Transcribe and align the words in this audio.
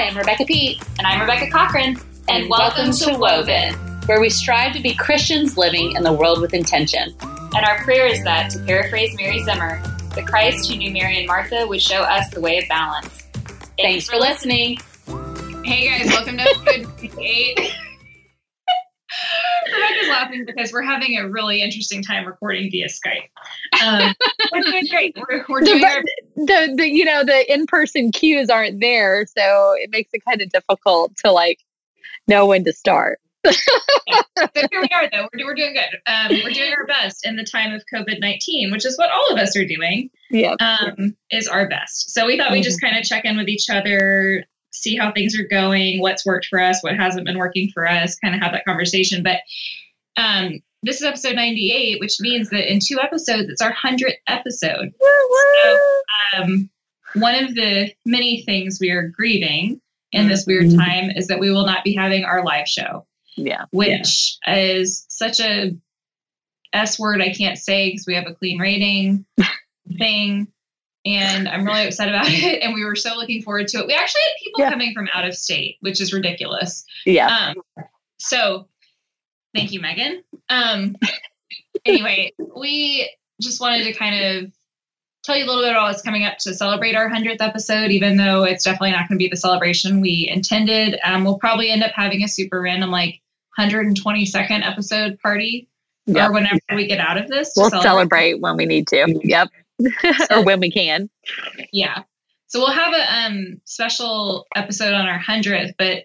Hi, 0.00 0.06
I'm 0.06 0.16
Rebecca 0.16 0.46
Pete. 0.46 0.82
And 0.96 1.06
I'm 1.06 1.20
Rebecca 1.20 1.50
Cochran. 1.50 1.88
And, 2.26 2.44
and 2.44 2.48
welcome, 2.48 2.86
welcome, 2.86 3.12
to, 3.12 3.18
Woven, 3.18 3.74
where 4.06 4.18
we 4.18 4.30
strive 4.30 4.72
to 4.72 4.80
be 4.80 4.94
Christians 4.94 5.58
living 5.58 5.92
in 5.94 6.02
the 6.02 6.12
world 6.14 6.40
with 6.40 6.54
intention. 6.54 7.14
And 7.20 7.66
our 7.66 7.84
prayer 7.84 8.06
is 8.06 8.24
that, 8.24 8.48
to 8.52 8.60
paraphrase 8.60 9.14
Mary 9.18 9.42
Zimmer, 9.42 9.78
the 10.14 10.22
Christ 10.22 10.70
who 10.70 10.78
knew 10.78 10.90
Mary 10.90 11.18
and 11.18 11.26
Martha 11.26 11.66
would 11.66 11.82
show 11.82 12.00
us 12.00 12.30
the 12.30 12.40
way 12.40 12.56
of 12.56 12.68
balance. 12.70 13.24
Thanks, 13.34 13.76
Thanks 13.76 14.08
for 14.08 14.16
listening. 14.16 14.78
Hey 15.66 15.90
guys, 15.90 16.06
welcome 16.06 16.38
to 16.38 16.86
Good 16.96 17.18
8. 17.20 17.70
Doug 19.90 20.02
is 20.02 20.08
laughing 20.08 20.44
because 20.46 20.72
we're 20.72 20.82
having 20.82 21.18
a 21.18 21.28
really 21.28 21.62
interesting 21.62 22.02
time 22.02 22.26
recording 22.26 22.70
via 22.70 22.88
Skype. 22.88 23.28
Um, 23.82 24.14
we're 24.52 24.62
doing 24.62 24.86
great. 24.90 25.16
We're, 25.16 25.44
we're 25.48 25.60
doing 25.60 25.80
the, 25.80 25.86
our- 25.86 26.02
the, 26.36 26.74
the, 26.76 26.88
you 26.88 27.04
know, 27.04 27.24
the 27.24 27.52
in-person 27.52 28.12
cues 28.12 28.50
aren't 28.50 28.80
there. 28.80 29.26
So 29.26 29.74
it 29.76 29.90
makes 29.90 30.10
it 30.12 30.22
kind 30.24 30.40
of 30.40 30.50
difficult 30.50 31.16
to 31.24 31.32
like 31.32 31.58
know 32.28 32.46
when 32.46 32.64
to 32.64 32.72
start. 32.72 33.20
yeah. 33.44 34.20
Here 34.54 34.68
we 34.80 34.88
are, 34.92 35.08
though. 35.10 35.28
We're, 35.32 35.46
we're 35.46 35.54
doing 35.54 35.74
good. 35.74 35.98
Um, 36.06 36.28
we're 36.44 36.52
doing 36.52 36.72
our 36.76 36.86
best 36.86 37.26
in 37.26 37.36
the 37.36 37.44
time 37.44 37.72
of 37.72 37.82
COVID 37.92 38.20
19, 38.20 38.70
which 38.70 38.84
is 38.84 38.98
what 38.98 39.10
all 39.10 39.32
of 39.32 39.38
us 39.38 39.56
are 39.56 39.64
doing. 39.64 40.10
Yeah. 40.30 40.56
Um, 40.60 41.16
is 41.30 41.48
our 41.48 41.68
best. 41.68 42.10
So 42.10 42.26
we 42.26 42.36
thought 42.36 42.46
mm-hmm. 42.46 42.54
we 42.54 42.62
just 42.62 42.80
kind 42.80 42.96
of 42.96 43.04
check 43.04 43.24
in 43.24 43.36
with 43.38 43.48
each 43.48 43.70
other, 43.70 44.44
see 44.72 44.96
how 44.96 45.12
things 45.12 45.38
are 45.38 45.44
going, 45.44 46.00
what's 46.00 46.24
worked 46.24 46.46
for 46.46 46.60
us, 46.60 46.82
what 46.82 46.96
hasn't 46.96 47.26
been 47.26 47.38
working 47.38 47.70
for 47.72 47.88
us, 47.88 48.16
kind 48.16 48.34
of 48.34 48.40
have 48.40 48.52
that 48.52 48.64
conversation. 48.64 49.22
But 49.22 49.40
um, 50.16 50.60
this 50.82 50.96
is 50.96 51.02
episode 51.02 51.34
98, 51.36 52.00
which 52.00 52.20
means 52.20 52.50
that 52.50 52.70
in 52.70 52.80
two 52.80 52.98
episodes, 53.00 53.48
it's 53.48 53.62
our 53.62 53.74
100th 53.74 54.14
episode. 54.28 54.92
So, 55.62 55.78
um, 56.36 56.70
one 57.14 57.34
of 57.34 57.54
the 57.54 57.92
many 58.06 58.42
things 58.42 58.78
we 58.80 58.90
are 58.90 59.08
grieving 59.08 59.80
in 60.12 60.28
this 60.28 60.46
weird 60.46 60.66
mm-hmm. 60.66 60.78
time 60.78 61.10
is 61.10 61.26
that 61.28 61.38
we 61.38 61.50
will 61.50 61.66
not 61.66 61.84
be 61.84 61.94
having 61.94 62.24
our 62.24 62.44
live 62.44 62.68
show. 62.68 63.06
Yeah. 63.36 63.64
Which 63.70 64.38
yeah. 64.46 64.54
is 64.56 65.06
such 65.08 65.40
a 65.40 65.76
S 66.72 66.98
word 66.98 67.20
I 67.20 67.32
can't 67.32 67.58
say 67.58 67.90
because 67.90 68.06
we 68.06 68.14
have 68.14 68.26
a 68.26 68.34
clean 68.34 68.58
rating 68.58 69.24
thing 69.98 70.48
and 71.04 71.48
I'm 71.48 71.64
really 71.64 71.86
upset 71.86 72.08
about 72.08 72.26
it. 72.28 72.62
And 72.62 72.74
we 72.74 72.84
were 72.84 72.96
so 72.96 73.16
looking 73.16 73.42
forward 73.42 73.68
to 73.68 73.78
it. 73.78 73.86
We 73.86 73.94
actually 73.94 74.22
had 74.22 74.32
people 74.42 74.60
yeah. 74.60 74.70
coming 74.70 74.94
from 74.94 75.08
out 75.12 75.26
of 75.26 75.34
state, 75.34 75.76
which 75.80 76.00
is 76.00 76.12
ridiculous. 76.12 76.84
Yeah. 77.06 77.54
Um, 77.56 77.86
so 78.18 78.68
thank 79.54 79.72
you, 79.72 79.80
Megan. 79.80 80.22
Um, 80.48 80.96
anyway, 81.84 82.32
we 82.56 83.10
just 83.40 83.60
wanted 83.60 83.84
to 83.84 83.92
kind 83.92 84.24
of 84.24 84.52
tell 85.22 85.36
you 85.36 85.44
a 85.44 85.46
little 85.46 85.62
bit 85.62 85.70
about 85.70 85.88
what's 85.88 86.02
coming 86.02 86.24
up 86.24 86.38
to 86.38 86.54
celebrate 86.54 86.94
our 86.94 87.08
100th 87.08 87.40
episode, 87.40 87.90
even 87.90 88.16
though 88.16 88.44
it's 88.44 88.64
definitely 88.64 88.92
not 88.92 89.08
going 89.08 89.18
to 89.18 89.22
be 89.22 89.28
the 89.28 89.36
celebration 89.36 90.00
we 90.00 90.28
intended. 90.30 90.98
Um, 91.04 91.24
we'll 91.24 91.38
probably 91.38 91.70
end 91.70 91.82
up 91.82 91.92
having 91.92 92.22
a 92.22 92.28
super 92.28 92.60
random, 92.60 92.90
like 92.90 93.20
122nd 93.58 94.66
episode 94.66 95.18
party 95.20 95.68
yep. 96.06 96.30
or 96.30 96.32
whenever 96.32 96.60
we 96.74 96.86
get 96.86 96.98
out 96.98 97.18
of 97.18 97.28
this. 97.28 97.52
We'll 97.56 97.70
celebrate. 97.70 97.88
celebrate 97.88 98.40
when 98.40 98.56
we 98.56 98.66
need 98.66 98.86
to. 98.88 99.20
Yep. 99.22 99.48
or 100.30 100.44
when 100.44 100.60
we 100.60 100.70
can. 100.70 101.10
Yeah. 101.72 102.02
So 102.48 102.58
we'll 102.58 102.72
have 102.72 102.94
a 102.94 103.14
um, 103.14 103.60
special 103.64 104.46
episode 104.56 104.92
on 104.92 105.06
our 105.06 105.18
hundredth, 105.18 105.74
but 105.78 106.04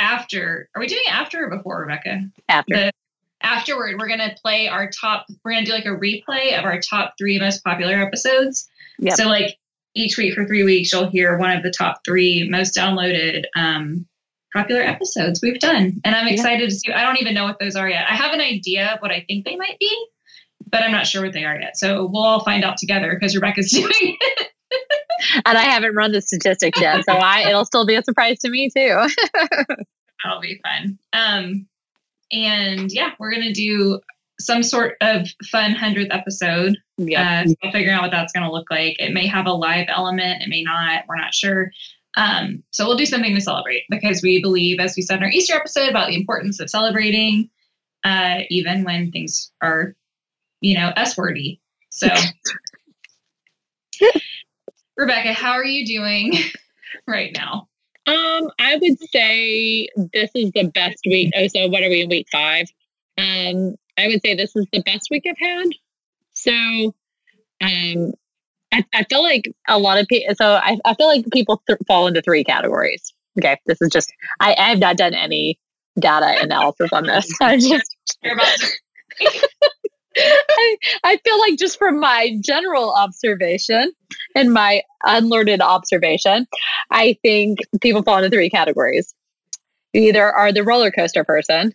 after, 0.00 0.68
are 0.74 0.80
we 0.80 0.86
doing 0.86 1.02
it 1.06 1.12
after 1.12 1.46
or 1.46 1.56
before, 1.56 1.80
Rebecca? 1.80 2.20
After. 2.48 2.76
The, 2.76 2.92
afterward, 3.42 3.96
we're 3.98 4.08
gonna 4.08 4.34
play 4.40 4.68
our 4.68 4.90
top. 4.90 5.26
We're 5.44 5.52
gonna 5.52 5.66
do 5.66 5.72
like 5.72 5.86
a 5.86 5.88
replay 5.88 6.58
of 6.58 6.64
our 6.64 6.80
top 6.80 7.14
three 7.18 7.38
most 7.38 7.62
popular 7.62 8.00
episodes. 8.00 8.68
Yep. 8.98 9.16
So 9.16 9.28
like 9.28 9.56
each 9.94 10.16
week 10.16 10.34
for 10.34 10.44
three 10.46 10.64
weeks, 10.64 10.92
you'll 10.92 11.10
hear 11.10 11.38
one 11.38 11.56
of 11.56 11.62
the 11.62 11.70
top 11.70 12.00
three 12.04 12.48
most 12.48 12.74
downloaded 12.74 13.44
um, 13.56 14.06
popular 14.52 14.82
episodes 14.82 15.40
we've 15.42 15.60
done, 15.60 16.00
and 16.04 16.16
I'm 16.16 16.28
excited 16.28 16.60
yeah. 16.60 16.66
to 16.66 16.74
see. 16.74 16.92
I 16.92 17.02
don't 17.02 17.20
even 17.20 17.34
know 17.34 17.44
what 17.44 17.58
those 17.58 17.76
are 17.76 17.88
yet. 17.88 18.06
I 18.08 18.14
have 18.14 18.32
an 18.32 18.40
idea 18.40 18.94
of 18.94 19.00
what 19.00 19.10
I 19.10 19.24
think 19.28 19.44
they 19.44 19.56
might 19.56 19.78
be, 19.78 20.06
but 20.70 20.82
I'm 20.82 20.92
not 20.92 21.06
sure 21.06 21.22
what 21.22 21.32
they 21.32 21.44
are 21.44 21.58
yet. 21.58 21.76
So 21.76 22.06
we'll 22.06 22.24
all 22.24 22.44
find 22.44 22.64
out 22.64 22.76
together 22.76 23.14
because 23.14 23.34
Rebecca's 23.34 23.70
doing 23.72 23.90
it. 23.92 24.48
and 25.46 25.58
I 25.58 25.62
haven't 25.62 25.94
run 25.94 26.12
the 26.12 26.22
statistics 26.22 26.80
yet, 26.80 27.04
so 27.04 27.12
I 27.12 27.48
it'll 27.48 27.64
still 27.64 27.86
be 27.86 27.94
a 27.94 28.02
surprise 28.02 28.38
to 28.40 28.50
me 28.50 28.70
too. 28.74 29.06
That'll 30.24 30.40
be 30.40 30.60
fun. 30.62 30.98
Um, 31.12 31.66
and 32.32 32.90
yeah, 32.90 33.10
we're 33.18 33.32
gonna 33.32 33.52
do 33.52 34.00
some 34.40 34.62
sort 34.62 34.96
of 35.00 35.28
fun 35.50 35.72
hundredth 35.72 36.12
episode. 36.12 36.76
Yeah, 36.96 37.44
uh, 37.62 37.70
figuring 37.70 37.94
out 37.94 38.02
what 38.02 38.10
that's 38.10 38.32
gonna 38.32 38.50
look 38.50 38.70
like. 38.70 38.96
It 38.98 39.12
may 39.12 39.26
have 39.26 39.46
a 39.46 39.52
live 39.52 39.86
element. 39.88 40.42
It 40.42 40.48
may 40.48 40.62
not. 40.62 41.04
We're 41.08 41.16
not 41.16 41.34
sure. 41.34 41.70
Um, 42.16 42.62
so 42.70 42.86
we'll 42.86 42.96
do 42.96 43.06
something 43.06 43.34
to 43.34 43.40
celebrate 43.40 43.84
because 43.90 44.22
we 44.22 44.40
believe, 44.40 44.78
as 44.78 44.94
we 44.96 45.02
said 45.02 45.18
in 45.18 45.24
our 45.24 45.30
Easter 45.30 45.54
episode, 45.54 45.88
about 45.88 46.08
the 46.08 46.16
importance 46.16 46.60
of 46.60 46.70
celebrating, 46.70 47.50
uh, 48.04 48.40
even 48.50 48.84
when 48.84 49.10
things 49.10 49.50
are 49.60 49.96
you 50.64 50.74
know, 50.78 50.90
S 50.96 51.16
wordy. 51.16 51.60
So, 51.90 52.08
Rebecca, 54.96 55.34
how 55.34 55.52
are 55.52 55.64
you 55.64 55.84
doing 55.86 56.32
right 57.06 57.36
now? 57.36 57.68
Um, 58.06 58.50
I 58.58 58.78
would 58.80 58.98
say 59.12 59.88
this 60.12 60.30
is 60.34 60.50
the 60.52 60.70
best 60.74 61.00
week. 61.04 61.32
Oh, 61.36 61.46
so 61.48 61.68
what 61.68 61.82
are 61.82 61.90
we 61.90 62.00
in 62.00 62.08
week 62.08 62.28
five? 62.32 62.66
Um, 63.18 63.74
I 63.98 64.08
would 64.08 64.22
say 64.22 64.34
this 64.34 64.56
is 64.56 64.66
the 64.72 64.82
best 64.82 65.08
week 65.10 65.24
I've 65.28 65.36
had. 65.38 65.66
So, 66.32 66.94
um, 67.60 68.12
I, 68.72 68.84
I 68.94 69.04
feel 69.04 69.22
like 69.22 69.52
a 69.68 69.78
lot 69.78 69.98
of 69.98 70.06
people. 70.06 70.34
So 70.34 70.54
I, 70.54 70.78
I 70.86 70.94
feel 70.94 71.08
like 71.08 71.26
people 71.30 71.62
th- 71.66 71.78
fall 71.86 72.06
into 72.06 72.22
three 72.22 72.42
categories. 72.42 73.12
Okay, 73.38 73.58
this 73.66 73.82
is 73.82 73.90
just 73.90 74.10
I, 74.40 74.54
I 74.54 74.70
have 74.70 74.78
not 74.78 74.96
done 74.96 75.12
any 75.12 75.58
data 75.98 76.36
analysis 76.40 76.88
on 76.90 77.04
this. 77.04 77.30
I 77.42 77.58
just 77.58 77.94
I, 80.16 80.76
I 81.04 81.16
feel 81.24 81.38
like 81.40 81.58
just 81.58 81.78
from 81.78 81.98
my 82.00 82.36
general 82.40 82.94
observation 82.94 83.92
and 84.34 84.52
my 84.52 84.82
unlearned 85.04 85.60
observation, 85.60 86.46
I 86.90 87.18
think 87.22 87.58
people 87.80 88.02
fall 88.02 88.18
into 88.18 88.30
three 88.30 88.50
categories. 88.50 89.14
You 89.92 90.02
either 90.02 90.24
are 90.24 90.52
the 90.52 90.64
roller 90.64 90.90
coaster 90.90 91.24
person. 91.24 91.72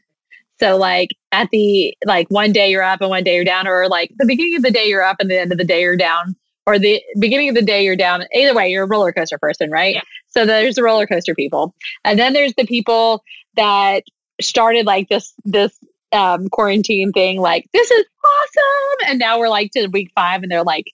So 0.59 0.77
like 0.77 1.09
at 1.31 1.50
the 1.51 1.95
like 2.05 2.27
one 2.29 2.51
day 2.51 2.69
you're 2.69 2.83
up 2.83 3.01
and 3.01 3.09
one 3.09 3.23
day 3.23 3.35
you're 3.35 3.45
down, 3.45 3.67
or 3.67 3.88
like 3.88 4.11
the 4.17 4.25
beginning 4.25 4.57
of 4.57 4.61
the 4.61 4.71
day 4.71 4.88
you're 4.88 5.03
up 5.03 5.17
and 5.19 5.29
the 5.29 5.39
end 5.39 5.51
of 5.51 5.57
the 5.57 5.63
day 5.63 5.81
you're 5.81 5.95
down, 5.95 6.35
or 6.66 6.77
the 6.77 7.01
beginning 7.17 7.50
of 7.50 7.56
the 7.56 7.61
day 7.61 7.83
you're 7.83 7.95
down. 7.95 8.25
Either 8.33 8.53
way, 8.53 8.69
you're 8.69 8.83
a 8.83 8.88
roller 8.88 9.13
coaster 9.13 9.38
person, 9.38 9.71
right? 9.71 9.95
Yeah. 9.95 10.01
So 10.27 10.45
there's 10.45 10.75
the 10.75 10.83
roller 10.83 11.07
coaster 11.07 11.33
people. 11.33 11.73
And 12.03 12.19
then 12.19 12.33
there's 12.33 12.53
the 12.56 12.66
people 12.66 13.23
that 13.56 14.03
started 14.41 14.85
like 14.85 15.09
this 15.09 15.33
this 15.45 15.77
um, 16.11 16.49
quarantine 16.49 17.11
thing, 17.11 17.39
like, 17.39 17.65
this 17.73 17.89
is 17.91 18.05
awesome. 18.25 19.09
And 19.09 19.19
now 19.19 19.39
we're 19.39 19.49
like 19.49 19.71
to 19.71 19.87
week 19.87 20.11
five 20.15 20.43
and 20.43 20.51
they're 20.51 20.63
like, 20.63 20.85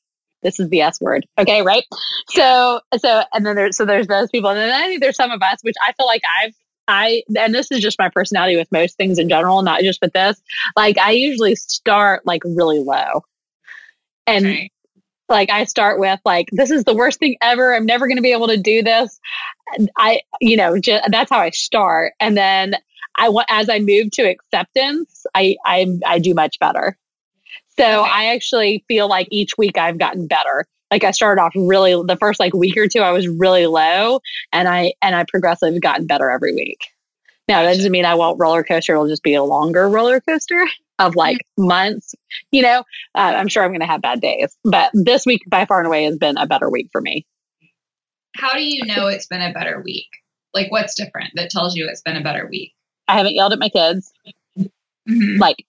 this 0.44 0.60
is 0.60 0.70
the 0.70 0.82
S 0.82 1.02
word. 1.02 1.26
Okay. 1.40 1.64
Right. 1.64 1.84
So, 2.30 2.80
so, 2.98 3.24
and 3.34 3.46
then 3.46 3.56
there's, 3.56 3.78
so 3.78 3.86
there's 3.86 4.08
those 4.08 4.30
people. 4.30 4.52
And 4.52 4.60
then 4.60 4.72
I 4.72 4.88
think 4.88 5.02
there's 5.02 5.16
some 5.16 5.32
of 5.32 5.42
us, 5.42 5.60
which 5.64 5.76
I 5.82 5.92
feel 5.94 6.06
like 6.06 6.22
I've, 6.44 6.54
I, 6.88 7.24
and 7.36 7.56
this 7.56 7.72
is 7.72 7.80
just 7.80 7.98
my 7.98 8.10
personality 8.10 8.56
with 8.56 8.72
most 8.72 8.96
things 8.96 9.18
in 9.18 9.28
general, 9.28 9.64
not 9.64 9.82
just 9.82 10.00
with 10.04 10.14
this. 10.14 10.40
Like, 10.76 11.00
I 11.00 11.12
usually 11.12 11.56
start 11.56 12.28
like 12.28 12.44
really 12.44 12.78
low. 12.78 13.24
And 14.28 14.46
okay. 14.46 14.70
like, 15.30 15.50
I 15.50 15.64
start 15.64 16.00
with 16.00 16.20
like, 16.26 16.50
this 16.52 16.70
is 16.70 16.84
the 16.84 16.94
worst 16.94 17.18
thing 17.18 17.38
ever. 17.42 17.74
I'm 17.74 17.88
never 17.88 18.06
going 18.06 18.18
to 18.18 18.22
be 18.22 18.34
able 18.34 18.50
to 18.50 18.58
do 18.58 18.84
this. 18.84 19.20
I, 19.98 20.22
you 20.42 20.58
know, 20.58 20.78
just, 20.80 21.10
that's 21.10 21.32
how 21.32 21.40
I 21.40 21.50
start. 21.50 22.14
And 22.20 22.38
then 22.38 22.76
I 23.18 23.30
want 23.30 23.48
as 23.50 23.70
I 23.70 23.80
move 23.80 24.12
to 24.12 24.24
acceptance, 24.24 25.26
I 25.36 25.56
I 25.66 25.88
I 26.06 26.20
do 26.20 26.34
much 26.34 26.60
better. 26.60 26.98
So 27.78 28.02
okay. 28.02 28.12
I 28.12 28.26
actually 28.34 28.84
feel 28.88 29.08
like 29.08 29.28
each 29.32 29.58
week 29.58 29.78
I've 29.78 29.98
gotten 29.98 30.28
better. 30.28 30.66
Like 30.92 31.04
I 31.04 31.12
started 31.12 31.42
off 31.42 31.54
really 31.56 31.92
the 31.92 32.18
first 32.20 32.40
like 32.40 32.54
week 32.54 32.78
or 32.78 32.88
two 32.88 33.02
I 33.02 33.12
was 33.12 33.28
really 33.28 33.66
low 33.68 34.20
and 34.54 34.68
I 34.68 34.94
and 35.02 35.16
I 35.16 35.26
progressively 35.28 35.80
gotten 35.80 36.08
better 36.08 36.30
every 36.30 36.54
week. 36.54 36.80
Now 37.48 37.64
that 37.64 37.76
doesn't 37.76 37.92
mean 37.92 38.06
I 38.06 38.16
won't 38.16 38.40
roller 38.40 38.64
coaster. 38.64 38.94
It'll 38.94 39.08
just 39.08 39.24
be 39.24 39.36
a 39.36 39.44
longer 39.44 39.90
roller 39.90 40.20
coaster 40.20 40.66
of 41.00 41.16
like 41.16 41.38
mm-hmm. 41.38 41.68
months. 41.68 42.16
You 42.52 42.62
know, 42.62 42.80
uh, 43.16 43.34
I'm 43.36 43.48
sure 43.48 43.64
I'm 43.64 43.72
going 43.72 43.82
to 43.82 43.88
have 43.88 44.02
bad 44.02 44.22
days, 44.22 44.56
but 44.64 44.92
this 44.94 45.26
week 45.26 45.42
by 45.48 45.66
far 45.66 45.80
and 45.80 45.88
away 45.88 46.06
has 46.06 46.18
been 46.18 46.38
a 46.38 46.48
better 46.48 46.70
week 46.70 46.90
for 46.92 47.02
me. 47.02 47.26
How 48.36 48.54
do 48.54 48.64
you 48.64 48.86
know 48.86 49.08
it's 49.08 49.28
been 49.28 49.42
a 49.42 49.54
better 49.54 49.82
week? 49.84 50.08
Like, 50.54 50.72
what's 50.72 50.96
different 50.96 51.32
that 51.36 51.50
tells 51.50 51.76
you 51.76 51.88
it's 51.88 52.02
been 52.02 52.18
a 52.18 52.24
better 52.24 52.48
week? 52.48 52.75
I 53.08 53.18
haven't 53.18 53.36
yelled 53.36 53.54
at 53.54 53.60
my 53.60 53.70
kids. 53.70 54.12
Mm-hmm. 54.58 55.40
Like, 55.40 55.66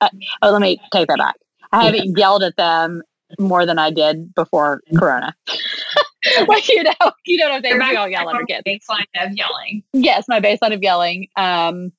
uh, 0.00 0.08
oh, 0.42 0.50
let 0.50 0.60
me 0.60 0.78
take 0.92 1.08
that 1.08 1.18
back. 1.18 1.36
I 1.72 1.84
haven't 1.84 2.06
yeah. 2.06 2.12
yelled 2.16 2.42
at 2.42 2.56
them 2.56 3.02
more 3.38 3.66
than 3.66 3.78
I 3.78 3.90
did 3.90 4.34
before 4.34 4.82
Corona. 4.96 5.34
like 6.48 6.68
you 6.68 6.82
know, 6.82 6.92
you 7.26 7.38
know 7.38 7.46
what 7.48 7.56
I'm 7.56 7.62
saying. 7.62 7.78
We 7.78 7.96
all 7.96 8.08
yell 8.08 8.28
at 8.28 8.34
our 8.34 8.44
kids. 8.44 8.62
Baseline 8.66 9.04
of 9.16 9.32
yelling. 9.32 9.82
Yes, 9.92 10.24
my 10.28 10.40
baseline 10.40 10.74
of 10.74 10.82
yelling. 10.82 11.28
Um, 11.36 11.92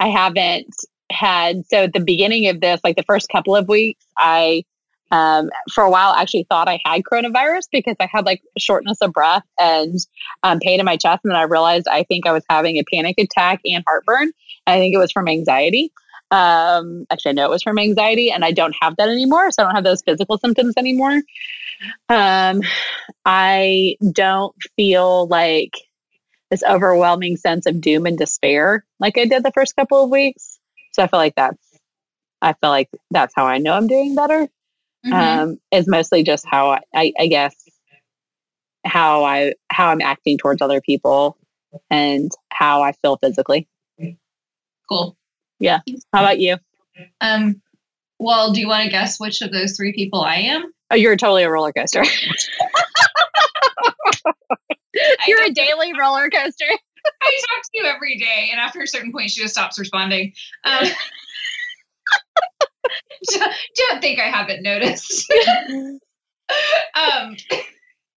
I 0.00 0.08
haven't 0.08 0.74
had 1.10 1.66
so 1.66 1.84
at 1.84 1.92
the 1.92 2.00
beginning 2.00 2.48
of 2.48 2.60
this, 2.60 2.80
like 2.84 2.96
the 2.96 3.04
first 3.04 3.28
couple 3.28 3.54
of 3.54 3.68
weeks, 3.68 4.04
I 4.18 4.64
um, 5.12 5.50
for 5.72 5.84
a 5.84 5.90
while 5.90 6.10
I 6.12 6.22
actually 6.22 6.46
thought 6.48 6.68
I 6.68 6.80
had 6.84 7.02
coronavirus 7.04 7.68
because 7.70 7.94
I 8.00 8.08
had 8.10 8.26
like 8.26 8.42
shortness 8.58 8.98
of 9.00 9.12
breath 9.12 9.44
and 9.60 9.98
um, 10.42 10.58
pain 10.58 10.80
in 10.80 10.86
my 10.86 10.96
chest. 10.96 11.20
And 11.22 11.30
then 11.30 11.38
I 11.38 11.44
realized 11.44 11.86
I 11.88 12.02
think 12.02 12.26
I 12.26 12.32
was 12.32 12.42
having 12.48 12.78
a 12.78 12.84
panic 12.92 13.16
attack 13.18 13.60
and 13.64 13.84
heartburn. 13.86 14.32
I 14.66 14.78
think 14.78 14.94
it 14.94 14.98
was 14.98 15.12
from 15.12 15.28
anxiety. 15.28 15.92
Um, 16.30 17.04
actually, 17.10 17.30
I 17.30 17.32
know 17.34 17.44
it 17.44 17.50
was 17.50 17.62
from 17.62 17.78
anxiety, 17.78 18.30
and 18.30 18.42
I 18.42 18.52
don't 18.52 18.74
have 18.80 18.96
that 18.96 19.10
anymore. 19.10 19.50
So 19.52 19.62
I 19.62 19.66
don't 19.66 19.74
have 19.74 19.84
those 19.84 20.02
physical 20.02 20.38
symptoms 20.38 20.74
anymore. 20.78 21.20
Um, 22.08 22.62
I 23.26 23.96
don't 24.12 24.54
feel 24.76 25.26
like 25.26 25.74
this 26.50 26.62
overwhelming 26.62 27.36
sense 27.36 27.66
of 27.66 27.80
doom 27.80 28.04
and 28.04 28.18
despair 28.18 28.84
like 29.00 29.16
I 29.16 29.24
did 29.24 29.42
the 29.42 29.52
first 29.52 29.74
couple 29.74 30.04
of 30.04 30.10
weeks. 30.10 30.58
So 30.92 31.02
I 31.02 31.06
feel 31.06 31.18
like 31.18 31.34
that's 31.34 31.58
I 32.42 32.52
feel 32.54 32.70
like 32.70 32.90
that's 33.10 33.32
how 33.34 33.46
I 33.46 33.58
know 33.58 33.72
I'm 33.74 33.86
doing 33.86 34.14
better. 34.14 34.48
Mm-hmm. 35.04 35.12
Um, 35.12 35.58
is 35.72 35.88
mostly 35.88 36.22
just 36.22 36.46
how 36.46 36.70
I, 36.70 36.80
I, 36.94 37.12
I 37.18 37.26
guess 37.26 37.56
how 38.84 39.24
I 39.24 39.54
how 39.70 39.88
I'm 39.88 40.00
acting 40.00 40.38
towards 40.38 40.62
other 40.62 40.80
people 40.80 41.36
and 41.90 42.30
how 42.50 42.82
I 42.82 42.92
feel 42.92 43.16
physically. 43.16 43.68
Cool. 44.88 45.16
Yeah. 45.58 45.80
How 46.12 46.20
about 46.20 46.38
you? 46.38 46.56
Um, 47.20 47.60
well, 48.18 48.52
do 48.52 48.60
you 48.60 48.68
want 48.68 48.84
to 48.84 48.90
guess 48.90 49.18
which 49.18 49.42
of 49.42 49.52
those 49.52 49.76
three 49.76 49.92
people 49.92 50.20
I 50.20 50.36
am? 50.36 50.72
Oh, 50.90 50.96
you're 50.96 51.16
totally 51.16 51.42
a 51.42 51.50
roller 51.50 51.72
coaster. 51.72 52.04
you're 55.26 55.44
a 55.44 55.50
daily 55.50 55.92
roller 55.98 56.28
coaster. 56.28 56.66
I 57.22 57.40
talk 57.48 57.62
to 57.62 57.70
you 57.74 57.84
every 57.84 58.18
day, 58.18 58.50
and 58.52 58.60
after 58.60 58.80
a 58.80 58.86
certain 58.86 59.12
point, 59.12 59.30
she 59.30 59.40
just 59.40 59.54
stops 59.54 59.78
responding. 59.78 60.34
Um, 60.64 60.86
don't 63.74 64.00
think 64.00 64.20
I 64.20 64.28
haven't 64.28 64.62
noticed. 64.62 65.32
um, 66.94 67.36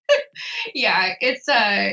yeah, 0.74 1.14
it's 1.20 1.48
uh, 1.48 1.92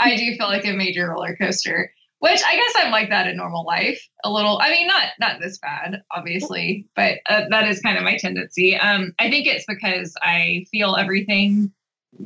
I 0.00 0.16
do 0.16 0.36
feel 0.36 0.48
like 0.48 0.66
a 0.66 0.72
major 0.72 1.10
roller 1.10 1.36
coaster. 1.36 1.92
Which 2.20 2.42
I 2.44 2.56
guess 2.56 2.72
I'm 2.76 2.90
like 2.90 3.10
that 3.10 3.28
in 3.28 3.36
normal 3.36 3.64
life 3.64 4.04
a 4.24 4.30
little. 4.30 4.58
I 4.60 4.70
mean, 4.70 4.88
not 4.88 5.04
not 5.20 5.40
this 5.40 5.58
bad, 5.58 6.02
obviously, 6.10 6.88
but 6.96 7.18
uh, 7.30 7.42
that 7.50 7.68
is 7.68 7.80
kind 7.80 7.96
of 7.96 8.02
my 8.02 8.16
tendency. 8.16 8.76
Um, 8.76 9.12
I 9.20 9.30
think 9.30 9.46
it's 9.46 9.64
because 9.68 10.16
I 10.20 10.66
feel 10.72 10.96
everything, 10.96 11.72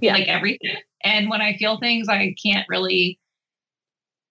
yeah. 0.01 0.15
like 0.15 0.29
everything, 0.29 0.77
and 1.05 1.29
when 1.29 1.43
I 1.43 1.57
feel 1.59 1.79
things, 1.79 2.09
I 2.09 2.35
can't 2.43 2.67
really 2.71 3.19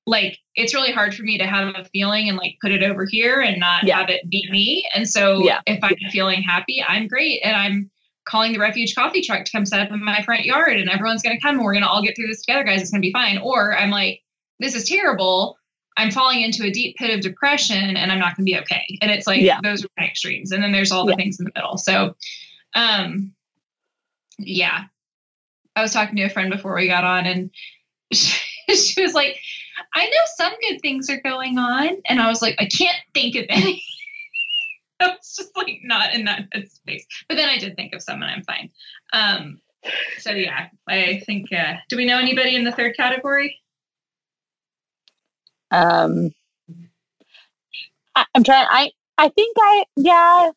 like 0.07 0.37
it's 0.55 0.73
really 0.73 0.91
hard 0.91 1.13
for 1.13 1.23
me 1.23 1.37
to 1.37 1.45
have 1.45 1.73
a 1.75 1.85
feeling 1.85 2.27
and 2.27 2.37
like 2.37 2.57
put 2.61 2.71
it 2.71 2.83
over 2.83 3.05
here 3.05 3.39
and 3.39 3.59
not 3.59 3.83
yeah. 3.83 3.99
have 3.99 4.09
it 4.09 4.29
be 4.29 4.47
me. 4.51 4.87
And 4.95 5.07
so 5.07 5.43
yeah. 5.43 5.61
if 5.65 5.79
I'm 5.83 5.95
feeling 6.11 6.41
happy, 6.41 6.83
I'm 6.85 7.07
great. 7.07 7.41
And 7.43 7.55
I'm 7.55 7.91
calling 8.25 8.53
the 8.53 8.59
refuge 8.59 8.95
coffee 8.95 9.21
truck 9.21 9.45
to 9.45 9.51
come 9.51 9.65
set 9.65 9.79
up 9.79 9.91
in 9.91 10.03
my 10.03 10.21
front 10.23 10.45
yard 10.45 10.77
and 10.77 10.89
everyone's 10.89 11.21
going 11.21 11.35
to 11.35 11.41
come 11.41 11.55
and 11.55 11.63
we're 11.63 11.73
going 11.73 11.83
to 11.83 11.89
all 11.89 12.03
get 12.03 12.15
through 12.15 12.27
this 12.27 12.41
together, 12.41 12.63
guys. 12.63 12.81
It's 12.81 12.91
going 12.91 13.01
to 13.01 13.05
be 13.05 13.13
fine. 13.13 13.37
Or 13.37 13.77
I'm 13.77 13.91
like, 13.91 14.21
this 14.59 14.75
is 14.75 14.87
terrible. 14.87 15.57
I'm 15.97 16.11
falling 16.11 16.41
into 16.41 16.63
a 16.63 16.71
deep 16.71 16.95
pit 16.97 17.13
of 17.13 17.21
depression 17.21 17.95
and 17.97 18.11
I'm 18.11 18.19
not 18.19 18.35
going 18.35 18.45
to 18.45 18.51
be 18.51 18.57
okay. 18.59 18.97
And 19.01 19.11
it's 19.11 19.27
like, 19.27 19.41
yeah. 19.41 19.59
those 19.63 19.83
are 19.83 19.89
my 19.97 20.05
extremes. 20.05 20.51
And 20.51 20.63
then 20.63 20.71
there's 20.71 20.91
all 20.91 21.05
the 21.05 21.11
yeah. 21.11 21.17
things 21.17 21.39
in 21.39 21.45
the 21.45 21.51
middle. 21.55 21.77
So, 21.77 22.15
um, 22.75 23.33
yeah, 24.37 24.85
I 25.75 25.81
was 25.81 25.91
talking 25.93 26.15
to 26.15 26.23
a 26.23 26.29
friend 26.29 26.51
before 26.51 26.75
we 26.75 26.87
got 26.87 27.03
on 27.03 27.25
and 27.25 27.51
she, 28.11 28.39
she 28.75 29.01
was 29.01 29.13
like, 29.13 29.39
I 29.93 30.05
know 30.05 30.21
some 30.35 30.53
good 30.67 30.81
things 30.81 31.09
are 31.09 31.21
going 31.21 31.57
on. 31.57 31.97
And 32.05 32.21
I 32.21 32.27
was 32.27 32.41
like, 32.41 32.55
I 32.59 32.65
can't 32.65 32.97
think 33.13 33.35
of 33.35 33.45
any. 33.49 33.83
I 34.99 35.07
was 35.07 35.35
just 35.35 35.55
like 35.55 35.79
not 35.83 36.13
in 36.13 36.25
that 36.25 36.49
headspace. 36.55 37.03
But 37.27 37.35
then 37.35 37.49
I 37.49 37.57
did 37.57 37.75
think 37.75 37.93
of 37.93 38.01
some 38.01 38.21
and 38.21 38.31
I'm 38.31 38.43
fine. 38.43 38.69
Um, 39.13 39.59
so 40.19 40.31
yeah, 40.31 40.67
I 40.87 41.23
think 41.25 41.51
uh, 41.51 41.75
do 41.89 41.97
we 41.97 42.05
know 42.05 42.19
anybody 42.19 42.55
in 42.55 42.63
the 42.63 42.71
third 42.71 42.95
category? 42.95 43.57
Um, 45.71 46.31
I, 48.15 48.25
am 48.35 48.43
trying. 48.43 48.67
I 48.69 48.91
I 49.17 49.29
think 49.29 49.55
I 49.59 49.85
yeah. 49.95 50.51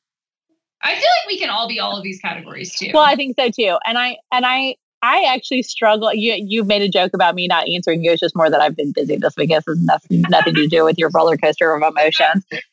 I 0.82 0.94
feel 0.94 0.96
like 0.98 1.28
we 1.28 1.38
can 1.38 1.48
all 1.48 1.66
be 1.66 1.80
all 1.80 1.96
of 1.96 2.02
these 2.02 2.20
categories 2.20 2.76
too. 2.76 2.90
Well, 2.92 3.04
I 3.04 3.14
think 3.14 3.36
so 3.38 3.48
too. 3.48 3.78
And 3.86 3.96
I 3.96 4.18
and 4.32 4.44
I 4.44 4.76
I 5.04 5.22
actually 5.34 5.62
struggle. 5.62 6.14
You 6.14 6.34
you 6.38 6.64
made 6.64 6.80
a 6.80 6.88
joke 6.88 7.12
about 7.12 7.34
me 7.34 7.46
not 7.46 7.68
answering 7.68 8.02
you. 8.02 8.12
It's 8.12 8.20
just 8.20 8.34
more 8.34 8.48
that 8.48 8.62
I've 8.62 8.74
been 8.74 8.90
busy 8.90 9.16
this 9.16 9.36
week. 9.36 9.50
It 9.50 9.62
has 9.66 9.78
nothing, 9.82 10.22
nothing 10.30 10.54
to 10.54 10.66
do 10.66 10.82
with 10.84 10.96
your 10.96 11.10
roller 11.12 11.36
coaster 11.36 11.74
of 11.74 11.82
emotions. 11.82 12.46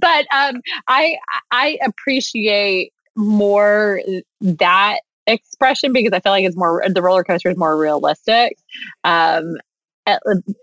but 0.00 0.26
um, 0.32 0.60
I 0.86 1.16
I 1.50 1.76
appreciate 1.84 2.92
more 3.16 4.00
that 4.40 5.00
expression 5.26 5.92
because 5.92 6.12
I 6.12 6.20
feel 6.20 6.30
like 6.30 6.44
it's 6.44 6.56
more 6.56 6.84
the 6.88 7.02
roller 7.02 7.24
coaster 7.24 7.50
is 7.50 7.56
more 7.56 7.76
realistic. 7.76 8.58
Um, 9.02 9.56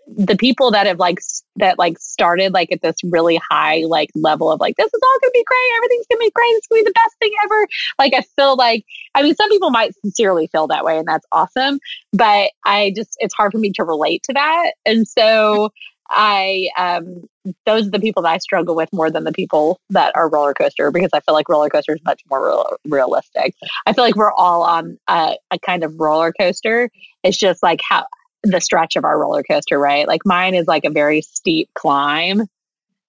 the 0.07 0.37
people 0.37 0.71
that 0.71 0.87
have 0.87 0.99
like 0.99 1.19
that 1.57 1.77
like 1.77 1.99
started 1.99 2.53
like 2.53 2.71
at 2.71 2.81
this 2.81 2.95
really 3.03 3.39
high 3.49 3.83
like 3.87 4.09
level 4.15 4.51
of 4.51 4.59
like 4.59 4.75
this 4.77 4.87
is 4.87 4.99
all 5.03 5.19
gonna 5.21 5.31
be 5.33 5.43
great. 5.45 5.77
Everything's 5.77 6.05
gonna 6.09 6.19
be 6.19 6.31
great. 6.33 6.49
It's 6.49 6.67
gonna 6.67 6.81
be 6.81 6.89
the 6.89 6.93
best 6.93 7.15
thing 7.19 7.31
ever. 7.43 7.67
Like 7.99 8.13
i 8.15 8.21
feel 8.35 8.55
like 8.55 8.85
i 9.13 9.21
mean 9.21 9.35
some 9.35 9.49
people 9.49 9.71
might 9.71 9.93
sincerely 10.01 10.47
feel 10.47 10.67
that 10.67 10.83
way 10.83 10.97
and 10.97 11.07
that's 11.07 11.25
awesome 11.31 11.79
but 12.13 12.51
i 12.65 12.91
just 12.95 13.15
it's 13.19 13.33
hard 13.33 13.51
for 13.51 13.57
me 13.57 13.71
to 13.71 13.83
relate 13.83 14.23
to 14.23 14.33
that 14.33 14.71
and 14.85 15.07
so 15.07 15.69
i 16.09 16.67
um 16.77 17.23
those 17.65 17.87
are 17.87 17.91
the 17.91 17.99
people 17.99 18.23
that 18.23 18.33
i 18.33 18.37
struggle 18.37 18.75
with 18.75 18.89
more 18.93 19.09
than 19.09 19.23
the 19.23 19.31
people 19.31 19.79
that 19.89 20.11
are 20.15 20.29
roller 20.29 20.53
coaster 20.53 20.91
because 20.91 21.09
i 21.13 21.19
feel 21.21 21.33
like 21.33 21.49
roller 21.49 21.69
coaster 21.69 21.93
is 21.93 22.01
much 22.05 22.21
more 22.29 22.45
real, 22.45 22.77
realistic. 22.85 23.53
I 23.85 23.93
feel 23.93 24.03
like 24.03 24.15
we're 24.15 24.33
all 24.33 24.63
on 24.63 24.97
a, 25.07 25.35
a 25.51 25.59
kind 25.59 25.83
of 25.83 25.99
roller 25.99 26.33
coaster. 26.33 26.89
It's 27.23 27.37
just 27.37 27.63
like 27.63 27.81
how 27.87 28.05
the 28.45 28.61
stretch 28.61 28.95
of 28.95 29.03
our 29.03 29.19
roller 29.19 29.43
coaster, 29.43 29.77
right? 29.77 30.07
Like 30.07 30.21
mine 30.25 30.53
is 30.53 30.67
like 30.67 30.85
a 30.85 30.89
very 30.89 31.21
steep 31.21 31.69
climb 31.73 32.47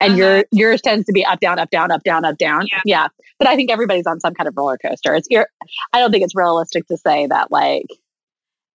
and 0.01 0.13
uh-huh. 0.13 0.19
your 0.19 0.45
yours 0.51 0.81
tends 0.83 1.07
to 1.07 1.13
be 1.13 1.25
up 1.25 1.41
down 1.41 1.59
up 1.59 1.71
down 1.71 1.91
up 1.91 2.03
down 2.03 2.25
up 2.25 2.37
down 2.39 2.67
yeah. 2.71 2.81
yeah. 2.85 3.09
but 3.39 3.49
i 3.49 3.57
think 3.57 3.71
everybody's 3.71 4.07
on 4.07 4.21
some 4.21 4.35
kind 4.35 4.49
of 4.49 4.57
roller 4.57 4.79
coaster 4.79 5.15
it's 5.15 5.29
i 5.93 5.99
don't 5.99 6.11
think 6.11 6.25
it's 6.25 6.35
realistic 6.35 6.87
to 6.87 6.97
say 6.97 7.27
that 7.27 7.51
like 7.51 7.87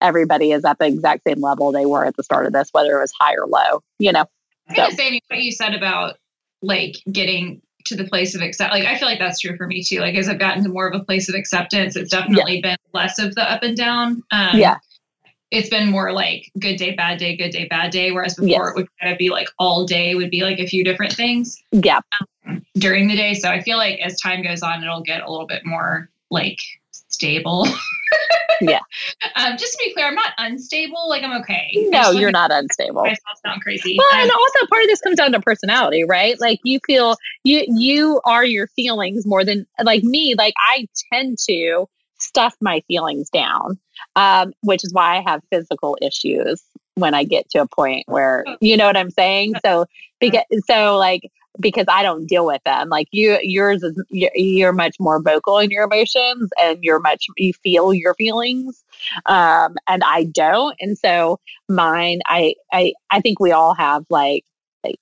everybody 0.02 0.52
is 0.52 0.66
at 0.66 0.80
the 0.80 0.86
exact 0.86 1.24
same 1.28 1.42
level 1.42 1.72
they 1.72 1.86
were 1.86 2.06
at 2.06 2.16
the 2.18 2.24
start 2.24 2.46
of 2.46 2.54
this 2.54 2.69
whether 2.72 2.98
it 2.98 3.02
was 3.02 3.14
high 3.19 3.34
or 3.34 3.48
low 3.48 3.81
you 4.00 4.12
know 4.12 4.25
i'm 4.69 4.75
so. 4.75 4.90
say 4.92 5.19
what 5.28 5.40
you 5.40 5.52
said 5.52 5.74
about 5.74 6.16
like 6.62 6.96
getting 7.12 7.62
to 7.86 7.96
the 7.96 8.06
place 8.06 8.36
of 8.36 8.42
accept 8.42 8.72
like 8.72 8.86
i 8.86 8.98
feel 8.98 9.07
like 9.07 9.19
that's 9.19 9.40
true 9.40 9.56
for 9.57 9.68
me 9.68 9.84
too 9.84 10.00
like 10.00 10.16
as 10.16 10.30
i've 10.30 10.40
gotten 10.40 10.64
to 10.64 10.69
more 10.69 10.88
of 10.88 11.00
a 11.00 11.04
place 11.04 11.30
of 11.30 11.36
acceptance 11.36 11.96
it's 11.96 12.12
definitely 12.12 12.56
yeah. 12.56 12.72
been 12.72 12.78
less 12.94 13.19
of 13.19 13.33
the 13.35 13.52
up 13.52 13.64
and 13.64 13.76
down 13.76 14.24
um, 14.31 14.57
yeah 14.57 14.78
it's 15.52 15.70
been 15.70 15.90
more 15.90 16.14
like 16.14 16.50
good 16.60 16.78
day, 16.78 16.96
bad 16.96 17.20
day, 17.20 17.36
good 17.36 17.52
day, 17.52 17.66
bad 17.66 17.92
day. 17.92 18.12
Whereas 18.12 18.36
before 18.36 18.48
yes. 18.50 18.70
it 18.70 18.76
would 18.76 18.88
kind 19.00 19.12
of 19.12 19.18
be 19.18 19.30
like 19.30 19.50
all 19.60 19.86
day 19.86 20.16
would 20.16 20.31
be 20.31 20.44
like 20.44 20.60
a 20.60 20.66
few 20.66 20.84
different 20.84 21.14
things. 21.14 21.62
Yeah. 21.72 22.00
Um, 22.48 22.66
during 22.76 23.08
the 23.08 23.16
day. 23.16 23.34
So 23.34 23.50
I 23.50 23.62
feel 23.62 23.78
like 23.78 24.00
as 24.00 24.20
time 24.20 24.42
goes 24.42 24.62
on, 24.64 24.81
it'll 24.81 25.02
get 25.02 25.22
a 25.22 25.30
little 25.30 25.48
bit 25.48 25.66
more 25.66 26.10
like 26.30 26.58
stable. 26.92 27.68
yeah. 28.62 28.80
Um, 29.36 29.58
just 29.58 29.74
to 29.74 29.84
be 29.84 29.94
clear, 29.94 30.08
I'm 30.08 30.16
not 30.16 30.31
unstable. 30.38 31.10
Like 31.10 31.24
I'm 31.24 31.40
okay. 31.42 31.70
No, 31.76 32.12
you're 32.12 32.31
not 32.31 32.52
unstable. 32.52 33.02
I 33.02 33.16
sound 33.46 33.62
crazy. 33.62 33.98
Well, 33.98 34.08
um, 34.14 34.22
and 34.22 34.31
also 34.31 34.68
part 34.68 34.84
of 34.84 34.88
this 34.88 35.02
comes 35.02 35.18
down 35.18 35.31
to 35.34 35.42
personality, 35.42 36.04
right? 36.04 36.40
Like 36.40 36.60
you 36.64 36.80
feel 36.86 37.18
you 37.44 37.66
you 37.68 38.22
are 38.26 38.46
your 38.46 38.68
feelings 38.68 39.26
more 39.26 39.44
than 39.44 39.68
like 39.84 40.04
me. 40.04 40.36
Like 40.38 40.54
I 40.70 40.88
tend 41.12 41.38
to 41.50 41.88
stuff 42.20 42.56
my 42.62 42.81
feelings 42.88 43.30
down, 43.30 43.80
um, 44.15 44.53
which 44.61 44.83
is 44.83 44.94
why 44.94 45.18
I 45.18 45.30
have 45.30 45.41
physical 45.51 45.97
issues 46.01 46.61
when 46.95 47.13
I 47.13 47.23
get 47.23 47.49
to 47.51 47.59
a 47.59 47.68
point 47.68 48.03
where 48.07 48.44
you 48.59 48.77
know 48.77 48.85
what 48.85 48.97
I'm 48.97 49.11
saying. 49.11 49.53
So 49.63 49.85
because 50.19 50.44
so 50.68 50.97
like 50.97 51.23
because 51.59 51.85
I 51.89 52.01
don't 52.01 52.27
deal 52.27 52.45
with 52.45 52.63
them. 52.63 52.89
Like 52.89 53.07
you, 53.11 53.37
yours 53.41 53.83
is 53.83 54.01
you're 54.09 54.73
much 54.73 54.95
more 54.99 55.21
vocal 55.21 55.59
in 55.59 55.69
your 55.69 55.83
emotions, 55.83 56.49
and 56.59 56.80
you're 56.81 56.99
much 56.99 57.25
you 57.37 57.53
feel 57.63 57.94
your 57.94 58.13
feelings, 58.15 58.83
um, 59.25 59.75
and 59.87 60.03
I 60.03 60.25
don't. 60.25 60.75
And 60.80 60.97
so 60.97 61.39
mine, 61.69 62.21
I 62.27 62.56
I 62.71 62.94
I 63.09 63.19
think 63.21 63.39
we 63.39 63.51
all 63.51 63.73
have 63.73 64.06
like 64.09 64.45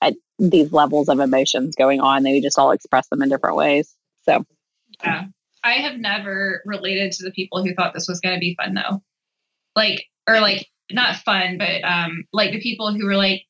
I, 0.01 0.15
these 0.39 0.71
levels 0.71 1.09
of 1.09 1.19
emotions 1.19 1.75
going 1.75 2.01
on. 2.01 2.23
They 2.23 2.41
just 2.41 2.57
all 2.57 2.71
express 2.71 3.07
them 3.09 3.21
in 3.21 3.29
different 3.29 3.55
ways. 3.55 3.93
So 4.23 4.43
yeah. 5.03 5.25
I 5.63 5.73
have 5.73 5.97
never 5.97 6.61
related 6.65 7.11
to 7.13 7.23
the 7.23 7.31
people 7.31 7.63
who 7.63 7.73
thought 7.73 7.93
this 7.93 8.07
was 8.07 8.19
going 8.19 8.35
to 8.35 8.39
be 8.39 8.55
fun 8.55 8.73
though. 8.73 9.01
Like, 9.75 10.05
or 10.27 10.39
like, 10.39 10.67
not 10.91 11.17
fun, 11.17 11.57
but 11.57 11.83
um, 11.83 12.25
like 12.33 12.51
the 12.51 12.61
people 12.61 12.91
who 12.91 13.05
were 13.05 13.15
like, 13.15 13.45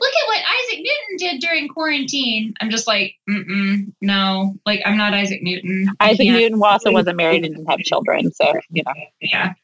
look 0.00 0.12
at 0.12 0.26
what 0.26 0.42
Isaac 0.42 0.78
Newton 0.78 1.16
did 1.18 1.40
during 1.40 1.68
quarantine. 1.68 2.54
I'm 2.60 2.70
just 2.70 2.86
like, 2.86 3.14
mm 3.28 3.92
no, 4.00 4.54
like 4.66 4.80
I'm 4.84 4.96
not 4.96 5.14
Isaac 5.14 5.42
Newton. 5.42 5.90
Isaac 6.00 6.26
Newton 6.26 6.60
also 6.62 6.92
wasn't 6.92 7.16
married 7.16 7.44
and 7.44 7.54
didn't 7.54 7.70
have 7.70 7.80
children. 7.80 8.32
So, 8.32 8.52
you 8.70 8.82
know. 8.84 8.92
Yeah. 9.20 9.54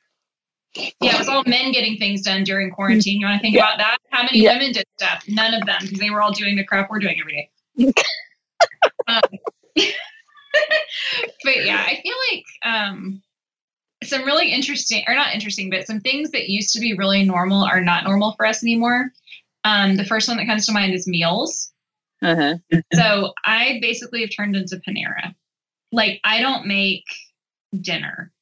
Yeah, 0.74 1.14
it 1.14 1.18
was 1.18 1.28
all 1.28 1.42
men 1.46 1.72
getting 1.72 1.96
things 1.96 2.22
done 2.22 2.44
during 2.44 2.70
quarantine. 2.70 3.20
You 3.20 3.26
want 3.26 3.38
to 3.38 3.42
think 3.42 3.56
yeah. 3.56 3.62
about 3.62 3.78
that? 3.78 3.98
How 4.10 4.22
many 4.22 4.40
yeah. 4.40 4.52
women 4.52 4.72
did 4.72 4.84
stuff? 4.98 5.24
None 5.26 5.54
of 5.54 5.66
them, 5.66 5.78
because 5.80 5.98
they 5.98 6.10
were 6.10 6.22
all 6.22 6.30
doing 6.30 6.56
the 6.56 6.64
crap 6.64 6.90
we're 6.90 6.98
doing 6.98 7.16
every 7.20 7.50
day. 7.76 7.92
um, 9.08 9.22
but 11.44 11.64
yeah, 11.64 11.84
I 11.86 12.00
feel 12.02 12.14
like 12.32 12.44
um, 12.64 13.22
some 14.04 14.24
really 14.24 14.52
interesting, 14.52 15.04
or 15.06 15.14
not 15.14 15.34
interesting, 15.34 15.70
but 15.70 15.86
some 15.86 16.00
things 16.00 16.30
that 16.30 16.48
used 16.48 16.72
to 16.74 16.80
be 16.80 16.94
really 16.94 17.24
normal 17.24 17.64
are 17.64 17.80
not 17.80 18.04
normal 18.04 18.32
for 18.32 18.46
us 18.46 18.62
anymore. 18.62 19.10
Um, 19.64 19.96
the 19.96 20.04
first 20.04 20.28
one 20.28 20.36
that 20.36 20.46
comes 20.46 20.66
to 20.66 20.72
mind 20.72 20.94
is 20.94 21.06
meals. 21.06 21.72
Uh-huh. 22.22 22.56
So 22.94 23.32
I 23.44 23.78
basically 23.80 24.22
have 24.22 24.30
turned 24.34 24.56
into 24.56 24.80
Panera. 24.88 25.34
Like 25.92 26.20
I 26.24 26.40
don't 26.40 26.66
make 26.66 27.04
dinner. 27.80 28.32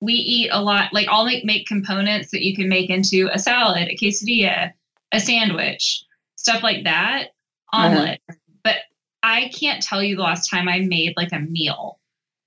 We 0.00 0.14
eat 0.14 0.50
a 0.50 0.62
lot. 0.62 0.92
Like 0.92 1.08
I'll 1.08 1.24
make 1.24 1.44
make 1.44 1.66
components 1.66 2.30
that 2.30 2.42
you 2.42 2.56
can 2.56 2.68
make 2.68 2.90
into 2.90 3.28
a 3.32 3.38
salad, 3.38 3.88
a 3.88 3.96
quesadilla, 3.96 4.72
a 5.12 5.20
sandwich, 5.20 6.04
stuff 6.36 6.62
like 6.62 6.84
that, 6.84 7.28
omelet. 7.72 8.20
But 8.26 8.36
I 9.22 9.48
can't 9.48 9.82
tell 9.82 10.02
you 10.02 10.16
the 10.16 10.22
last 10.22 10.48
time 10.48 10.68
I 10.68 10.80
made 10.80 11.14
like 11.16 11.32
a 11.32 11.38
meal. 11.40 11.98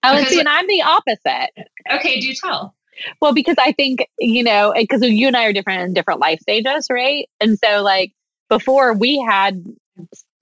Oh, 0.04 0.16
Because- 0.16 0.30
see, 0.34 0.40
and 0.40 0.50
I'm 0.50 0.68
the 0.68 0.82
opposite. 0.82 1.52
Okay, 1.92 2.20
do 2.20 2.34
tell. 2.34 2.76
Well, 3.22 3.34
because 3.34 3.56
I 3.58 3.72
think, 3.72 4.08
you 4.20 4.44
know, 4.44 4.74
because 4.76 5.02
you 5.02 5.28
and 5.28 5.36
I 5.36 5.46
are 5.46 5.54
different 5.54 5.82
in 5.82 5.94
different 5.94 6.20
life 6.20 6.40
stages, 6.42 6.88
right? 6.92 7.28
And 7.42 7.58
so, 7.58 7.82
like, 7.82 8.14
before 8.50 8.94
we 8.94 9.18
had 9.28 9.64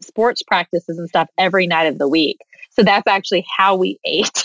sports 0.02 0.44
practices 0.44 0.98
and 0.98 1.08
stuff 1.08 1.30
every 1.38 1.68
night 1.68 1.86
of 1.86 1.98
the 1.98 2.08
week. 2.10 2.38
So 2.72 2.84
that's 2.84 3.08
actually 3.08 3.46
how 3.58 3.76
we 3.76 4.00
ate 4.06 4.44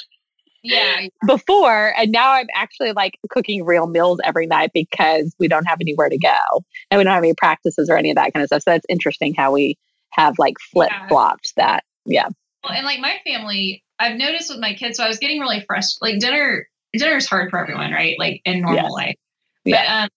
Yeah, 0.62 1.06
before. 1.26 1.94
And 1.96 2.12
now 2.12 2.32
I'm 2.32 2.46
actually 2.54 2.92
like 2.92 3.18
cooking 3.30 3.64
real 3.64 3.86
meals 3.86 4.18
every 4.24 4.46
night 4.46 4.70
because 4.74 5.34
we 5.38 5.48
don't 5.48 5.64
have 5.64 5.78
anywhere 5.80 6.08
to 6.08 6.18
go 6.18 6.64
and 6.90 6.98
we 6.98 7.04
don't 7.04 7.14
have 7.14 7.22
any 7.24 7.34
practices 7.34 7.88
or 7.88 7.96
any 7.96 8.10
of 8.10 8.16
that 8.16 8.32
kind 8.32 8.42
of 8.42 8.48
stuff. 8.48 8.62
So 8.62 8.70
that's 8.72 8.86
interesting 8.88 9.34
how 9.34 9.52
we 9.52 9.76
have 10.16 10.38
like 10.38 10.54
flip 10.72 10.90
flopped 11.08 11.52
that. 11.56 11.84
Yeah. 12.04 12.28
Well, 12.64 12.72
and 12.72 12.84
like 12.84 13.00
my 13.00 13.16
family, 13.26 13.84
I've 13.98 14.16
noticed 14.16 14.50
with 14.50 14.60
my 14.60 14.74
kids. 14.74 14.96
So 14.96 15.04
I 15.04 15.08
was 15.08 15.18
getting 15.18 15.40
really 15.40 15.64
frustrated. 15.66 16.14
Like 16.14 16.20
dinner, 16.20 16.68
dinner 16.92 17.16
is 17.16 17.26
hard 17.26 17.50
for 17.50 17.58
everyone, 17.58 17.92
right? 17.92 18.16
Like 18.18 18.40
in 18.44 18.62
normal 18.62 18.82
Yes. 18.82 18.92
life. 18.92 19.16
But 19.64 19.88
um, 19.88 20.08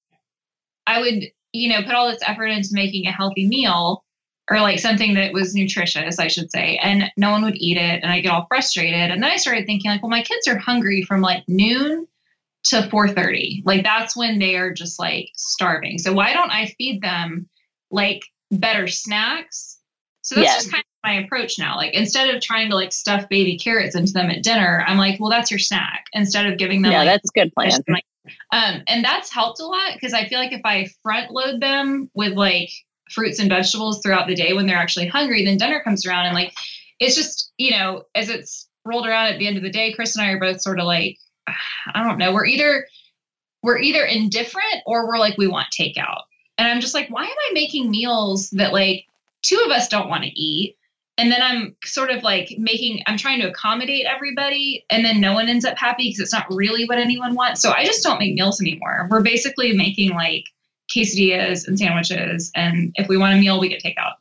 I 0.86 1.02
would, 1.02 1.24
you 1.54 1.70
know, 1.70 1.82
put 1.84 1.96
all 1.96 2.10
this 2.10 2.22
effort 2.26 2.48
into 2.48 2.70
making 2.72 3.08
a 3.08 3.12
healthy 3.12 3.48
meal 3.48 4.04
or 4.50 4.60
like 4.62 4.80
something 4.80 5.14
that 5.16 5.34
was 5.34 5.54
nutritious, 5.54 6.18
I 6.20 6.28
should 6.28 6.52
say, 6.52 6.80
and 6.82 7.12
no 7.18 7.32
one 7.32 7.44
would 7.44 7.56
eat 7.56 7.78
it, 7.78 8.02
and 8.04 8.12
I 8.12 8.20
get 8.20 8.32
all 8.32 8.48
frustrated. 8.48 9.12
And 9.12 9.22
then 9.22 9.30
I 9.32 9.38
started 9.38 9.66
thinking, 9.68 9.92
like, 9.92 10.02
well, 10.02 10.10
my 10.10 10.24
kids 10.24 10.48
are 10.48 10.58
hungry 10.58 11.04
from 11.04 11.22
like 11.22 11.44
noon 11.48 12.08
to 12.66 12.82
4:30. 12.82 13.62
Like 13.66 13.84
that's 13.84 14.16
when 14.18 14.40
they 14.40 14.56
are 14.56 14.74
just 14.74 15.00
like 15.00 15.30
starving. 15.36 15.98
So 16.00 16.14
why 16.14 16.34
don't 16.34 16.52
I 16.52 16.68
feed 16.78 17.02
them 17.02 17.48
like 17.92 18.24
better 18.52 18.88
snacks? 18.88 19.69
So 20.30 20.36
that's 20.36 20.46
Yeah. 20.48 20.54
just 20.58 20.72
kind 20.72 20.82
of 20.84 21.10
my 21.10 21.14
approach 21.26 21.58
now. 21.58 21.76
Like 21.76 21.96
instead 21.96 22.34
of 22.34 22.40
trying 22.40 22.70
to 22.70 22.76
like 22.76 22.94
stuff 22.94 23.28
baby 23.30 23.58
carrots 23.58 23.96
into 23.96 24.14
them 24.14 24.30
at 24.30 24.44
dinner, 24.44 24.84
I'm 24.88 25.00
like, 25.00 25.20
well, 25.20 25.32
that's 25.32 25.50
your 25.50 25.58
snack. 25.60 26.06
Instead 26.14 26.46
of 26.46 26.60
giving 26.60 26.84
them 26.84 26.92
Yeah, 26.92 27.00
like 27.00 27.08
that's 27.08 27.32
a 27.32 27.40
good 27.40 27.52
plan. 27.56 27.72
like, 27.88 28.04
um, 28.52 28.84
and 28.88 29.04
that's 29.04 29.34
helped 29.34 29.60
a 29.60 29.66
lot 29.66 29.94
because 29.94 30.14
I 30.14 30.28
feel 30.28 30.38
like 30.38 30.52
if 30.52 30.62
I 30.64 30.88
front 31.02 31.32
load 31.32 31.62
them 31.62 32.12
with 32.14 32.34
like 32.34 32.70
fruits 33.10 33.40
and 33.40 33.50
vegetables 33.50 34.02
throughout 34.04 34.28
the 34.28 34.36
day 34.36 34.54
when 34.54 34.68
they're 34.68 34.78
actually 34.78 35.08
hungry, 35.08 35.44
then 35.44 35.58
dinner 35.58 35.82
comes 35.82 36.06
around 36.06 36.28
and 36.28 36.36
like 36.36 36.54
it's 37.00 37.16
just 37.16 37.52
you 37.58 37.72
know 37.72 38.04
as 38.14 38.30
it's 38.30 38.68
rolled 38.86 39.08
around 39.08 39.34
at 39.34 39.40
the 39.40 39.48
end 39.48 39.58
of 39.58 39.64
the 39.64 39.72
day, 39.72 39.94
Chris 39.94 40.16
and 40.16 40.24
I 40.28 40.30
are 40.30 40.40
both 40.40 40.62
sort 40.62 40.80
of 40.80 40.86
like 40.86 41.18
I 41.48 42.04
don't 42.04 42.20
know, 42.20 42.32
we're 42.34 42.46
either 42.46 42.86
we're 43.64 43.80
either 43.80 44.04
indifferent 44.04 44.84
or 44.86 45.08
we're 45.08 45.18
like 45.18 45.40
we 45.40 45.48
want 45.48 45.70
takeout, 45.78 46.22
and 46.60 46.68
I'm 46.68 46.82
just 46.82 46.94
like, 46.94 47.10
why 47.10 47.24
am 47.24 47.30
I 47.50 47.52
making 47.54 47.90
meals 47.90 48.52
that 48.52 48.74
like 48.74 49.06
two 49.44 49.62
of 49.66 49.72
us 49.72 49.88
don't 49.88 50.10
want 50.10 50.24
to 50.24 50.30
eat? 50.30 50.76
And 51.18 51.30
then 51.30 51.42
I'm 51.42 51.76
sort 51.84 52.12
of 52.12 52.24
like 52.24 52.56
making, 52.58 53.02
I'm 53.06 53.18
trying 53.18 53.42
to 53.42 53.50
accommodate 53.50 54.06
everybody, 54.06 54.86
and 54.90 55.04
then 55.04 55.20
no 55.20 55.34
one 55.34 55.50
ends 55.50 55.66
up 55.66 55.78
happy 55.78 56.04
because 56.04 56.20
it's 56.20 56.32
not 56.32 56.46
really 56.50 56.86
what 56.86 56.98
anyone 56.98 57.36
wants. 57.36 57.62
So 57.62 57.72
I 57.72 57.84
just 57.84 58.04
don't 58.04 58.20
make 58.20 58.36
meals 58.36 58.62
anymore. 58.62 59.08
We're 59.12 59.22
basically 59.22 59.74
making 59.74 60.12
like 60.12 60.46
quesadillas 60.90 61.68
and 61.68 61.78
sandwiches, 61.78 62.52
and 62.56 62.94
if 62.96 63.10
we 63.10 63.18
want 63.18 63.34
a 63.34 63.38
meal, 63.38 63.60
we 63.60 63.68
get 63.68 63.84
takeout. 63.84 64.14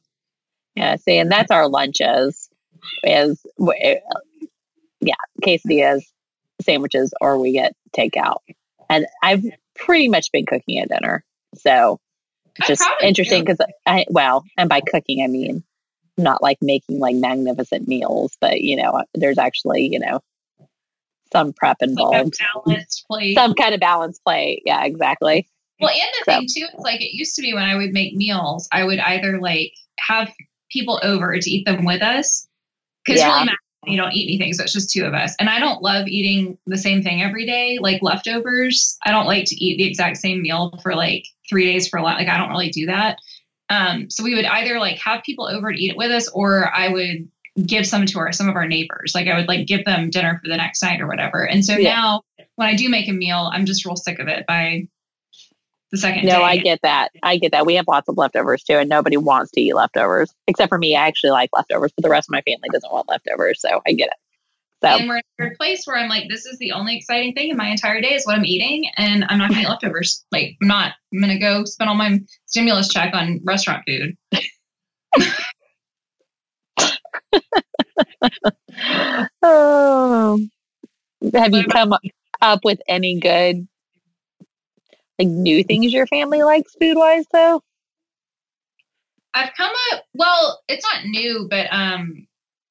Yeah, 0.75 0.97
see, 0.97 1.19
and 1.19 1.31
that's 1.31 1.53
our 1.53 1.69
lunches 1.69 2.51
is 3.05 3.41
uh, 3.61 3.95
yeah, 5.01 5.15
quesadillas, 5.45 6.03
sandwiches, 6.61 7.15
or 7.21 7.39
we 7.39 7.53
get 7.53 7.75
takeout. 7.97 8.39
And 8.91 9.07
I've 9.23 9.45
pretty 9.77 10.09
much 10.09 10.33
been 10.33 10.47
cooking 10.47 10.79
at 10.79 10.89
dinner, 10.89 11.25
so 11.55 12.01
just 12.67 12.85
interesting 13.03 13.45
because 13.45 13.59
I 13.87 14.05
well, 14.11 14.45
and 14.57 14.69
by 14.69 14.81
cooking 14.81 15.23
I 15.23 15.27
mean 15.29 15.63
not 16.17 16.43
like 16.43 16.59
making 16.61 16.99
like 16.99 17.15
magnificent 17.17 17.87
meals, 17.87 18.37
but 18.41 18.61
you 18.61 18.77
know, 18.77 18.91
uh, 18.91 19.05
there's 19.15 19.39
actually 19.39 19.89
you 19.93 19.99
know 19.99 20.21
some 21.33 21.53
prep 21.53 21.77
Like 21.81 21.89
a 21.89 21.91
involved, 21.91 22.39
balanced 22.65 23.05
plate. 23.09 23.37
some 23.37 23.55
kind 23.55 23.75
of 23.75 23.81
balanced 23.81 24.23
plate. 24.25 24.63
Yeah, 24.65 24.85
exactly. 24.85 25.47
Well, 25.81 25.91
and 25.91 26.01
the 26.01 26.33
So- 26.33 26.39
thing 26.39 26.47
too 26.53 26.77
is 26.77 26.85
like 26.85 27.01
it 27.01 27.15
used 27.15 27.37
to 27.37 27.43
be 27.43 27.55
when 27.55 27.65
I 27.65 27.77
would 27.77 27.93
make 27.93 28.15
meals, 28.15 28.69
I 28.73 28.85
would 28.85 28.99
either 28.99 29.39
like 29.41 29.73
have 29.99 30.33
people 30.71 30.99
over 31.03 31.39
to 31.39 31.51
eat 31.51 31.65
them 31.67 31.85
with 31.85 32.03
us 32.03 32.49
because 33.05 33.21
Yeah. 33.21 33.35
really 33.41 33.51
you 33.87 33.97
don't 33.97 34.13
eat 34.13 34.29
anything, 34.29 34.53
so 34.53 34.65
it's 34.65 34.73
just 34.73 34.91
two 34.91 35.05
of 35.05 35.15
us. 35.15 35.35
And 35.39 35.49
I 35.49 35.61
don't 35.61 35.83
love 35.83 36.09
eating 36.09 36.59
the 36.67 36.79
same 36.79 37.03
thing 37.03 37.23
every 37.23 37.47
day, 37.47 37.79
like 37.81 38.03
leftovers. 38.03 38.99
I 39.05 39.11
don't 39.11 39.27
like 39.27 39.45
to 39.47 39.65
eat 39.65 39.79
the 39.79 39.85
exact 39.85 40.17
same 40.17 40.43
meal 40.43 40.79
for 40.83 40.95
like 40.95 41.27
three 41.49 41.65
days 41.73 41.89
for 41.89 41.99
a 41.99 42.03
lot. 42.03 42.19
Like 42.19 42.29
I 42.29 42.37
don't 42.37 42.51
really 42.51 42.71
do 42.71 42.87
that. 42.87 43.19
Um, 43.71 44.11
so 44.11 44.25
we 44.25 44.35
would 44.35 44.47
either 44.47 44.79
like 44.79 44.99
have 44.99 45.23
people 45.23 45.47
over 45.47 45.73
to 45.73 45.79
eat 45.79 45.91
it 45.93 45.97
with 45.97 46.11
us, 46.11 46.29
or 46.29 46.75
I 46.75 46.89
would 46.89 47.29
give 47.67 47.87
some 47.87 48.07
to 48.07 48.19
our 48.19 48.33
some 48.33 48.49
of 48.49 48.57
our 48.57 48.67
neighbors. 48.67 49.13
Like 49.15 49.27
I 49.29 49.37
would 49.37 49.49
like 49.49 49.67
give 49.67 49.85
them 49.85 50.11
dinner 50.11 50.41
for 50.43 50.49
the 50.49 50.57
next 50.57 50.83
night 50.83 51.01
or 51.01 51.07
whatever. 51.07 51.47
And 51.47 51.65
so 51.65 51.77
Yeah. 51.77 51.95
now 51.95 52.23
when 52.57 52.69
I 52.69 52.75
do 52.75 52.89
make 52.89 53.09
a 53.09 53.13
meal, 53.13 53.51
I'm 53.53 53.67
just 53.67 53.85
real 53.85 53.97
sick 53.97 54.19
of 54.19 54.29
it 54.29 54.47
by 54.47 54.89
the 55.91 55.99
second 55.99 56.27
No, 56.27 56.39
day. 56.39 56.43
I 56.43 56.57
get 56.59 56.81
that. 56.83 57.11
I 57.23 57.39
get 57.39 57.53
that. 57.53 57.67
We 57.67 57.75
have 57.75 57.87
lots 57.89 58.09
of 58.09 58.17
leftovers 58.17 58.63
too, 58.63 58.75
and 58.75 58.89
nobody 58.89 59.17
wants 59.17 59.51
to 59.53 59.61
eat 59.61 59.75
leftovers 59.75 60.33
except 60.47 60.69
for 60.69 60.79
me. 60.79 60.97
I 60.97 61.07
actually 61.07 61.31
like 61.31 61.51
leftovers, 61.53 61.93
but 61.97 62.03
the 62.03 62.11
rest 62.11 62.29
of 62.29 62.33
my 62.33 62.43
family 62.43 62.69
doesn't 62.73 62.93
want 62.93 63.09
leftovers, 63.09 63.61
so 63.61 63.81
I 63.87 63.93
get 63.93 64.09
it. 64.09 64.15
So 64.83 64.91
and 64.91 65.09
we're 65.09 65.21
in 65.41 65.47
a 65.47 65.57
place 65.57 65.85
where 65.87 65.99
I'm 65.99 66.09
like, 66.09 66.29
this 66.29 66.47
is 66.47 66.57
the 66.59 66.73
only 66.73 66.97
exciting 66.97 67.35
thing 67.35 67.51
in 67.51 67.57
my 67.57 67.69
entire 67.69 68.01
day 68.01 68.15
is 68.15 68.25
what 68.25 68.37
I'm 68.37 68.45
eating, 68.45 68.89
and 68.97 69.25
I'm 69.29 69.39
not 69.39 69.51
gonna 69.51 69.63
eat 69.63 69.69
leftovers. 69.69 70.25
Like, 70.31 70.57
I'm 70.63 70.69
not. 70.69 70.93
I'm 71.13 71.21
gonna 71.21 71.39
go 71.39 71.65
spend 71.65 71.91
all 71.91 71.97
my 71.97 72.21
stimulus 72.47 72.89
check 72.89 73.13
on 73.15 73.41
restaurant 73.45 73.83
food. 73.87 74.17
oh, 79.43 80.39
have 81.35 81.55
you 81.55 81.65
come 81.67 81.95
up 82.41 82.61
with 82.65 82.79
any 82.89 83.19
good, 83.19 83.67
like 85.19 85.29
new 85.29 85.65
things 85.65 85.93
your 85.93 86.07
family 86.07 86.43
likes 86.43 86.75
food 86.81 86.97
wise? 86.97 87.27
Though, 87.33 87.63
I've 89.35 89.55
come 89.57 89.73
up. 89.93 90.05
Well, 90.15 90.63
it's 90.69 90.85
not 90.93 91.07
new, 91.07 91.47
but 91.51 91.67
um, 91.73 92.27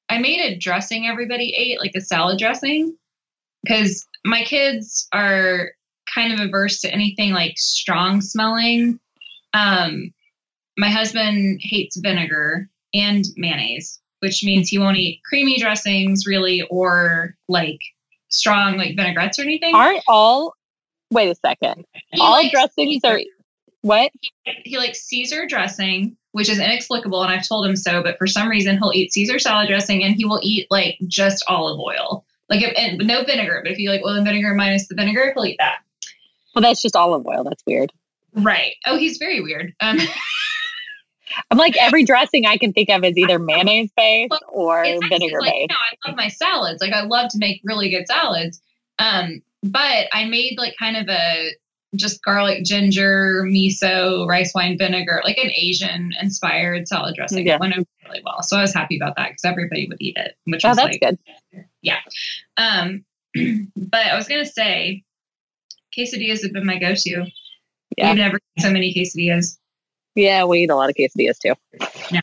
I 0.08 0.18
made 0.18 0.40
a 0.40 0.58
dressing 0.58 1.06
everybody 1.06 1.54
ate, 1.56 1.80
like 1.80 1.94
a 1.94 2.00
salad 2.00 2.38
dressing, 2.38 2.96
because 3.62 4.06
my 4.24 4.42
kids 4.42 5.08
are 5.12 5.72
kind 6.12 6.32
of 6.32 6.40
averse 6.40 6.80
to 6.80 6.92
anything 6.92 7.32
like 7.32 7.54
strong 7.56 8.20
smelling. 8.20 8.98
Um, 9.54 10.12
my 10.76 10.88
husband 10.88 11.60
hates 11.62 11.96
vinegar 11.96 12.68
and 12.94 13.24
mayonnaise, 13.36 14.00
which 14.20 14.42
means 14.42 14.68
he 14.68 14.78
won't 14.78 14.96
eat 14.96 15.20
creamy 15.28 15.58
dressings 15.58 16.26
really, 16.26 16.62
or 16.70 17.34
like 17.48 17.80
strong 18.30 18.76
like 18.76 18.96
vinaigrettes 18.96 19.38
or 19.38 19.42
anything. 19.42 19.74
aren't 19.74 20.02
all? 20.08 20.54
Wait 21.10 21.30
a 21.30 21.34
second. 21.34 21.84
He 22.12 22.20
all 22.20 22.32
likes 22.32 22.50
dressings 22.50 23.02
are 23.04 23.20
what? 23.82 24.10
he 24.64 24.76
likes 24.76 25.02
Caesar 25.02 25.46
dressing, 25.46 26.16
which 26.32 26.48
is 26.48 26.58
inexplicable, 26.58 27.22
and 27.22 27.32
I've 27.32 27.46
told 27.46 27.66
him 27.66 27.76
so. 27.76 28.02
But 28.02 28.18
for 28.18 28.26
some 28.26 28.48
reason, 28.48 28.76
he'll 28.76 28.92
eat 28.94 29.12
Caesar 29.12 29.38
salad 29.38 29.68
dressing, 29.68 30.04
and 30.04 30.14
he 30.14 30.24
will 30.24 30.40
eat 30.42 30.66
like 30.70 30.98
just 31.06 31.44
olive 31.48 31.78
oil, 31.78 32.24
like 32.48 32.62
if, 32.62 32.76
and 32.76 33.06
no 33.06 33.22
vinegar. 33.24 33.60
But 33.62 33.72
if 33.72 33.78
you 33.78 33.90
like 33.90 34.02
oil 34.04 34.14
and 34.14 34.26
vinegar 34.26 34.54
minus 34.54 34.88
the 34.88 34.94
vinegar, 34.94 35.32
he'll 35.34 35.46
eat 35.46 35.56
that. 35.58 35.78
Well, 36.54 36.62
that's 36.62 36.82
just 36.82 36.96
olive 36.96 37.26
oil. 37.26 37.44
That's 37.44 37.62
weird. 37.66 37.92
Right. 38.34 38.74
Oh, 38.86 38.98
he's 38.98 39.18
very 39.18 39.40
weird. 39.40 39.74
Um, 39.80 39.98
I'm 41.50 41.58
like 41.58 41.76
every 41.78 42.04
dressing 42.04 42.46
I 42.46 42.56
can 42.56 42.72
think 42.72 42.88
of 42.90 43.04
is 43.04 43.16
either 43.16 43.38
mayonnaise 43.38 43.90
based 43.96 44.30
Well, 44.30 44.40
or 44.50 44.82
vinegar 44.84 45.40
like, 45.40 45.52
based. 45.52 45.70
know, 45.70 45.76
I 45.76 46.08
love 46.08 46.16
my 46.16 46.28
salads. 46.28 46.80
Like 46.80 46.92
I 46.92 47.02
love 47.02 47.30
to 47.30 47.38
make 47.38 47.60
really 47.64 47.90
good 47.90 48.06
salads. 48.08 48.60
Um, 48.98 49.42
but 49.70 50.06
I 50.12 50.24
made 50.24 50.58
like 50.58 50.74
kind 50.78 50.96
of 50.96 51.08
a 51.08 51.50
just 51.96 52.22
garlic, 52.22 52.64
ginger, 52.64 53.44
miso, 53.46 54.26
rice 54.26 54.52
wine 54.54 54.76
vinegar, 54.76 55.22
like 55.24 55.38
an 55.38 55.50
Asian 55.50 56.12
inspired 56.20 56.86
salad 56.86 57.14
dressing. 57.14 57.46
Yeah. 57.46 57.54
It 57.54 57.60
went 57.60 57.74
over 57.74 57.86
really 58.04 58.20
well. 58.24 58.42
So 58.42 58.58
I 58.58 58.60
was 58.60 58.74
happy 58.74 58.98
about 58.98 59.16
that 59.16 59.30
because 59.30 59.44
everybody 59.44 59.86
would 59.88 59.96
eat 60.00 60.16
it, 60.18 60.36
which 60.44 60.64
Oh, 60.64 60.68
was 60.68 60.76
that's 60.76 60.88
like 60.88 61.00
good. 61.00 61.18
Yeah. 61.82 61.98
Um, 62.58 63.04
but 63.76 64.06
I 64.06 64.16
was 64.16 64.28
gonna 64.28 64.44
say, 64.46 65.02
quesadillas 65.96 66.42
have 66.42 66.52
been 66.52 66.66
my 66.66 66.78
go-to. 66.78 67.24
Yeah. 67.96 68.10
We've 68.10 68.18
never 68.18 68.36
eaten 68.36 68.68
so 68.68 68.70
many 68.70 68.92
quesadillas. 68.92 69.58
Yeah, 70.14 70.44
we 70.44 70.60
eat 70.60 70.70
a 70.70 70.76
lot 70.76 70.90
of 70.90 70.96
quesadillas 70.96 71.38
too. 71.38 71.54
Yeah. 72.10 72.20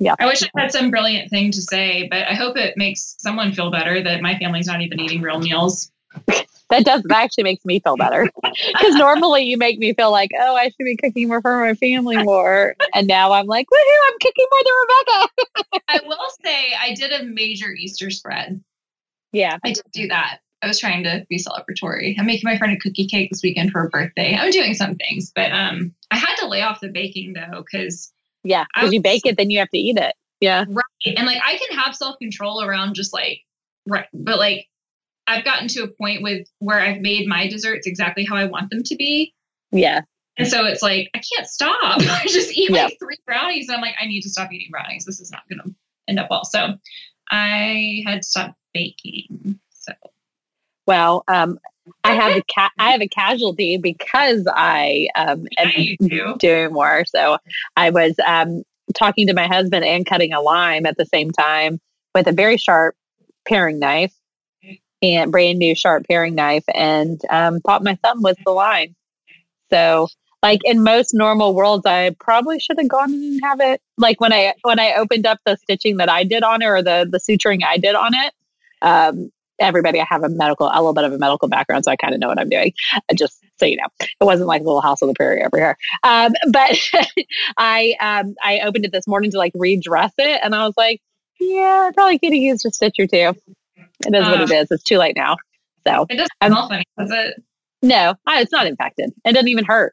Yeah. 0.00 0.16
I 0.18 0.26
wish 0.26 0.42
I 0.42 0.48
had 0.56 0.72
some 0.72 0.90
brilliant 0.90 1.30
thing 1.30 1.52
to 1.52 1.62
say, 1.62 2.08
but 2.10 2.26
I 2.26 2.34
hope 2.34 2.56
it 2.56 2.76
makes 2.76 3.14
someone 3.18 3.52
feel 3.52 3.70
better 3.70 4.02
that 4.02 4.20
my 4.20 4.36
family's 4.36 4.66
not 4.66 4.80
even 4.80 4.98
eating 4.98 5.22
real 5.22 5.38
meals. 5.38 5.92
That 6.72 6.86
does 6.86 7.02
that 7.02 7.24
actually 7.24 7.44
makes 7.44 7.66
me 7.66 7.80
feel 7.80 7.98
better 7.98 8.30
because 8.42 8.94
normally 8.94 9.42
you 9.42 9.58
make 9.58 9.78
me 9.78 9.92
feel 9.92 10.10
like 10.10 10.30
oh 10.40 10.56
I 10.56 10.64
should 10.64 10.84
be 10.84 10.96
cooking 10.96 11.28
more 11.28 11.42
for 11.42 11.60
my 11.60 11.74
family 11.74 12.16
more 12.22 12.74
and 12.94 13.06
now 13.06 13.32
I'm 13.32 13.46
like 13.46 13.66
woohoo 13.66 14.08
I'm 14.08 14.18
cooking 14.22 14.46
more 14.50 14.60
than 14.64 14.72
Rebecca. 14.80 15.84
I 15.88 16.00
will 16.06 16.28
say 16.42 16.72
I 16.80 16.94
did 16.94 17.12
a 17.12 17.24
major 17.24 17.72
Easter 17.72 18.08
spread. 18.08 18.64
Yeah, 19.32 19.58
I 19.62 19.72
did 19.72 19.82
do 19.92 20.08
that. 20.08 20.38
I 20.62 20.68
was 20.68 20.78
trying 20.78 21.02
to 21.02 21.26
be 21.28 21.38
celebratory. 21.38 22.14
I'm 22.18 22.24
making 22.24 22.48
my 22.48 22.56
friend 22.56 22.72
a 22.72 22.78
cookie 22.78 23.06
cake 23.06 23.30
this 23.30 23.42
weekend 23.42 23.70
for 23.70 23.82
her 23.82 23.90
birthday. 23.90 24.34
I'm 24.34 24.50
doing 24.50 24.74
some 24.74 24.94
things, 24.94 25.30
but 25.34 25.52
um, 25.52 25.94
I 26.10 26.16
had 26.16 26.36
to 26.36 26.46
lay 26.46 26.62
off 26.62 26.80
the 26.80 26.88
baking 26.88 27.34
though 27.34 27.62
because 27.62 28.12
yeah. 28.44 28.64
Because 28.74 28.92
you 28.92 29.02
bake 29.02 29.26
it, 29.26 29.36
then 29.36 29.50
you 29.50 29.58
have 29.58 29.70
to 29.70 29.78
eat 29.78 29.98
it. 29.98 30.14
Yeah, 30.40 30.64
right. 30.68 31.16
And 31.16 31.26
like 31.26 31.40
I 31.44 31.58
can 31.58 31.78
have 31.78 31.94
self 31.94 32.18
control 32.18 32.62
around 32.62 32.94
just 32.94 33.12
like 33.12 33.40
right, 33.86 34.06
but 34.12 34.38
like 34.38 34.68
I've 35.26 35.44
gotten 35.44 35.68
to 35.68 35.84
a 35.84 35.88
point 35.88 36.22
with 36.22 36.46
where 36.58 36.80
I've 36.80 37.00
made 37.00 37.28
my 37.28 37.46
desserts 37.46 37.86
exactly 37.86 38.24
how 38.24 38.36
I 38.36 38.44
want 38.44 38.70
them 38.70 38.82
to 38.82 38.96
be. 38.96 39.34
Yeah. 39.70 40.02
And 40.38 40.48
so 40.48 40.64
it's 40.64 40.82
like 40.82 41.10
I 41.14 41.18
can't 41.18 41.46
stop. 41.46 41.76
I 42.00 42.24
just 42.26 42.56
eat 42.56 42.70
like 42.70 42.96
three 42.98 43.18
brownies. 43.26 43.68
And 43.68 43.76
I'm 43.76 43.82
like, 43.82 43.94
I 44.00 44.06
need 44.06 44.22
to 44.22 44.30
stop 44.30 44.52
eating 44.52 44.68
brownies. 44.70 45.04
This 45.04 45.20
is 45.20 45.30
not 45.30 45.42
gonna 45.48 45.74
end 46.08 46.18
up 46.18 46.28
well. 46.30 46.44
So 46.44 46.74
I 47.30 48.02
had 48.06 48.24
stopped 48.24 48.54
baking. 48.72 49.58
So 49.70 49.92
well, 50.86 51.24
um, 51.28 51.58
I 52.04 52.14
have 52.14 52.36
a 52.36 52.42
ca- 52.54 52.70
I 52.78 52.92
have 52.92 53.02
a 53.02 53.08
casualty 53.08 53.76
because 53.76 54.46
I 54.48 55.08
um, 55.14 55.46
am 55.58 56.36
doing 56.38 56.72
more. 56.72 57.04
So 57.06 57.38
I 57.76 57.90
was 57.90 58.14
um, 58.26 58.62
talking 58.94 59.26
to 59.26 59.34
my 59.34 59.46
husband 59.46 59.84
and 59.84 60.06
cutting 60.06 60.32
a 60.32 60.40
lime 60.40 60.86
at 60.86 60.96
the 60.96 61.06
same 61.06 61.30
time 61.30 61.78
with 62.14 62.26
a 62.26 62.32
very 62.32 62.56
sharp 62.56 62.94
paring 63.46 63.78
knife 63.78 64.14
and 65.02 65.32
brand 65.32 65.58
new 65.58 65.74
sharp 65.74 66.04
paring 66.08 66.34
knife 66.34 66.64
and 66.74 67.20
um, 67.30 67.60
thought 67.60 67.82
my 67.82 67.98
thumb 68.02 68.22
was 68.22 68.36
the 68.44 68.52
line. 68.52 68.94
So 69.70 70.08
like 70.42 70.60
in 70.64 70.82
most 70.82 71.14
normal 71.14 71.54
worlds, 71.54 71.86
I 71.86 72.14
probably 72.18 72.58
should 72.58 72.78
have 72.78 72.88
gone 72.88 73.12
and 73.12 73.40
have 73.42 73.60
it. 73.60 73.80
Like 73.96 74.20
when 74.20 74.32
I 74.32 74.54
when 74.62 74.78
I 74.78 74.94
opened 74.94 75.26
up 75.26 75.38
the 75.44 75.56
stitching 75.56 75.98
that 75.98 76.08
I 76.08 76.24
did 76.24 76.42
on 76.42 76.62
it 76.62 76.66
or 76.66 76.82
the 76.82 77.08
the 77.10 77.18
suturing 77.18 77.64
I 77.64 77.78
did 77.78 77.94
on 77.94 78.12
it. 78.14 78.32
Um, 78.82 79.30
everybody, 79.60 80.00
I 80.00 80.06
have 80.08 80.24
a 80.24 80.28
medical, 80.28 80.66
a 80.66 80.74
little 80.74 80.92
bit 80.92 81.04
of 81.04 81.12
a 81.12 81.18
medical 81.18 81.48
background, 81.48 81.84
so 81.84 81.92
I 81.92 81.96
kind 81.96 82.14
of 82.14 82.20
know 82.20 82.28
what 82.28 82.38
I'm 82.38 82.48
doing. 82.48 82.72
Just 83.14 83.38
so 83.58 83.66
you 83.66 83.76
know, 83.76 83.86
it 84.00 84.24
wasn't 84.24 84.48
like 84.48 84.60
a 84.60 84.64
Little 84.64 84.80
House 84.80 85.02
on 85.02 85.08
the 85.08 85.14
Prairie 85.14 85.44
over 85.44 85.56
here. 85.56 85.76
Um, 86.02 86.32
but 86.50 86.90
I 87.56 87.94
um, 88.00 88.34
I 88.42 88.60
opened 88.60 88.84
it 88.84 88.92
this 88.92 89.06
morning 89.06 89.30
to 89.30 89.38
like 89.38 89.52
redress 89.54 90.12
it, 90.18 90.40
and 90.42 90.54
I 90.54 90.66
was 90.66 90.74
like, 90.76 91.00
yeah, 91.40 91.90
probably 91.94 92.18
could 92.18 92.32
have 92.32 92.42
used 92.42 92.66
a 92.66 92.70
stitch 92.70 92.96
or 92.98 93.06
two. 93.06 93.34
It 94.06 94.14
is 94.14 94.24
what 94.24 94.40
it 94.40 94.50
is. 94.50 94.70
It's 94.70 94.82
too 94.82 94.98
late 94.98 95.16
now. 95.16 95.36
So 95.86 96.06
it 96.08 96.16
doesn't 96.16 96.30
smell 96.44 96.68
funny, 96.68 96.84
does 96.98 97.10
it? 97.10 97.42
No, 97.82 98.14
it's 98.28 98.52
not 98.52 98.66
infected. 98.66 99.12
It 99.24 99.32
doesn't 99.32 99.48
even 99.48 99.64
hurt. 99.64 99.92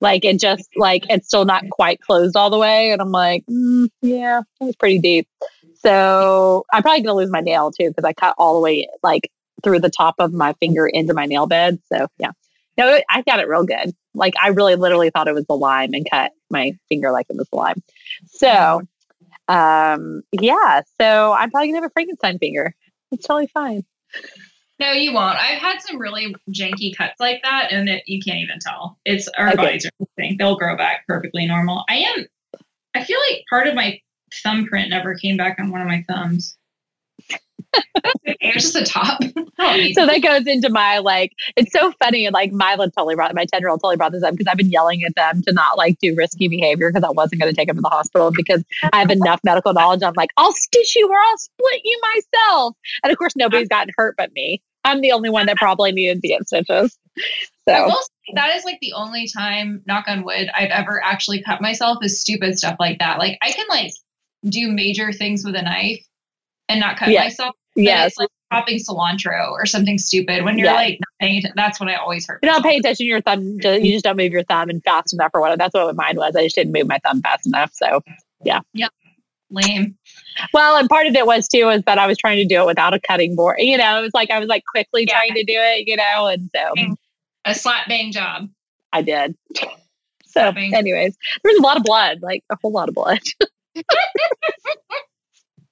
Like 0.00 0.24
it 0.24 0.40
just 0.40 0.68
like 0.76 1.04
it's 1.10 1.26
still 1.28 1.44
not 1.44 1.68
quite 1.70 2.00
closed 2.00 2.36
all 2.36 2.50
the 2.50 2.58
way, 2.58 2.90
and 2.90 3.02
I'm 3.02 3.12
like, 3.12 3.44
mm, 3.46 3.88
yeah, 4.00 4.40
it 4.60 4.64
was 4.64 4.76
pretty 4.76 4.98
deep. 4.98 5.28
So 5.82 6.64
I'm 6.72 6.82
probably 6.82 7.02
gonna 7.02 7.16
lose 7.16 7.30
my 7.30 7.40
nail 7.40 7.70
too 7.70 7.88
because 7.88 8.04
I 8.04 8.12
cut 8.12 8.34
all 8.38 8.54
the 8.54 8.60
way 8.60 8.88
like 9.02 9.30
through 9.62 9.80
the 9.80 9.90
top 9.90 10.14
of 10.18 10.32
my 10.32 10.54
finger 10.54 10.86
into 10.86 11.12
my 11.12 11.26
nail 11.26 11.46
bed. 11.46 11.78
So 11.92 12.06
yeah, 12.18 12.30
no, 12.78 13.00
I 13.10 13.22
got 13.22 13.40
it 13.40 13.48
real 13.48 13.64
good. 13.64 13.92
Like 14.14 14.34
I 14.42 14.48
really 14.48 14.74
literally 14.74 15.10
thought 15.10 15.28
it 15.28 15.34
was 15.34 15.46
the 15.46 15.56
lime 15.56 15.92
and 15.92 16.06
cut 16.10 16.32
my 16.50 16.72
finger 16.88 17.12
like 17.12 17.26
it 17.28 17.36
was 17.36 17.48
the 17.50 17.56
lime. 17.56 17.82
So 18.26 18.82
um, 19.50 20.22
yeah, 20.40 20.82
so 21.00 21.32
I'm 21.32 21.50
probably 21.50 21.68
gonna 21.68 21.82
have 21.82 21.90
a 21.90 21.92
Frankenstein 21.92 22.38
finger. 22.38 22.74
It's 23.10 23.26
totally 23.26 23.48
fine. 23.48 23.84
No, 24.78 24.92
you 24.92 25.12
won't. 25.12 25.36
I've 25.36 25.58
had 25.58 25.82
some 25.82 25.98
really 25.98 26.34
janky 26.50 26.96
cuts 26.96 27.18
like 27.18 27.42
that, 27.42 27.72
and 27.72 27.88
it, 27.88 28.04
you 28.06 28.22
can't 28.22 28.38
even 28.38 28.60
tell. 28.60 28.96
It's 29.04 29.26
our 29.36 29.48
okay. 29.48 29.56
bodies 29.56 29.86
are 29.86 30.06
thing; 30.16 30.36
they'll 30.38 30.56
grow 30.56 30.76
back 30.76 31.04
perfectly 31.08 31.46
normal. 31.46 31.84
I 31.88 31.96
am. 31.96 32.26
I 32.94 33.02
feel 33.02 33.18
like 33.28 33.42
part 33.50 33.66
of 33.66 33.74
my 33.74 33.98
thumbprint 34.42 34.90
never 34.90 35.16
came 35.16 35.36
back 35.36 35.58
on 35.58 35.70
one 35.70 35.80
of 35.80 35.88
my 35.88 36.04
thumbs. 36.08 36.56
Just 38.52 38.74
the 38.74 38.84
top. 38.84 39.20
Oh, 39.62 39.76
so 39.92 40.06
that 40.06 40.22
goes 40.22 40.46
into 40.46 40.70
my 40.70 41.00
like. 41.00 41.32
It's 41.54 41.70
so 41.70 41.92
funny. 42.02 42.24
And 42.24 42.32
like 42.32 42.50
Mila 42.50 42.90
totally 42.90 43.14
brought 43.14 43.34
my 43.34 43.44
ten 43.44 43.60
year 43.60 43.68
old 43.68 43.80
totally 43.80 43.96
brought 43.96 44.12
this 44.12 44.22
up 44.22 44.32
because 44.32 44.46
I've 44.46 44.56
been 44.56 44.70
yelling 44.70 45.04
at 45.04 45.14
them 45.16 45.42
to 45.42 45.52
not 45.52 45.76
like 45.76 45.98
do 45.98 46.14
risky 46.16 46.48
behavior 46.48 46.90
because 46.90 47.06
I 47.06 47.10
wasn't 47.10 47.42
going 47.42 47.52
to 47.52 47.56
take 47.56 47.68
them 47.68 47.76
to 47.76 47.82
the 47.82 47.90
hospital 47.90 48.30
because 48.34 48.64
I 48.90 49.00
have 49.00 49.10
enough 49.10 49.40
medical 49.44 49.74
knowledge. 49.74 50.02
I'm 50.02 50.14
like, 50.16 50.30
I'll 50.38 50.54
stitch 50.54 50.96
you 50.96 51.06
or 51.10 51.18
I'll 51.18 51.36
split 51.36 51.82
you 51.84 52.00
myself. 52.14 52.74
And 53.04 53.12
of 53.12 53.18
course, 53.18 53.36
nobody's 53.36 53.68
uh-huh. 53.70 53.80
gotten 53.80 53.94
hurt 53.98 54.14
but 54.16 54.32
me. 54.32 54.62
I'm 54.84 55.02
the 55.02 55.12
only 55.12 55.28
one 55.28 55.44
that 55.44 55.56
uh-huh. 55.56 55.66
probably 55.66 55.92
needed 55.92 56.22
to 56.22 56.28
get 56.28 56.46
stitches. 56.46 56.96
So 57.68 57.92
that 58.34 58.56
is 58.56 58.64
like 58.64 58.78
the 58.80 58.94
only 58.94 59.28
time, 59.28 59.82
knock 59.86 60.06
on 60.08 60.24
wood, 60.24 60.48
I've 60.54 60.70
ever 60.70 61.04
actually 61.04 61.42
cut 61.42 61.60
myself 61.60 61.98
is 62.02 62.18
stupid 62.18 62.56
stuff 62.56 62.76
like 62.80 62.98
that. 62.98 63.18
Like 63.18 63.36
I 63.42 63.52
can 63.52 63.66
like 63.68 63.92
do 64.48 64.72
major 64.72 65.12
things 65.12 65.44
with 65.44 65.54
a 65.54 65.62
knife 65.62 66.02
and 66.70 66.80
not 66.80 66.96
cut 66.96 67.08
yes. 67.10 67.24
myself. 67.24 67.54
Yes. 67.76 68.18
like 68.18 68.28
chopping 68.52 68.78
cilantro 68.78 69.50
or 69.50 69.66
something 69.66 69.98
stupid. 69.98 70.44
When 70.44 70.58
you're 70.58 70.66
yes. 70.66 70.76
like 70.76 70.98
not 71.00 71.08
paying 71.20 71.38
attention, 71.38 71.54
that's 71.56 71.80
when 71.80 71.88
I 71.88 71.94
always 71.96 72.26
hurt. 72.26 72.40
You're 72.42 72.52
not 72.52 72.62
paying 72.62 72.80
attention 72.80 73.04
to 73.04 73.08
your 73.08 73.20
thumb. 73.20 73.42
You 73.62 73.92
just 73.92 74.04
don't 74.04 74.16
move 74.16 74.32
your 74.32 74.44
thumb 74.44 74.70
and 74.70 74.82
fast 74.82 75.12
enough 75.12 75.30
or 75.34 75.40
whatever. 75.40 75.58
That's 75.58 75.74
what 75.74 75.94
mine 75.96 76.16
was. 76.16 76.34
I 76.36 76.44
just 76.44 76.54
didn't 76.54 76.72
move 76.72 76.86
my 76.86 76.98
thumb 76.98 77.20
fast 77.22 77.46
enough. 77.46 77.72
So 77.74 78.02
yeah. 78.44 78.60
Yep. 78.74 78.90
Lame. 79.50 79.96
Well, 80.52 80.76
and 80.76 80.88
part 80.88 81.06
of 81.06 81.14
it 81.14 81.26
was 81.26 81.48
too 81.48 81.68
is 81.70 81.82
that 81.82 81.98
I 81.98 82.06
was 82.06 82.16
trying 82.16 82.36
to 82.36 82.44
do 82.44 82.62
it 82.62 82.66
without 82.66 82.94
a 82.94 83.00
cutting 83.00 83.34
board. 83.34 83.56
You 83.58 83.76
know, 83.76 83.98
it 83.98 84.02
was 84.02 84.12
like 84.14 84.30
I 84.30 84.38
was 84.38 84.48
like 84.48 84.62
quickly 84.70 85.06
yeah. 85.08 85.14
trying 85.14 85.34
to 85.34 85.44
do 85.44 85.54
it. 85.56 85.88
You 85.88 85.96
know, 85.96 86.26
and 86.28 86.50
so 86.54 86.94
a 87.44 87.54
slap 87.54 87.88
bang 87.88 88.12
job. 88.12 88.48
I 88.92 89.02
did. 89.02 89.36
So, 90.26 90.52
anyways, 90.56 91.16
there 91.42 91.52
was 91.52 91.58
a 91.58 91.62
lot 91.62 91.76
of 91.76 91.82
blood, 91.82 92.20
like 92.22 92.44
a 92.50 92.56
whole 92.62 92.70
lot 92.70 92.88
of 92.88 92.94
blood. 92.94 93.18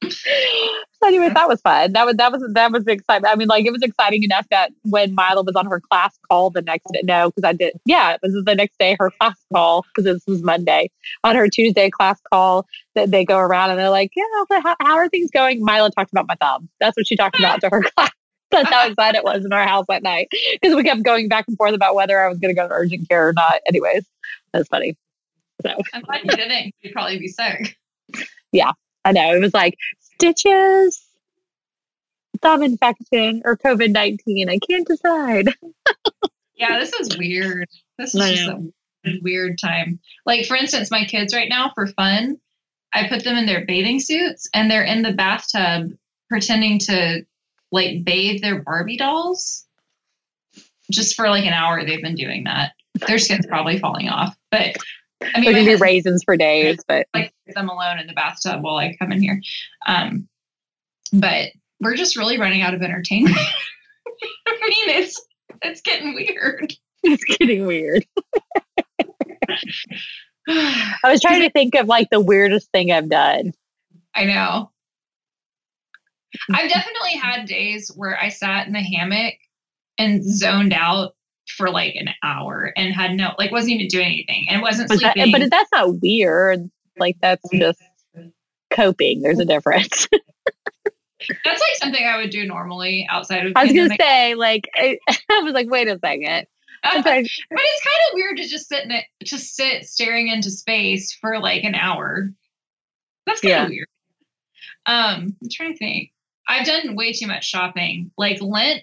so 0.05 1.07
anyway, 1.07 1.29
that 1.31 1.49
was 1.49 1.61
fun. 1.61 1.93
That 1.93 2.07
was 2.07 2.17
that 2.17 2.33
was 2.33 2.43
that 2.55 2.73
was 2.73 2.87
exciting. 2.87 3.27
I 3.27 3.35
mean, 3.35 3.49
like 3.49 3.67
it 3.67 3.73
was 3.73 3.83
exciting 3.83 4.23
enough 4.23 4.47
that 4.51 4.71
when 4.85 5.15
Mila 5.15 5.43
was 5.43 5.55
on 5.57 5.67
her 5.67 5.81
class 5.81 6.17
call 6.31 6.51
the 6.51 6.63
next 6.63 6.87
day, 6.93 7.01
no, 7.05 7.31
because 7.31 7.49
I 7.49 7.53
did, 7.53 7.75
yeah, 7.85 8.13
it 8.13 8.21
was 8.23 8.43
the 8.45 8.55
next 8.55 8.79
day 8.79 8.97
her 8.99 9.11
class 9.19 9.37
call 9.53 9.85
because 9.95 10.05
this 10.05 10.23
was 10.27 10.43
Monday. 10.43 10.91
On 11.25 11.35
her 11.35 11.49
Tuesday 11.49 11.91
class 11.91 12.21
call, 12.33 12.67
that 12.95 13.11
they 13.11 13.25
go 13.25 13.39
around 13.39 13.71
and 13.71 13.79
they're 13.79 13.91
like, 13.91 14.13
yeah, 14.15 14.61
how, 14.63 14.77
how 14.81 14.97
are 14.97 15.09
things 15.09 15.31
going? 15.33 15.65
Mila 15.65 15.91
talked 15.91 16.13
about 16.13 16.29
my 16.29 16.37
thumb. 16.37 16.69
That's 16.81 16.97
what 16.97 17.07
she 17.07 17.17
talked 17.17 17.39
about 17.39 17.61
to 17.63 17.69
her 17.71 17.83
class. 17.97 18.11
That's 18.51 18.71
how 18.71 18.89
excited 18.89 19.19
it 19.19 19.25
was 19.25 19.45
in 19.45 19.53
our 19.53 19.67
house 19.67 19.85
that 19.89 20.03
night 20.03 20.29
because 20.53 20.75
we 20.75 20.83
kept 20.83 21.03
going 21.03 21.29
back 21.29 21.45
and 21.49 21.57
forth 21.57 21.75
about 21.75 21.95
whether 21.95 22.19
I 22.21 22.29
was 22.29 22.39
going 22.39 22.55
to 22.55 22.59
go 22.59 22.67
to 22.67 22.73
urgent 22.73 23.09
care 23.09 23.29
or 23.29 23.33
not. 23.33 23.61
Anyways, 23.67 24.07
that's 24.53 24.69
funny. 24.69 24.97
So 25.63 25.75
I'm 25.93 26.03
glad 26.03 26.21
you 26.25 26.31
didn't. 26.31 26.75
You'd 26.81 26.93
probably 26.93 27.19
be 27.19 27.29
sick. 27.29 27.77
Yeah, 28.53 28.73
I 29.09 29.13
know. 29.13 29.35
It 29.35 29.41
was 29.41 29.55
like 29.55 29.75
stitches, 30.01 31.01
thumb 32.43 32.63
infection, 32.63 33.41
or 33.47 33.57
COVID 33.57 33.91
19. 33.91 34.51
I 34.51 34.59
can't 34.59 34.87
decide. 34.87 35.49
yeah, 36.57 36.79
this 36.79 36.93
is 36.93 37.17
weird. 37.17 37.69
This 37.97 38.15
is 38.15 38.21
just 38.21 38.51
a 38.51 39.19
weird 39.23 39.59
time. 39.59 39.99
Like, 40.27 40.45
for 40.45 40.59
instance, 40.59 40.91
my 40.91 41.05
kids 41.05 41.35
right 41.35 41.49
now, 41.49 41.73
for 41.75 41.87
fun, 41.87 42.37
I 42.93 43.09
put 43.09 43.25
them 43.25 43.39
in 43.39 43.47
their 43.47 43.65
bathing 43.65 43.99
suits 43.99 44.47
and 44.53 44.71
they're 44.71 44.85
in 44.85 45.01
the 45.01 45.15
bathtub 45.15 45.93
pretending 46.29 46.79
to 46.81 47.25
like 47.73 48.05
bathe 48.05 48.43
their 48.43 48.63
Barbie 48.63 48.99
dolls. 48.99 49.65
Just 50.91 51.17
for 51.17 51.31
like 51.31 51.47
an 51.47 51.55
hour, 51.55 51.83
they've 51.83 52.03
been 52.03 52.15
doing 52.15 52.45
that. 52.45 52.73
Their 53.07 53.19
skin's 53.19 53.47
probably 53.47 53.79
falling 53.79 54.11
off, 54.11 54.37
but 54.51 54.77
I 55.21 55.41
mean, 55.41 55.53
can 55.53 55.65
do 55.65 55.79
raisins 55.79 56.23
for 56.25 56.37
days, 56.37 56.79
but 56.89 57.07
like 57.15 57.33
them 57.55 57.69
alone 57.69 57.99
in 57.99 58.07
the 58.07 58.13
bathtub 58.13 58.63
while 58.63 58.77
I 58.77 58.95
come 58.99 59.13
in 59.13 59.21
here. 59.21 59.41
Um, 59.87 60.29
but 61.13 61.51
we're 61.81 61.97
just 61.97 62.17
really 62.17 62.39
running 62.39 62.63
out 62.63 62.75
of 62.75 62.83
entertainment. 62.83 63.37
I 64.47 64.53
mean, 64.53 64.97
it's 65.01 65.21
it's 65.63 65.81
getting 65.81 66.15
weird. 66.15 66.73
It's 67.03 67.25
getting 67.25 67.67
weird. 67.67 68.05
I 70.49 70.97
was 71.05 71.21
trying 71.21 71.43
to 71.43 71.51
think 71.51 71.75
of 71.75 71.87
like 71.87 72.09
the 72.11 72.21
weirdest 72.21 72.71
thing 72.73 72.91
I've 72.91 73.11
done. 73.11 73.53
I 74.15 74.25
know. 74.25 74.71
I've 76.53 76.71
definitely 76.71 77.17
had 77.21 77.47
days 77.47 77.91
where 77.95 78.19
I 78.19 78.29
sat 78.29 78.67
in 78.67 78.73
the 78.73 78.81
hammock 78.81 79.35
and 79.99 80.23
zoned 80.25 80.73
out 80.73 81.15
for 81.57 81.71
like 81.71 81.95
an 81.95 82.11
hour 82.23 82.73
and 82.77 82.95
had 82.95 83.15
no 83.15 83.33
like 83.39 83.51
wasn't 83.51 83.73
even 83.73 83.89
doing 83.89 84.07
anything 84.07 84.47
and 84.49 84.63
wasn't 84.63 84.89
sleeping. 84.91 85.33
That, 85.33 85.41
but 85.41 85.51
that's 85.51 85.71
not 85.73 86.01
weird. 86.01 86.71
Like 86.99 87.17
that's 87.21 87.43
just 87.53 87.81
coping. 88.71 89.23
There's 89.23 89.39
a 89.39 89.45
difference. 89.45 90.07
that's 91.45 91.61
like 91.61 91.77
something 91.77 92.05
I 92.05 92.17
would 92.19 92.31
do 92.31 92.47
normally 92.47 93.07
outside 93.11 93.47
of. 93.47 93.53
I 93.57 93.65
was 93.65 93.73
gonna 93.73 93.97
say 93.99 94.35
like 94.35 94.69
I, 94.75 94.99
I, 95.31 95.41
was 95.43 95.55
like, 95.55 95.71
wait 95.71 95.89
a 95.89 95.99
second. 95.99 96.47
Uh, 96.85 97.03
but 97.03 97.17
it's 97.19 97.41
kind 97.51 97.51
of 97.51 98.15
weird 98.15 98.37
to 98.37 98.47
just 98.47 98.69
sit 98.69 98.85
in 98.85 98.93
it, 98.93 99.05
just 99.25 99.57
sit 99.57 99.85
staring 99.85 100.29
into 100.29 100.49
space 100.49 101.13
for 101.13 101.41
like 101.41 101.65
an 101.65 101.75
hour. 101.75 102.31
That's 103.27 103.41
kind 103.41 103.55
of 103.55 103.63
yeah. 103.63 103.69
weird. 103.69 103.89
Um, 104.87 105.37
I'm 105.43 105.49
trying 105.51 105.73
to 105.73 105.77
think. 105.77 106.13
I've 106.49 106.65
done 106.65 106.95
way 106.95 107.13
too 107.13 107.27
much 107.27 107.45
shopping. 107.45 108.13
Like 108.17 108.41
Lent, 108.41 108.83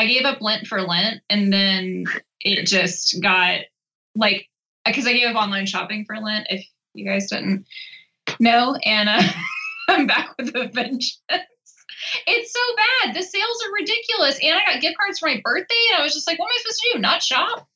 I 0.00 0.06
gave 0.06 0.24
up 0.24 0.40
Lent 0.40 0.66
for 0.66 0.80
Lent, 0.80 1.20
and 1.28 1.52
then 1.52 2.06
it 2.40 2.66
just 2.66 3.20
got 3.20 3.60
like 4.14 4.48
because 4.86 5.06
I 5.06 5.12
gave 5.12 5.28
up 5.28 5.36
online 5.36 5.66
shopping 5.66 6.06
for 6.06 6.16
Lent. 6.16 6.46
If 6.48 6.64
you 6.94 7.04
guys 7.04 7.28
didn't 7.28 7.66
know, 8.40 8.76
and 8.86 9.10
uh, 9.10 9.22
I'm 9.88 10.06
back 10.06 10.30
with 10.38 10.56
a 10.56 10.68
vengeance. 10.68 11.20
It's 12.26 12.50
so 12.50 12.60
bad. 12.76 13.14
The 13.14 13.22
sales 13.22 13.62
are 13.66 13.72
ridiculous, 13.74 14.38
and 14.42 14.58
I 14.58 14.72
got 14.72 14.80
gift 14.80 14.96
cards 14.96 15.18
for 15.18 15.28
my 15.28 15.38
birthday, 15.44 15.74
and 15.92 16.00
I 16.00 16.02
was 16.02 16.14
just 16.14 16.26
like, 16.26 16.38
"What 16.38 16.46
am 16.46 16.52
I 16.54 16.58
supposed 16.62 16.80
to 16.80 16.90
do? 16.94 16.98
Not 16.98 17.22
shop?" 17.22 17.68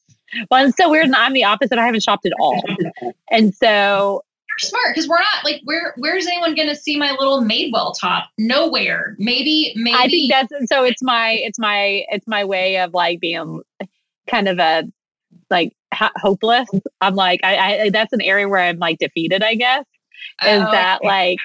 Well, 0.51 0.67
it's 0.67 0.79
so 0.79 0.89
weird, 0.89 1.05
and 1.05 1.17
I'm 1.17 1.35
the 1.35 1.45
opposite. 1.45 1.79
I 1.79 1.85
haven't 1.85 2.05
shopped 2.05 2.25
at 2.25 2.33
all, 2.41 2.59
and 3.31 3.55
so 3.55 4.25
smart 4.59 4.95
because 4.95 5.09
we're 5.09 5.19
not 5.19 5.45
like 5.45 5.61
where 5.64 5.95
where's 5.99 6.27
anyone 6.27 6.55
going 6.55 6.69
to 6.69 6.77
see 6.77 6.97
my 6.97 7.11
little 7.12 7.43
Madewell 7.43 7.95
top? 7.99 8.29
Nowhere. 8.38 9.17
Maybe 9.19 9.73
maybe. 9.77 9.97
I 9.97 10.09
think 10.09 10.33
that's 10.33 10.71
so. 10.71 10.85
It's 10.85 11.03
my 11.03 11.33
it's 11.33 11.59
my 11.59 12.05
it's 12.11 12.27
my 12.27 12.45
way 12.45 12.79
of 12.79 12.95
like 12.95 13.21
being 13.21 13.62
kind 14.29 14.49
of 14.49 14.59
a 14.59 14.85
like 15.51 15.73
hopeless. 15.93 16.69
I'm 17.01 17.14
like 17.14 17.40
I, 17.43 17.83
I 17.83 17.90
that's 17.90 18.12
an 18.12 18.21
area 18.21 18.49
where 18.49 18.61
I'm 18.61 18.79
like 18.79 18.99
defeated. 18.99 19.43
I 19.43 19.55
guess 19.55 19.85
is 20.43 20.62
oh, 20.62 20.71
that 20.71 20.99
okay. 21.01 21.09
like 21.09 21.38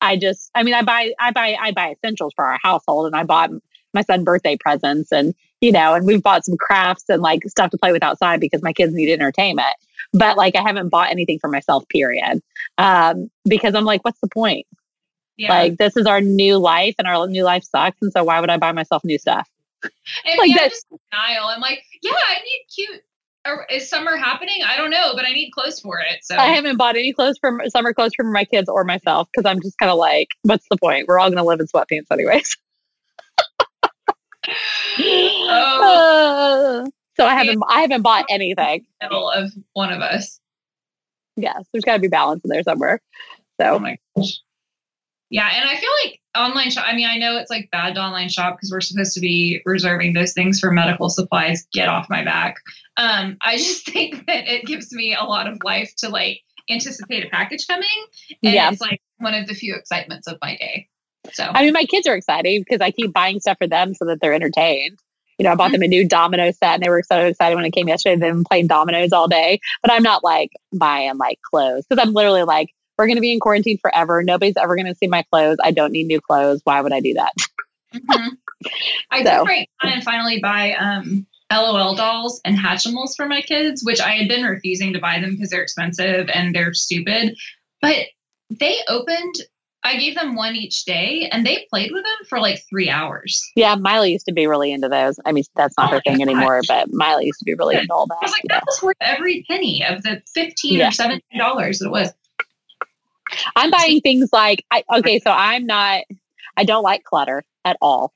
I 0.00 0.16
just 0.16 0.50
I 0.54 0.62
mean 0.62 0.74
I 0.74 0.82
buy 0.82 1.12
I 1.18 1.30
buy 1.30 1.56
I 1.60 1.72
buy 1.72 1.92
essentials 1.92 2.32
for 2.34 2.44
our 2.44 2.58
household 2.62 3.06
and 3.06 3.16
I 3.16 3.24
bought 3.24 3.50
my 3.94 4.02
son 4.02 4.24
birthday 4.24 4.56
presents 4.56 5.12
and 5.12 5.34
you 5.60 5.72
know 5.72 5.94
and 5.94 6.06
we've 6.06 6.22
bought 6.22 6.44
some 6.44 6.56
crafts 6.56 7.04
and 7.08 7.22
like 7.22 7.42
stuff 7.46 7.70
to 7.70 7.78
play 7.78 7.92
with 7.92 8.02
outside 8.02 8.40
because 8.40 8.62
my 8.62 8.72
kids 8.72 8.92
need 8.94 9.12
entertainment 9.12 9.74
but 10.12 10.36
like 10.36 10.56
I 10.56 10.62
haven't 10.62 10.88
bought 10.88 11.10
anything 11.10 11.38
for 11.38 11.48
myself, 11.48 11.84
period. 11.88 12.40
Um, 12.78 13.30
because 13.44 13.74
I'm 13.74 13.84
like, 13.84 14.04
what's 14.04 14.20
the 14.20 14.28
point? 14.28 14.66
Yeah. 15.36 15.50
Like 15.50 15.76
this 15.76 15.96
is 15.96 16.06
our 16.06 16.20
new 16.20 16.58
life 16.58 16.94
and 16.98 17.06
our 17.06 17.26
new 17.26 17.44
life 17.44 17.64
sucks. 17.64 17.98
And 18.00 18.12
so 18.12 18.24
why 18.24 18.40
would 18.40 18.50
I 18.50 18.56
buy 18.56 18.72
myself 18.72 19.04
new 19.04 19.18
stuff? 19.18 19.48
And 19.82 20.38
like 20.38 20.50
yeah, 20.50 20.68
just 20.68 20.86
denial. 20.88 21.46
I'm 21.48 21.60
like, 21.60 21.82
yeah, 22.02 22.12
I 22.12 22.36
need 22.36 22.66
cute. 22.74 23.02
is 23.70 23.88
summer 23.88 24.16
happening? 24.16 24.58
I 24.66 24.76
don't 24.76 24.90
know, 24.90 25.12
but 25.14 25.26
I 25.26 25.32
need 25.32 25.50
clothes 25.50 25.80
for 25.80 26.00
it. 26.00 26.18
So 26.22 26.36
I 26.36 26.46
haven't 26.46 26.76
bought 26.76 26.96
any 26.96 27.12
clothes 27.12 27.38
for 27.38 27.60
summer 27.68 27.92
clothes 27.92 28.12
for 28.16 28.24
my 28.24 28.44
kids 28.44 28.68
or 28.68 28.84
myself 28.84 29.28
because 29.30 29.48
I'm 29.48 29.60
just 29.60 29.78
kind 29.78 29.90
of 29.90 29.98
like, 29.98 30.28
what's 30.42 30.66
the 30.70 30.76
point? 30.78 31.06
We're 31.06 31.18
all 31.18 31.28
going 31.28 31.36
to 31.36 31.44
live 31.44 31.60
in 31.60 31.66
sweatpants 31.66 32.06
anyways. 32.10 32.56
oh. 34.98 36.84
uh, 36.86 36.90
so 37.16 37.26
I 37.26 37.34
haven't 37.34 37.62
I 37.68 37.80
haven't 37.80 38.02
bought 38.02 38.24
anything. 38.28 38.86
Middle 39.02 39.30
of 39.30 39.52
one 39.72 39.92
of 39.92 40.00
us. 40.00 40.40
Yes, 41.36 41.64
there's 41.72 41.84
got 41.84 41.94
to 41.94 42.00
be 42.00 42.08
balance 42.08 42.42
in 42.44 42.50
there 42.50 42.62
somewhere. 42.62 43.00
So. 43.60 43.82
Oh. 44.16 44.24
Yeah, 45.28 45.50
and 45.52 45.68
I 45.68 45.76
feel 45.76 45.90
like 46.04 46.20
online 46.36 46.70
shop. 46.70 46.84
I 46.86 46.94
mean, 46.94 47.08
I 47.08 47.18
know 47.18 47.36
it's 47.36 47.50
like 47.50 47.68
bad 47.72 47.96
to 47.96 48.00
online 48.00 48.28
shop 48.28 48.56
because 48.56 48.70
we're 48.70 48.80
supposed 48.80 49.12
to 49.14 49.20
be 49.20 49.60
reserving 49.64 50.12
those 50.12 50.32
things 50.32 50.60
for 50.60 50.70
medical 50.70 51.10
supplies. 51.10 51.66
Get 51.72 51.88
off 51.88 52.06
my 52.08 52.24
back. 52.24 52.56
Um, 52.96 53.36
I 53.44 53.56
just 53.56 53.86
think 53.90 54.26
that 54.26 54.46
it 54.48 54.66
gives 54.66 54.92
me 54.92 55.14
a 55.14 55.24
lot 55.24 55.48
of 55.48 55.58
life 55.64 55.92
to 55.98 56.08
like 56.08 56.40
anticipate 56.70 57.24
a 57.24 57.28
package 57.30 57.66
coming, 57.66 57.88
and 58.42 58.54
yeah. 58.54 58.70
it's 58.70 58.80
like 58.80 59.00
one 59.18 59.34
of 59.34 59.48
the 59.48 59.54
few 59.54 59.74
excitements 59.74 60.28
of 60.28 60.38
my 60.42 60.56
day. 60.56 60.88
So 61.32 61.44
I 61.44 61.64
mean, 61.64 61.72
my 61.72 61.84
kids 61.84 62.06
are 62.06 62.14
excited 62.14 62.62
because 62.64 62.80
I 62.80 62.92
keep 62.92 63.12
buying 63.12 63.40
stuff 63.40 63.58
for 63.58 63.66
them 63.66 63.94
so 63.94 64.04
that 64.04 64.20
they're 64.20 64.34
entertained. 64.34 64.98
You 65.38 65.44
know, 65.44 65.52
I 65.52 65.54
bought 65.54 65.72
them 65.72 65.82
a 65.82 65.88
new 65.88 66.08
domino 66.08 66.50
set 66.50 66.74
and 66.74 66.82
they 66.82 66.88
were 66.88 67.02
so 67.02 67.26
excited 67.26 67.56
when 67.56 67.64
it 67.64 67.72
came 67.72 67.88
yesterday. 67.88 68.16
They've 68.16 68.32
been 68.32 68.44
playing 68.44 68.68
dominoes 68.68 69.12
all 69.12 69.28
day. 69.28 69.60
But 69.82 69.92
I'm 69.92 70.02
not 70.02 70.24
like 70.24 70.50
buying 70.72 71.18
like 71.18 71.38
clothes 71.42 71.84
because 71.88 72.02
I'm 72.04 72.14
literally 72.14 72.44
like, 72.44 72.70
we're 72.96 73.06
going 73.06 73.16
to 73.16 73.22
be 73.22 73.32
in 73.32 73.40
quarantine 73.40 73.78
forever. 73.78 74.22
Nobody's 74.22 74.56
ever 74.56 74.74
going 74.74 74.86
to 74.86 74.94
see 74.94 75.06
my 75.06 75.22
clothes. 75.30 75.58
I 75.62 75.70
don't 75.70 75.92
need 75.92 76.06
new 76.06 76.20
clothes. 76.20 76.60
Why 76.64 76.80
would 76.80 76.92
I 76.92 77.00
do 77.00 77.14
that? 77.14 77.32
Mm-hmm. 77.94 78.28
I 79.10 79.22
so. 79.22 79.38
did 79.38 79.44
break 79.44 79.70
and 79.82 80.02
finally 80.02 80.40
buy 80.40 80.72
um, 80.72 81.26
LOL 81.52 81.94
dolls 81.94 82.40
and 82.44 82.56
Hatchimals 82.56 83.14
for 83.16 83.26
my 83.26 83.42
kids, 83.42 83.84
which 83.84 84.00
I 84.00 84.12
had 84.12 84.28
been 84.28 84.44
refusing 84.44 84.92
to 84.94 84.98
buy 84.98 85.20
them 85.20 85.32
because 85.32 85.50
they're 85.50 85.62
expensive 85.62 86.28
and 86.32 86.54
they're 86.54 86.74
stupid. 86.74 87.36
But 87.82 88.06
they 88.50 88.78
opened 88.88 89.34
I 89.86 89.96
gave 89.96 90.14
them 90.14 90.34
one 90.34 90.56
each 90.56 90.84
day 90.84 91.28
and 91.32 91.46
they 91.46 91.66
played 91.70 91.92
with 91.92 92.02
them 92.02 92.26
for 92.28 92.40
like 92.40 92.62
three 92.68 92.90
hours. 92.90 93.42
Yeah, 93.54 93.74
Miley 93.76 94.12
used 94.12 94.26
to 94.26 94.32
be 94.32 94.46
really 94.46 94.72
into 94.72 94.88
those. 94.88 95.18
I 95.24 95.32
mean, 95.32 95.44
that's 95.54 95.76
not 95.78 95.90
oh 95.90 95.96
her 95.96 96.00
thing 96.02 96.18
gosh. 96.18 96.28
anymore, 96.28 96.60
but 96.66 96.88
Miley 96.92 97.26
used 97.26 97.38
to 97.38 97.44
be 97.44 97.54
really 97.54 97.76
into 97.76 97.92
all 97.92 98.06
that. 98.06 98.18
I 98.20 98.24
was 98.24 98.32
like, 98.32 98.42
that 98.48 98.64
was 98.66 98.82
worth 98.82 98.96
every 99.00 99.44
penny 99.48 99.84
of 99.84 100.02
the 100.02 100.22
15 100.34 100.78
yeah. 100.78 100.88
or 100.88 100.92
17 100.92 101.38
dollars 101.38 101.80
it 101.80 101.90
was. 101.90 102.12
I'm 103.56 103.70
buying 103.70 104.00
things 104.00 104.30
like, 104.32 104.64
I, 104.70 104.84
okay, 104.98 105.18
so 105.18 105.30
I'm 105.30 105.66
not, 105.66 106.02
I 106.56 106.64
don't 106.64 106.82
like 106.82 107.04
clutter 107.04 107.44
at 107.64 107.76
all. 107.80 108.12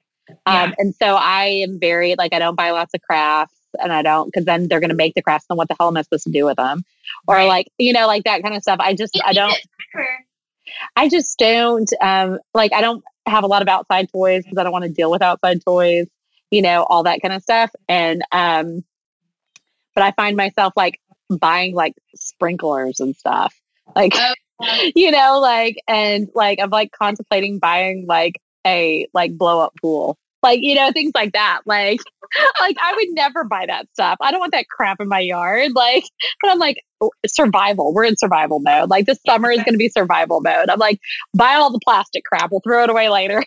Yeah. 0.46 0.62
Um, 0.62 0.74
and 0.78 0.94
so 0.94 1.16
I 1.16 1.46
am 1.46 1.80
very, 1.80 2.14
like, 2.16 2.32
I 2.32 2.38
don't 2.38 2.54
buy 2.56 2.70
lots 2.70 2.94
of 2.94 3.02
crafts 3.02 3.54
and 3.82 3.92
I 3.92 4.02
don't, 4.02 4.26
because 4.26 4.44
then 4.44 4.68
they're 4.68 4.80
going 4.80 4.90
to 4.90 4.96
make 4.96 5.14
the 5.14 5.22
crafts 5.22 5.46
and 5.50 5.56
what 5.56 5.68
the 5.68 5.76
hell 5.78 5.88
am 5.88 5.96
I 5.96 6.02
supposed 6.02 6.24
to 6.24 6.30
do 6.30 6.44
with 6.44 6.56
them? 6.56 6.82
Or 7.26 7.36
right. 7.36 7.48
like, 7.48 7.68
you 7.78 7.92
know, 7.92 8.06
like 8.06 8.24
that 8.24 8.42
kind 8.42 8.54
of 8.54 8.62
stuff. 8.62 8.78
I 8.80 8.94
just, 8.94 9.20
I 9.24 9.32
don't. 9.32 9.56
I 10.96 11.08
just 11.08 11.38
don't 11.38 11.88
um, 12.00 12.38
like. 12.54 12.72
I 12.72 12.80
don't 12.80 13.02
have 13.26 13.44
a 13.44 13.46
lot 13.46 13.62
of 13.62 13.68
outside 13.68 14.08
toys 14.12 14.44
because 14.44 14.58
I 14.58 14.62
don't 14.62 14.72
want 14.72 14.84
to 14.84 14.90
deal 14.90 15.10
with 15.10 15.22
outside 15.22 15.62
toys. 15.64 16.06
You 16.50 16.62
know, 16.62 16.84
all 16.84 17.04
that 17.04 17.20
kind 17.22 17.34
of 17.34 17.42
stuff. 17.42 17.70
And 17.88 18.22
um, 18.32 18.84
but 19.94 20.04
I 20.04 20.12
find 20.12 20.36
myself 20.36 20.72
like 20.76 21.00
buying 21.28 21.74
like 21.74 21.94
sprinklers 22.14 23.00
and 23.00 23.14
stuff. 23.14 23.54
Like, 23.94 24.14
oh, 24.16 24.90
you 24.94 25.10
know, 25.10 25.40
like 25.40 25.76
and 25.86 26.28
like 26.34 26.58
I'm 26.60 26.70
like 26.70 26.92
contemplating 26.92 27.58
buying 27.58 28.06
like 28.08 28.40
a 28.66 29.06
like 29.14 29.36
blow 29.36 29.60
up 29.60 29.74
pool 29.80 30.18
like 30.42 30.60
you 30.62 30.74
know 30.74 30.90
things 30.92 31.12
like 31.14 31.32
that. 31.32 31.60
Like 31.66 32.00
like 32.60 32.76
i 32.80 32.94
would 32.94 33.08
never 33.10 33.44
buy 33.44 33.66
that 33.66 33.86
stuff. 33.92 34.18
I 34.20 34.30
don't 34.30 34.40
want 34.40 34.52
that 34.52 34.68
crap 34.68 35.00
in 35.00 35.08
my 35.08 35.20
yard. 35.20 35.72
Like 35.74 36.04
but 36.40 36.50
i'm 36.50 36.58
like 36.58 36.76
oh, 37.00 37.10
survival. 37.26 37.92
We're 37.92 38.04
in 38.04 38.16
survival 38.16 38.60
mode. 38.60 38.90
Like 38.90 39.06
this 39.06 39.18
summer 39.26 39.50
is 39.50 39.58
going 39.58 39.74
to 39.74 39.78
be 39.78 39.88
survival 39.88 40.40
mode. 40.40 40.70
I'm 40.70 40.78
like 40.78 41.00
buy 41.36 41.54
all 41.54 41.72
the 41.72 41.80
plastic 41.84 42.24
crap. 42.24 42.50
We'll 42.50 42.60
throw 42.60 42.84
it 42.84 42.90
away 42.90 43.08
later. 43.08 43.42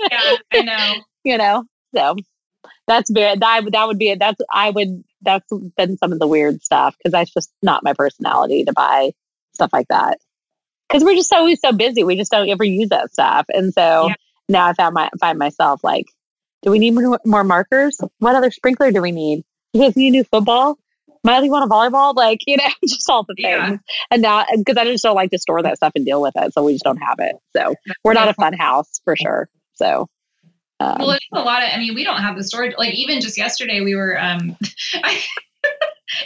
Yeah 0.00 0.36
i 0.52 0.60
know. 0.62 0.94
You 1.22 1.36
know? 1.36 1.64
So 1.94 2.16
that's 2.86 3.10
very 3.10 3.36
that, 3.36 3.72
that 3.72 3.86
would 3.86 3.98
be 3.98 4.10
it. 4.10 4.18
That's 4.18 4.40
i 4.52 4.70
would 4.70 5.04
that's 5.22 5.46
been 5.76 5.98
some 5.98 6.12
of 6.12 6.18
the 6.18 6.26
weird 6.26 6.62
stuff 6.62 6.96
because 6.96 7.12
that's 7.12 7.32
just 7.32 7.52
not 7.62 7.84
my 7.84 7.92
personality 7.92 8.64
to 8.64 8.72
buy 8.72 9.12
stuff 9.54 9.70
like 9.72 9.88
that. 9.88 10.18
Because 10.88 11.04
we're 11.04 11.14
just 11.14 11.32
always 11.32 11.60
so 11.60 11.72
busy. 11.72 12.02
We 12.02 12.16
just 12.16 12.32
don't 12.32 12.48
ever 12.48 12.64
use 12.64 12.88
that 12.88 13.12
stuff. 13.12 13.44
And 13.50 13.72
so 13.72 14.08
yeah 14.08 14.14
now 14.50 14.66
I 14.66 14.74
found 14.74 14.94
my 14.94 15.08
find 15.20 15.38
myself 15.38 15.82
like, 15.82 16.06
do 16.62 16.70
we 16.70 16.78
need 16.78 16.92
more, 16.92 17.20
more 17.24 17.44
markers? 17.44 17.98
What 18.18 18.34
other 18.34 18.50
sprinkler 18.50 18.90
do 18.90 19.00
we 19.00 19.12
need? 19.12 19.44
You 19.72 19.82
guys 19.82 19.96
need 19.96 20.08
a 20.08 20.10
new 20.10 20.24
football? 20.24 20.78
Miley 21.22 21.50
want 21.50 21.70
a 21.70 21.72
volleyball? 21.72 22.14
Like, 22.14 22.40
you 22.46 22.56
know, 22.56 22.68
just 22.88 23.08
all 23.08 23.24
the 23.24 23.34
things. 23.34 23.46
Yeah. 23.46 23.76
And 24.10 24.22
now, 24.22 24.44
because 24.56 24.76
I 24.76 24.84
just 24.84 25.04
don't 25.04 25.14
like 25.14 25.30
to 25.30 25.38
store 25.38 25.62
that 25.62 25.76
stuff 25.76 25.92
and 25.94 26.04
deal 26.04 26.20
with 26.20 26.34
it. 26.36 26.52
So 26.52 26.64
we 26.64 26.72
just 26.72 26.84
don't 26.84 26.98
have 26.98 27.16
it. 27.18 27.36
So 27.56 27.74
we're 28.04 28.14
not 28.14 28.28
a 28.28 28.34
fun 28.34 28.54
house 28.54 29.00
for 29.04 29.16
sure. 29.16 29.48
So. 29.74 30.08
Um, 30.80 30.96
well, 30.98 31.10
it's 31.10 31.26
a 31.32 31.42
lot 31.42 31.62
of, 31.62 31.68
I 31.74 31.78
mean, 31.78 31.94
we 31.94 32.04
don't 32.04 32.22
have 32.22 32.38
the 32.38 32.44
storage. 32.44 32.74
Like, 32.78 32.94
even 32.94 33.20
just 33.20 33.36
yesterday, 33.36 33.82
we 33.82 33.94
were, 33.94 34.18
um, 34.18 34.56
I, 34.94 35.22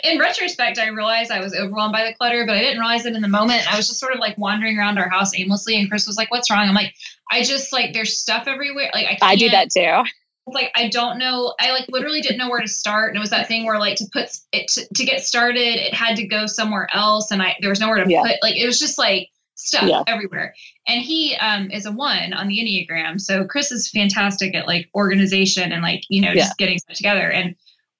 in 0.04 0.18
retrospect, 0.18 0.78
I 0.78 0.88
realized 0.88 1.30
I 1.30 1.40
was 1.40 1.54
overwhelmed 1.54 1.92
by 1.92 2.04
the 2.04 2.14
clutter, 2.14 2.44
but 2.46 2.56
I 2.56 2.60
didn't 2.60 2.80
realize 2.80 3.06
it 3.06 3.14
in 3.14 3.22
the 3.22 3.28
moment. 3.28 3.72
I 3.72 3.76
was 3.76 3.88
just 3.88 4.00
sort 4.00 4.14
of 4.14 4.20
like 4.20 4.36
wandering 4.38 4.78
around 4.78 4.98
our 4.98 5.08
house 5.08 5.36
aimlessly, 5.36 5.78
and 5.78 5.88
Chris 5.88 6.06
was 6.06 6.16
like, 6.16 6.30
"What's 6.30 6.50
wrong?" 6.50 6.68
I'm 6.68 6.74
like, 6.74 6.94
"I 7.30 7.42
just 7.42 7.72
like 7.72 7.92
there's 7.92 8.16
stuff 8.16 8.44
everywhere. 8.46 8.90
Like 8.92 9.06
I, 9.06 9.18
I 9.32 9.36
do 9.36 9.50
that 9.50 9.68
too." 9.70 10.02
Like 10.46 10.70
I 10.74 10.88
don't 10.88 11.18
know. 11.18 11.54
I 11.58 11.70
like 11.70 11.86
literally 11.88 12.20
didn't 12.20 12.38
know 12.38 12.50
where 12.50 12.60
to 12.60 12.68
start, 12.68 13.10
and 13.10 13.16
it 13.16 13.20
was 13.20 13.30
that 13.30 13.48
thing 13.48 13.64
where 13.64 13.78
like 13.78 13.96
to 13.96 14.06
put 14.12 14.28
it 14.52 14.68
to, 14.68 14.86
to 14.94 15.04
get 15.04 15.22
started, 15.22 15.58
it 15.60 15.94
had 15.94 16.16
to 16.16 16.26
go 16.26 16.46
somewhere 16.46 16.88
else, 16.92 17.30
and 17.30 17.42
I 17.42 17.56
there 17.60 17.70
was 17.70 17.80
nowhere 17.80 18.02
to 18.02 18.10
yeah. 18.10 18.22
put. 18.22 18.42
Like 18.42 18.56
it 18.56 18.66
was 18.66 18.78
just 18.78 18.98
like 18.98 19.28
stuff 19.54 19.88
yeah. 19.88 20.02
everywhere. 20.06 20.54
And 20.86 21.00
he 21.00 21.34
um, 21.36 21.70
is 21.70 21.86
a 21.86 21.92
one 21.92 22.32
on 22.32 22.48
the 22.48 22.58
Enneagram. 22.58 23.20
So 23.20 23.44
Chris 23.44 23.72
is 23.72 23.90
fantastic 23.90 24.54
at 24.54 24.66
like 24.66 24.90
organization 24.94 25.72
and 25.72 25.82
like, 25.82 26.02
you 26.08 26.20
know, 26.20 26.28
yeah. 26.28 26.44
just 26.44 26.58
getting 26.58 26.78
stuff 26.78 26.96
together. 26.96 27.30
And 27.30 27.54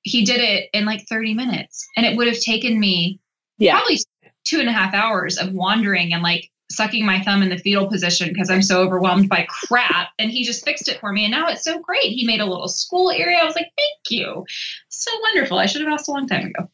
he 0.05 0.25
did 0.25 0.41
it 0.41 0.71
in 0.73 0.85
like 0.85 1.07
30 1.09 1.35
minutes 1.35 1.87
and 1.97 2.07
it 2.07 2.17
would 2.17 2.29
have 2.29 2.39
taken 2.39 2.79
me 2.79 3.19
yeah. 3.59 3.77
probably 3.77 3.99
two 4.45 4.61
and 4.61 4.69
a 4.69 4.73
half 4.73 4.95
hours 4.95 5.39
of 5.39 5.53
wandering 5.53 6.13
and 6.13 6.23
like 6.23 6.51
sucking 6.71 7.05
my 7.05 7.23
thumb 7.23 7.43
in 7.43 7.49
the 7.49 7.59
fetal 7.59 7.89
position 7.89 8.29
because 8.29 8.51
I'm 8.51 8.63
so 8.63 8.81
overwhelmed 8.83 9.29
by 9.29 9.47
crap. 9.49 10.11
And 10.19 10.31
he 10.31 10.45
just 10.45 10.65
fixed 10.65 10.89
it 10.89 11.01
for 11.01 11.13
me. 11.13 11.25
And 11.25 11.33
now 11.33 11.49
it's 11.49 11.65
so 11.65 11.79
great. 11.79 12.13
He 12.13 12.27
made 12.27 12.41
a 12.41 12.47
little 12.47 12.69
school 12.69 13.11
area. 13.11 13.39
I 13.41 13.45
was 13.45 13.55
like, 13.55 13.71
thank 13.77 14.11
you. 14.11 14.45
So 14.89 15.11
wonderful. 15.23 15.59
I 15.59 15.67
should 15.67 15.83
have 15.83 15.93
asked 15.93 16.09
a 16.09 16.13
long 16.13 16.27
time 16.27 16.47
ago. 16.47 16.69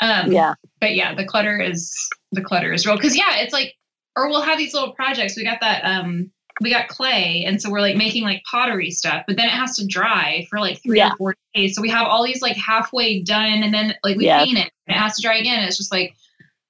Um, 0.00 0.32
yeah. 0.32 0.54
But 0.80 0.94
yeah, 0.94 1.14
the 1.14 1.24
clutter 1.24 1.60
is 1.60 1.94
the 2.32 2.42
clutter 2.42 2.72
is 2.72 2.86
real. 2.86 2.98
Cause 2.98 3.16
yeah, 3.16 3.38
it's 3.38 3.52
like, 3.52 3.74
or 4.16 4.28
we'll 4.28 4.42
have 4.42 4.58
these 4.58 4.74
little 4.74 4.92
projects. 4.92 5.36
We 5.36 5.44
got 5.44 5.60
that 5.60 5.84
um 5.84 6.30
we 6.60 6.70
got 6.70 6.88
clay 6.88 7.44
and 7.46 7.60
so 7.60 7.70
we're 7.70 7.80
like 7.80 7.96
making 7.96 8.22
like 8.22 8.42
pottery 8.50 8.90
stuff 8.90 9.24
but 9.26 9.36
then 9.36 9.46
it 9.46 9.52
has 9.52 9.76
to 9.76 9.86
dry 9.86 10.46
for 10.50 10.60
like 10.60 10.82
three 10.82 10.98
yeah. 10.98 11.10
or 11.12 11.16
four 11.16 11.34
days 11.54 11.74
so 11.74 11.82
we 11.82 11.88
have 11.88 12.06
all 12.06 12.24
these 12.24 12.42
like 12.42 12.56
halfway 12.56 13.20
done 13.22 13.62
and 13.62 13.72
then 13.72 13.94
like 14.04 14.16
we 14.16 14.26
yeah. 14.26 14.44
paint 14.44 14.58
it 14.58 14.70
and 14.86 14.96
it 14.96 14.98
has 14.98 15.16
to 15.16 15.22
dry 15.22 15.36
again 15.36 15.62
it's 15.64 15.76
just 15.76 15.92
like 15.92 16.14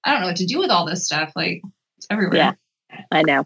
i 0.04 0.12
don't 0.12 0.20
know 0.20 0.28
what 0.28 0.36
to 0.36 0.46
do 0.46 0.58
with 0.58 0.70
all 0.70 0.86
this 0.86 1.04
stuff 1.04 1.32
like 1.34 1.62
it's 1.98 2.06
everywhere 2.10 2.36
yeah 2.36 2.52
I 3.10 3.22
know. 3.22 3.44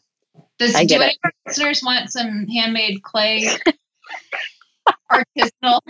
Does 0.59 0.75
I 0.75 0.85
do 0.85 0.97
any 0.97 1.07
of 1.07 1.19
our 1.25 1.33
listeners 1.47 1.83
want 1.85 2.11
some 2.11 2.47
handmade 2.47 3.03
clay 3.03 3.49
artisanal 5.11 5.81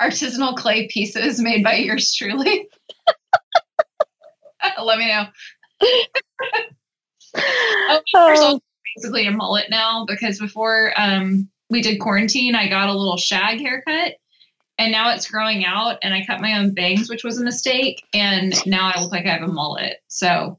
artisanal 0.00 0.56
clay 0.56 0.88
pieces 0.88 1.40
made 1.40 1.62
by 1.62 1.74
yours 1.74 2.14
truly? 2.14 2.68
Let 4.82 4.98
me 4.98 5.08
know. 5.08 5.24
Oh, 7.36 8.00
Oh, 8.14 8.60
basically 8.96 9.26
a 9.26 9.30
mullet 9.30 9.66
now 9.70 10.04
because 10.06 10.38
before 10.38 10.92
um, 10.96 11.48
we 11.70 11.82
did 11.82 12.00
quarantine, 12.00 12.54
I 12.54 12.68
got 12.68 12.88
a 12.88 12.94
little 12.94 13.16
shag 13.16 13.60
haircut. 13.60 14.14
And 14.76 14.90
now 14.90 15.14
it's 15.14 15.30
growing 15.30 15.64
out, 15.64 15.98
and 16.02 16.12
I 16.12 16.26
cut 16.26 16.40
my 16.40 16.58
own 16.58 16.74
bangs, 16.74 17.08
which 17.08 17.22
was 17.22 17.38
a 17.38 17.44
mistake. 17.44 18.04
And 18.12 18.54
now 18.66 18.90
I 18.92 19.00
look 19.00 19.12
like 19.12 19.24
I 19.24 19.30
have 19.30 19.48
a 19.48 19.52
mullet. 19.52 19.98
So 20.08 20.58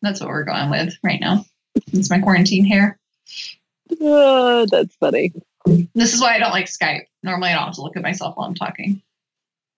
that's 0.00 0.20
what 0.20 0.28
we're 0.28 0.44
going 0.44 0.70
with 0.70 0.94
right 1.02 1.20
now. 1.20 1.44
It's 1.92 2.08
my 2.08 2.20
quarantine 2.20 2.64
hair. 2.64 2.98
oh, 4.00 4.66
that's 4.70 4.94
funny. 4.96 5.32
This 5.94 6.14
is 6.14 6.20
why 6.20 6.34
I 6.34 6.38
don't 6.38 6.52
like 6.52 6.66
Skype. 6.66 7.06
Normally, 7.24 7.50
I 7.50 7.54
don't 7.54 7.64
have 7.64 7.74
to 7.74 7.82
look 7.82 7.96
at 7.96 8.02
myself 8.02 8.36
while 8.36 8.46
I'm 8.46 8.54
talking. 8.54 9.02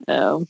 Oh. 0.08 0.46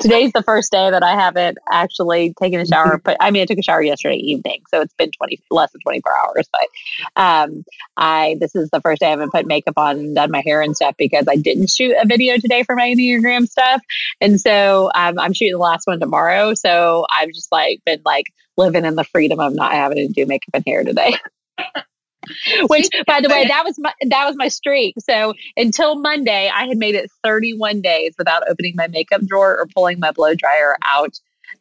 Today's 0.00 0.32
the 0.32 0.42
first 0.44 0.70
day 0.70 0.90
that 0.90 1.02
I 1.02 1.14
haven't 1.14 1.56
actually 1.70 2.34
taken 2.34 2.60
a 2.60 2.66
shower. 2.66 3.00
But 3.02 3.16
I 3.18 3.30
mean, 3.30 3.42
I 3.42 3.46
took 3.46 3.58
a 3.58 3.62
shower 3.62 3.82
yesterday 3.82 4.16
evening, 4.16 4.62
so 4.68 4.82
it's 4.82 4.92
been 4.94 5.10
twenty 5.10 5.40
less 5.50 5.72
than 5.72 5.80
twenty 5.80 6.02
four 6.02 6.12
hours. 6.18 6.48
But 6.52 7.20
um, 7.20 7.64
I 7.96 8.36
this 8.40 8.54
is 8.54 8.68
the 8.70 8.80
first 8.82 9.00
day 9.00 9.06
I 9.06 9.10
haven't 9.10 9.32
put 9.32 9.46
makeup 9.46 9.78
on 9.78 9.98
and 9.98 10.14
done 10.14 10.30
my 10.30 10.42
hair 10.44 10.60
and 10.60 10.76
stuff 10.76 10.96
because 10.98 11.24
I 11.28 11.36
didn't 11.36 11.70
shoot 11.70 11.96
a 12.00 12.06
video 12.06 12.36
today 12.36 12.62
for 12.62 12.76
my 12.76 12.88
enneagram 12.88 13.48
stuff, 13.48 13.80
and 14.20 14.38
so 14.38 14.90
um, 14.94 15.18
I'm 15.18 15.32
shooting 15.32 15.54
the 15.54 15.58
last 15.58 15.86
one 15.86 15.98
tomorrow. 15.98 16.52
So 16.52 17.06
I've 17.10 17.32
just 17.32 17.50
like 17.50 17.80
been 17.86 18.02
like 18.04 18.26
living 18.58 18.84
in 18.84 18.96
the 18.96 19.04
freedom 19.04 19.40
of 19.40 19.54
not 19.54 19.72
having 19.72 19.96
to 19.96 20.12
do 20.12 20.26
makeup 20.26 20.50
and 20.54 20.64
hair 20.66 20.84
today. 20.84 21.16
Which, 22.68 22.88
by 23.06 23.20
the 23.20 23.28
way, 23.28 23.46
that 23.46 23.64
was 23.64 23.78
my 23.78 23.92
that 24.08 24.26
was 24.26 24.36
my 24.36 24.48
streak. 24.48 24.94
So 24.98 25.34
until 25.56 25.96
Monday, 26.00 26.50
I 26.54 26.66
had 26.66 26.78
made 26.78 26.94
it 26.94 27.10
31 27.22 27.80
days 27.80 28.14
without 28.18 28.48
opening 28.48 28.74
my 28.76 28.86
makeup 28.88 29.22
drawer 29.26 29.58
or 29.58 29.66
pulling 29.74 29.98
my 30.00 30.10
blow 30.10 30.34
dryer 30.34 30.76
out 30.84 31.18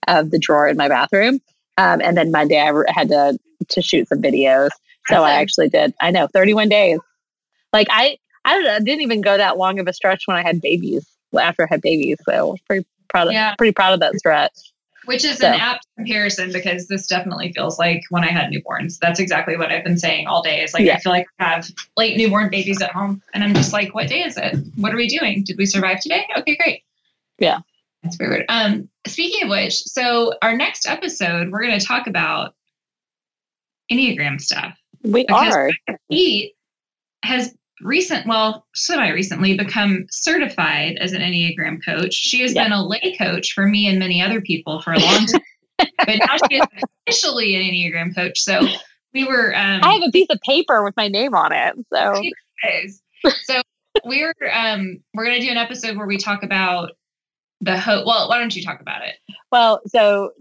of 0.08 0.32
the 0.32 0.40
drawer 0.40 0.68
in 0.68 0.78
my 0.78 0.88
bathroom. 0.88 1.40
Um, 1.78 2.02
and 2.02 2.18
then 2.18 2.32
Monday, 2.32 2.60
I 2.60 2.72
had 2.88 3.10
to 3.10 3.38
to 3.70 3.82
shoot 3.82 4.08
some 4.08 4.22
videos. 4.22 4.70
So 5.08 5.24
I 5.24 5.34
actually 5.34 5.70
did. 5.70 5.94
I 6.02 6.12
know 6.12 6.28
31 6.28 6.70
days. 6.70 7.00
Like 7.74 7.88
I 7.90 8.18
I 8.46 8.54
don't 8.54 8.64
know, 8.64 8.76
it 8.76 8.86
didn't 8.86 9.02
even 9.02 9.22
go 9.22 9.38
that 9.38 9.58
long 9.58 9.80
of 9.80 9.88
a 9.88 9.94
stretch 9.94 10.24
when 10.26 10.38
I 10.38 10.42
had 10.42 10.62
babies. 10.62 11.08
After 11.38 11.64
I 11.64 11.68
had 11.70 11.82
babies, 11.82 12.18
so 12.30 12.56
pretty 12.68 12.86
proud 13.10 13.28
of 13.28 13.34
Yeah. 13.34 13.56
pretty 13.56 13.74
proud 13.74 13.94
of 13.94 14.00
that 14.02 14.16
stretch. 14.16 14.73
Which 15.06 15.26
is 15.26 15.40
So. 15.40 15.48
an 15.48 15.60
apt 15.60 15.86
comparison 15.98 16.52
because 16.54 16.88
this 16.88 17.08
definitely 17.08 17.52
feels 17.54 17.78
like 17.78 18.02
when 18.10 18.24
I 18.24 18.32
had 18.32 18.52
newborns. 18.52 18.98
That's 19.00 19.20
exactly 19.20 19.58
what 19.58 19.72
I've 19.72 19.84
been 19.84 19.98
saying 19.98 20.28
all 20.28 20.42
day. 20.42 20.62
Is 20.64 20.74
like 20.74 20.84
Yeah. 20.86 20.96
I 20.96 21.00
feel 21.00 21.12
like 21.12 21.28
I 21.40 21.50
have 21.50 21.70
late 21.98 22.16
newborn 22.18 22.50
babies 22.50 22.82
at 22.82 22.92
home, 22.92 23.22
and 23.34 23.44
I'm 23.44 23.54
just 23.54 23.74
like, 23.74 23.94
what 23.94 24.08
day 24.08 24.24
is 24.24 24.38
it? 24.38 24.56
What 24.78 24.94
are 24.94 24.98
we 24.98 25.08
doing? 25.08 25.44
Did 25.44 25.58
we 25.58 25.66
survive 25.66 26.00
today? 26.00 26.26
Okay, 26.38 26.56
great. 26.56 26.84
Yeah. 27.40 27.60
that's 28.04 28.16
very 28.16 28.30
weird. 28.30 28.46
Um, 28.50 28.90
speaking 29.08 29.44
of 29.44 29.50
which, 29.50 29.76
so 29.84 30.34
our 30.42 30.56
next 30.56 30.88
episode, 30.88 31.52
we're 31.52 31.64
going 31.66 31.78
to 31.80 31.86
talk 31.86 32.08
about 32.08 32.54
Enneagram 33.92 34.40
stuff. 34.40 34.78
We 35.04 35.26
are. 35.28 35.70
Pete 36.10 36.54
has 37.24 37.54
recent, 37.84 38.26
well, 38.28 38.66
semi 38.76 39.10
recently 39.10 39.56
become 39.58 40.06
certified 40.10 40.98
as 41.00 41.14
an 41.14 41.22
Enneagram 41.22 41.80
coach. 41.86 42.14
She 42.14 42.42
has 42.42 42.54
Yeah. 42.54 42.64
been 42.64 42.72
a 42.74 42.86
lay 42.86 43.16
coach 43.18 43.54
for 43.54 43.68
me 43.68 43.88
and 43.88 44.00
many 44.00 44.22
other 44.22 44.42
people 44.42 44.82
for 44.82 44.94
a 44.94 45.00
long 45.00 45.26
time, 45.26 45.42
but 45.98 46.20
now 46.20 46.36
she 46.50 46.58
is 46.58 46.66
officially 47.08 47.56
an 47.56 47.62
Enneagram 47.62 48.16
coach. 48.16 48.40
So 48.40 48.68
we 49.14 49.26
were, 49.26 49.56
um, 49.56 49.82
I 49.84 49.94
have 49.94 50.04
a 50.08 50.12
piece 50.12 50.28
of 50.30 50.40
paper 50.46 50.84
with 50.84 50.96
my 50.98 51.08
name 51.08 51.36
on 51.36 51.52
it. 51.52 51.76
So. 51.94 52.22
So 53.44 53.62
we're 54.04 54.34
um 54.52 54.98
we're 55.14 55.26
gonna 55.26 55.40
do 55.40 55.50
an 55.50 55.58
episode 55.58 55.98
where 55.98 56.08
we 56.08 56.18
talk 56.18 56.44
about 56.44 56.92
the 57.62 57.78
hope. 57.80 58.06
Well, 58.08 58.28
why 58.28 58.40
don't 58.40 58.56
you 58.56 58.64
talk 58.64 58.82
about 58.82 59.02
it? 59.06 59.16
Well, 59.52 59.82
so 59.88 60.32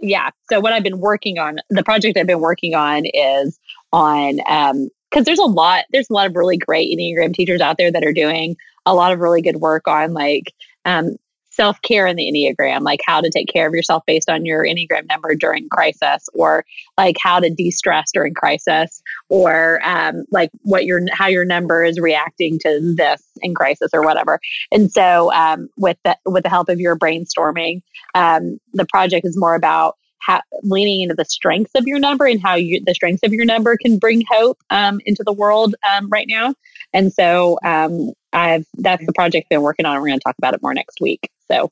yeah. 0.00 0.30
So 0.50 0.60
what 0.60 0.72
I've 0.72 0.82
been 0.82 1.00
working 1.00 1.38
on, 1.38 1.58
the 1.70 1.82
project 1.82 2.16
I've 2.16 2.26
been 2.26 2.40
working 2.40 2.74
on 2.74 3.04
is 3.06 3.58
on 3.92 4.38
um 4.48 4.88
because 5.10 5.24
there's 5.24 5.38
a 5.38 5.44
lot 5.44 5.84
there's 5.92 6.10
a 6.10 6.12
lot 6.12 6.26
of 6.26 6.36
really 6.36 6.56
great 6.56 6.96
Enneagram 6.96 7.34
teachers 7.34 7.60
out 7.60 7.76
there 7.78 7.90
that 7.90 8.04
are 8.04 8.12
doing 8.12 8.56
a 8.86 8.94
lot 8.94 9.12
of 9.12 9.18
really 9.18 9.42
good 9.42 9.56
work 9.56 9.86
on 9.88 10.12
like 10.12 10.52
um 10.84 11.16
self-care 11.52 12.06
in 12.06 12.16
the 12.16 12.30
Enneagram, 12.32 12.80
like 12.80 13.00
how 13.04 13.20
to 13.20 13.28
take 13.28 13.48
care 13.48 13.66
of 13.66 13.74
yourself 13.74 14.02
based 14.06 14.30
on 14.30 14.46
your 14.46 14.64
Enneagram 14.64 15.06
number 15.08 15.34
during 15.34 15.68
crisis, 15.68 16.26
or 16.32 16.64
like 16.96 17.16
how 17.20 17.40
to 17.40 17.50
de-stress 17.50 18.10
during 18.12 18.34
crisis, 18.34 19.02
or 19.28 19.80
um, 19.84 20.24
like 20.30 20.50
what 20.62 20.84
your 20.84 21.02
how 21.12 21.26
your 21.26 21.44
number 21.44 21.84
is 21.84 21.98
reacting 21.98 22.58
to 22.60 22.94
this 22.96 23.22
in 23.42 23.54
crisis 23.54 23.90
or 23.92 24.02
whatever. 24.02 24.40
And 24.72 24.90
so 24.90 25.32
um, 25.34 25.68
with 25.76 25.98
the 26.04 26.16
with 26.24 26.44
the 26.44 26.48
help 26.48 26.68
of 26.68 26.80
your 26.80 26.96
brainstorming, 26.96 27.82
um, 28.14 28.58
the 28.72 28.86
project 28.86 29.26
is 29.26 29.36
more 29.36 29.54
about 29.54 29.96
how, 30.20 30.40
leaning 30.62 31.00
into 31.02 31.14
the 31.14 31.24
strengths 31.24 31.72
of 31.74 31.86
your 31.86 31.98
number 31.98 32.26
and 32.26 32.40
how 32.42 32.54
you, 32.54 32.80
the 32.84 32.94
strengths 32.94 33.22
of 33.24 33.32
your 33.32 33.44
number 33.44 33.76
can 33.76 33.98
bring 33.98 34.22
hope 34.30 34.58
um, 34.70 35.00
into 35.06 35.22
the 35.24 35.32
world 35.32 35.74
um, 35.94 36.08
right 36.08 36.26
now. 36.28 36.54
And 36.92 37.12
so 37.12 37.58
um, 37.64 38.12
I've 38.32 38.66
that's 38.78 39.04
the 39.06 39.12
project 39.12 39.46
I've 39.46 39.56
been 39.56 39.62
working 39.62 39.86
on. 39.86 39.96
We're 40.00 40.08
going 40.08 40.18
to 40.18 40.24
talk 40.24 40.36
about 40.38 40.54
it 40.54 40.62
more 40.62 40.74
next 40.74 41.00
week. 41.00 41.30
So 41.50 41.70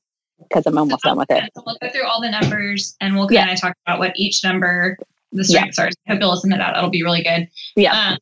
because 0.49 0.65
I'm 0.67 0.79
almost 0.79 1.03
done 1.03 1.19
with 1.19 1.31
it. 1.31 1.51
So 1.55 1.63
we'll 1.67 1.77
go 1.83 1.89
through 1.91 2.07
all 2.07 2.21
the 2.21 2.31
numbers 2.31 2.97
and 3.01 3.17
we'll 3.17 3.31
Yeah. 3.31 3.47
kind 3.47 3.53
of 3.55 3.61
talk 3.61 3.75
about 3.87 3.99
what 3.99 4.13
each 4.17 4.43
number 4.45 4.97
the 5.33 5.45
strengths 5.45 5.79
are. 5.79 5.91
So 5.91 5.97
I 6.09 6.13
hope 6.13 6.21
you'll 6.21 6.31
listen 6.31 6.51
to 6.51 6.57
that. 6.57 6.75
That'll 6.75 6.91
be 6.91 7.03
really 7.03 7.23
good. 7.23 7.49
Yeah. 7.77 8.13
Um, 8.13 8.19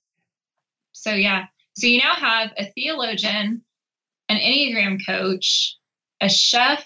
so 0.93 1.13
yeah. 1.13 1.45
So 1.77 1.87
you 1.87 1.99
now 1.99 2.15
have 2.15 2.53
a 2.59 2.65
theologian, 2.75 3.63
an 4.31 4.39
Enneagram 4.39 4.99
coach, 5.07 5.77
a 6.23 6.29
chef, 6.31 6.85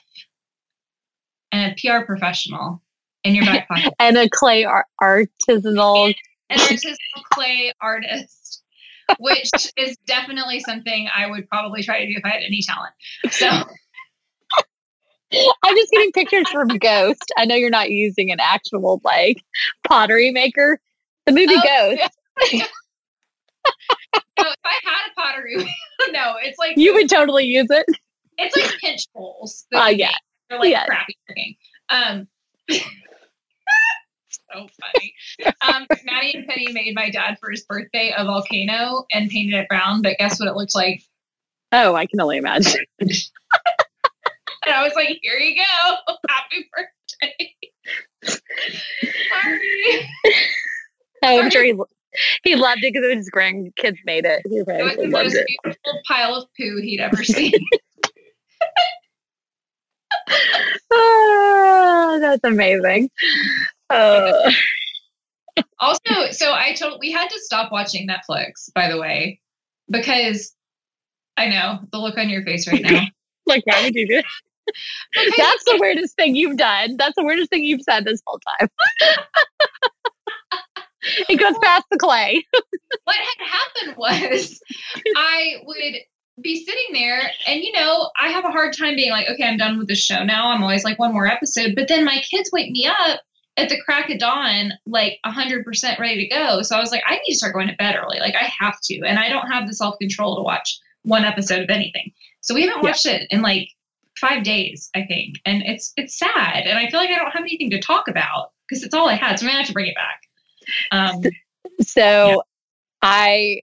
and 1.52 1.72
a 1.72 1.76
PR 2.00 2.04
professional 2.04 2.82
in 3.24 3.34
your 3.34 3.44
back 3.44 3.68
pocket. 3.68 3.92
And 3.98 4.16
a 4.16 4.28
clay 4.30 4.64
ar- 4.64 4.86
artisanal. 5.00 6.14
an 6.50 6.58
artisanal 6.58 7.24
clay 7.32 7.72
artist, 7.80 8.62
which 9.18 9.50
is 9.76 9.96
definitely 10.06 10.60
something 10.60 11.08
I 11.14 11.28
would 11.30 11.48
probably 11.48 11.82
try 11.82 12.00
to 12.00 12.06
do 12.06 12.14
if 12.16 12.24
I 12.24 12.30
had 12.30 12.42
any 12.42 12.62
talent. 12.62 12.92
So 13.30 13.46
I'm 15.62 15.76
just 15.76 15.90
getting 15.92 16.10
pictures 16.12 16.48
from 16.50 16.68
Ghost. 16.68 17.30
I 17.36 17.44
know 17.44 17.54
you're 17.54 17.70
not 17.70 17.90
using 17.90 18.30
an 18.32 18.38
actual 18.40 19.00
like 19.04 19.36
pottery 19.86 20.30
maker. 20.32 20.80
The 21.26 21.32
movie 21.32 21.54
Oh, 21.56 21.62
Ghost. 21.62 22.10
no, 22.54 22.64
if 24.38 24.56
I 24.64 24.78
had 24.84 25.10
a 25.10 25.14
pottery, 25.20 25.56
no, 26.10 26.34
it's 26.42 26.58
like 26.58 26.76
You 26.76 26.94
would 26.94 27.08
totally 27.08 27.44
use 27.44 27.68
it. 27.70 27.86
it's 28.38 28.56
like 28.56 28.76
pinch 28.80 29.02
bowls. 29.14 29.66
Ah, 29.74 29.88
yeah. 29.88 30.10
they're 30.48 30.58
like 30.58 30.70
Yeah. 30.70 30.86
crappy 30.86 31.16
looking. 31.28 31.54
Um, 31.90 32.28
so 34.52 34.66
funny. 34.80 35.14
Um, 35.62 35.86
Maddie 36.04 36.36
and 36.36 36.46
Penny 36.46 36.72
made 36.72 36.94
my 36.94 37.10
dad 37.10 37.38
for 37.40 37.50
his 37.50 37.64
birthday 37.64 38.12
a 38.16 38.24
volcano 38.24 39.06
and 39.12 39.30
painted 39.30 39.54
it 39.54 39.68
brown, 39.68 40.02
but 40.02 40.16
guess 40.18 40.38
what 40.40 40.48
it 40.48 40.54
looked 40.56 40.74
like? 40.74 41.02
Oh, 41.72 41.94
I 41.94 42.06
can 42.06 42.20
only 42.20 42.38
imagine. 42.38 42.84
And 44.66 44.74
I 44.74 44.82
was 44.82 44.92
like, 44.94 45.18
here 45.22 45.38
you 45.38 45.56
go. 45.56 46.14
Happy 46.28 46.68
birthday. 46.76 47.54
Sorry. 49.32 50.08
Oh, 51.22 51.40
I'm 51.40 51.50
sure 51.50 51.64
he, 51.64 51.74
he 52.44 52.56
loved 52.56 52.84
it 52.84 52.92
because 52.92 53.10
his 53.10 53.30
grandkids 53.30 53.96
made 54.04 54.26
it. 54.26 54.42
He 54.48 54.58
It 54.58 54.66
was 54.66 54.96
the 54.96 55.06
most 55.08 55.34
it. 55.34 55.46
beautiful 55.64 56.02
pile 56.06 56.34
of 56.34 56.44
poo 56.58 56.78
he'd 56.82 57.00
ever 57.00 57.24
seen. 57.24 57.52
Oh, 60.90 62.18
that's 62.20 62.44
amazing. 62.44 63.10
Oh, 63.90 64.50
also, 65.78 66.30
so 66.30 66.52
I 66.52 66.74
told 66.74 67.00
we 67.00 67.10
had 67.10 67.28
to 67.28 67.38
stop 67.40 67.72
watching 67.72 68.08
Netflix, 68.08 68.72
by 68.74 68.88
the 68.88 68.98
way, 68.98 69.40
because 69.88 70.54
I 71.36 71.48
know 71.48 71.80
the 71.90 71.98
look 71.98 72.18
on 72.18 72.28
your 72.28 72.44
face 72.44 72.68
right 72.70 72.82
now. 72.82 73.04
like, 73.46 73.66
why 73.66 73.82
would 73.82 73.94
you 73.94 74.06
do? 74.06 74.22
Because 75.14 75.32
That's 75.36 75.64
the 75.64 75.78
weirdest 75.80 76.16
thing 76.16 76.36
you've 76.36 76.56
done. 76.56 76.96
That's 76.96 77.16
the 77.16 77.24
weirdest 77.24 77.50
thing 77.50 77.64
you've 77.64 77.82
said 77.82 78.04
this 78.04 78.22
whole 78.26 78.38
time. 78.38 78.68
it 81.28 81.36
goes 81.40 81.58
past 81.62 81.84
the 81.90 81.98
clay. 81.98 82.44
what 83.04 83.16
had 83.16 83.46
happened 83.46 83.96
was 83.96 84.60
I 85.16 85.56
would 85.64 85.94
be 86.40 86.64
sitting 86.64 86.92
there 86.92 87.30
and 87.46 87.62
you 87.62 87.72
know 87.72 88.10
I 88.18 88.28
have 88.28 88.44
a 88.44 88.50
hard 88.50 88.74
time 88.74 88.96
being 88.96 89.10
like 89.10 89.28
okay 89.28 89.44
I'm 89.44 89.58
done 89.58 89.78
with 89.78 89.88
the 89.88 89.94
show 89.94 90.24
now 90.24 90.50
I'm 90.50 90.62
always 90.62 90.84
like 90.84 90.98
one 90.98 91.12
more 91.12 91.26
episode 91.26 91.74
but 91.76 91.86
then 91.86 92.02
my 92.02 92.18
kids 92.30 92.48
wake 92.50 92.70
me 92.70 92.86
up 92.86 93.20
at 93.56 93.68
the 93.68 93.80
crack 93.82 94.10
of 94.10 94.18
dawn 94.18 94.72
like 94.86 95.18
100% 95.26 95.98
ready 95.98 96.28
to 96.28 96.34
go. 96.34 96.62
So 96.62 96.76
I 96.76 96.80
was 96.80 96.90
like 96.90 97.02
I 97.06 97.16
need 97.16 97.32
to 97.32 97.36
start 97.36 97.54
going 97.54 97.68
to 97.68 97.76
bed 97.76 97.96
early. 97.96 98.18
Like 98.20 98.34
I 98.34 98.50
have 98.58 98.76
to 98.84 99.00
and 99.06 99.18
I 99.18 99.28
don't 99.28 99.48
have 99.48 99.66
the 99.66 99.74
self-control 99.74 100.36
to 100.36 100.42
watch 100.42 100.78
one 101.02 101.24
episode 101.24 101.62
of 101.62 101.70
anything. 101.70 102.12
So 102.40 102.54
we 102.54 102.62
haven't 102.62 102.82
Yeah. 102.82 102.90
watched 102.90 103.06
it 103.06 103.26
in 103.30 103.42
like 103.42 103.68
five 104.20 104.42
days 104.44 104.90
I 104.94 105.02
think. 105.02 105.36
And 105.44 105.62
it's 105.62 105.92
it's 105.96 106.18
sad. 106.18 106.64
And 106.66 106.78
I 106.78 106.88
feel 106.88 107.00
like 107.00 107.10
I 107.10 107.16
don't 107.16 107.32
have 107.32 107.42
anything 107.42 107.70
to 107.70 107.80
talk 107.80 108.08
about 108.08 108.50
because 108.68 108.82
it's 108.84 108.94
all 108.94 109.08
I 109.08 109.14
had 109.14 109.38
so 109.38 109.44
I'm 109.46 109.50
gonna 109.50 109.58
have 109.58 109.66
to 109.66 109.72
bring 109.72 109.86
it 109.86 109.96
back. 109.96 110.20
Um, 110.92 111.22
so 111.86 112.28
yeah. 112.28 112.36
I 113.02 113.60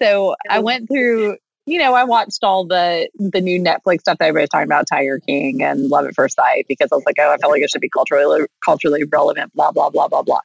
so 0.00 0.34
I 0.48 0.60
went 0.60 0.88
through 0.88 1.36
you 1.70 1.78
know, 1.78 1.94
I 1.94 2.02
watched 2.02 2.42
all 2.42 2.66
the 2.66 3.08
the 3.14 3.40
new 3.40 3.60
Netflix 3.60 4.00
stuff 4.00 4.18
that 4.18 4.26
everybody's 4.26 4.48
talking 4.48 4.66
about, 4.66 4.88
Tiger 4.88 5.20
King 5.20 5.62
and 5.62 5.88
Love 5.88 6.06
at 6.06 6.14
First 6.14 6.34
Sight, 6.34 6.66
because 6.68 6.88
I 6.90 6.96
was 6.96 7.04
like, 7.06 7.14
oh, 7.20 7.32
I 7.32 7.36
felt 7.36 7.52
like 7.52 7.62
it 7.62 7.70
should 7.70 7.80
be 7.80 7.88
culturally 7.88 8.46
culturally 8.64 9.04
relevant, 9.04 9.54
blah 9.54 9.70
blah 9.70 9.88
blah 9.88 10.08
blah 10.08 10.22
blah. 10.22 10.40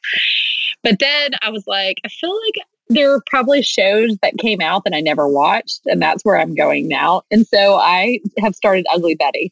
But 0.84 1.00
then 1.00 1.32
I 1.42 1.50
was 1.50 1.66
like, 1.66 1.98
I 2.06 2.10
feel 2.10 2.30
like 2.46 2.66
there 2.90 3.12
are 3.12 3.24
probably 3.28 3.64
shows 3.64 4.16
that 4.22 4.38
came 4.38 4.62
out 4.62 4.84
that 4.84 4.94
I 4.94 5.02
never 5.02 5.28
watched, 5.28 5.82
and 5.88 6.00
that's 6.00 6.24
where 6.24 6.38
I'm 6.38 6.54
going 6.54 6.88
now. 6.88 7.24
And 7.32 7.48
so 7.48 7.76
I 7.76 8.20
have 8.38 8.54
started 8.54 8.86
Ugly 8.94 9.16
Betty. 9.16 9.52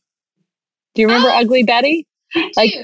Do 0.93 1.01
you 1.01 1.07
remember 1.07 1.29
oh, 1.29 1.39
Ugly 1.39 1.63
Betty? 1.63 2.07
Like 2.55 2.75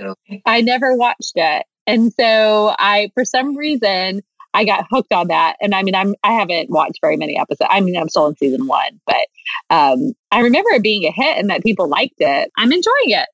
I 0.47 0.61
never 0.61 0.95
watched 0.95 1.33
it. 1.35 1.65
And 1.85 2.11
so 2.13 2.73
I 2.79 3.11
for 3.13 3.23
some 3.23 3.55
reason 3.55 4.21
I 4.53 4.65
got 4.65 4.85
hooked 4.89 5.13
on 5.13 5.27
that. 5.27 5.55
And 5.61 5.75
I 5.75 5.83
mean, 5.83 5.95
I'm 5.95 6.15
I 6.23 6.33
haven't 6.33 6.69
watched 6.69 6.99
very 7.01 7.17
many 7.17 7.37
episodes. 7.37 7.69
I 7.69 7.81
mean, 7.81 7.95
I'm 7.95 8.09
still 8.09 8.27
in 8.27 8.35
season 8.37 8.67
one, 8.67 8.99
but 9.05 9.27
um, 9.69 10.13
I 10.31 10.39
remember 10.41 10.69
it 10.71 10.83
being 10.83 11.05
a 11.05 11.11
hit 11.11 11.37
and 11.37 11.49
that 11.49 11.63
people 11.63 11.87
liked 11.87 12.15
it. 12.19 12.51
I'm 12.57 12.71
enjoying 12.71 12.93
it. 13.09 13.27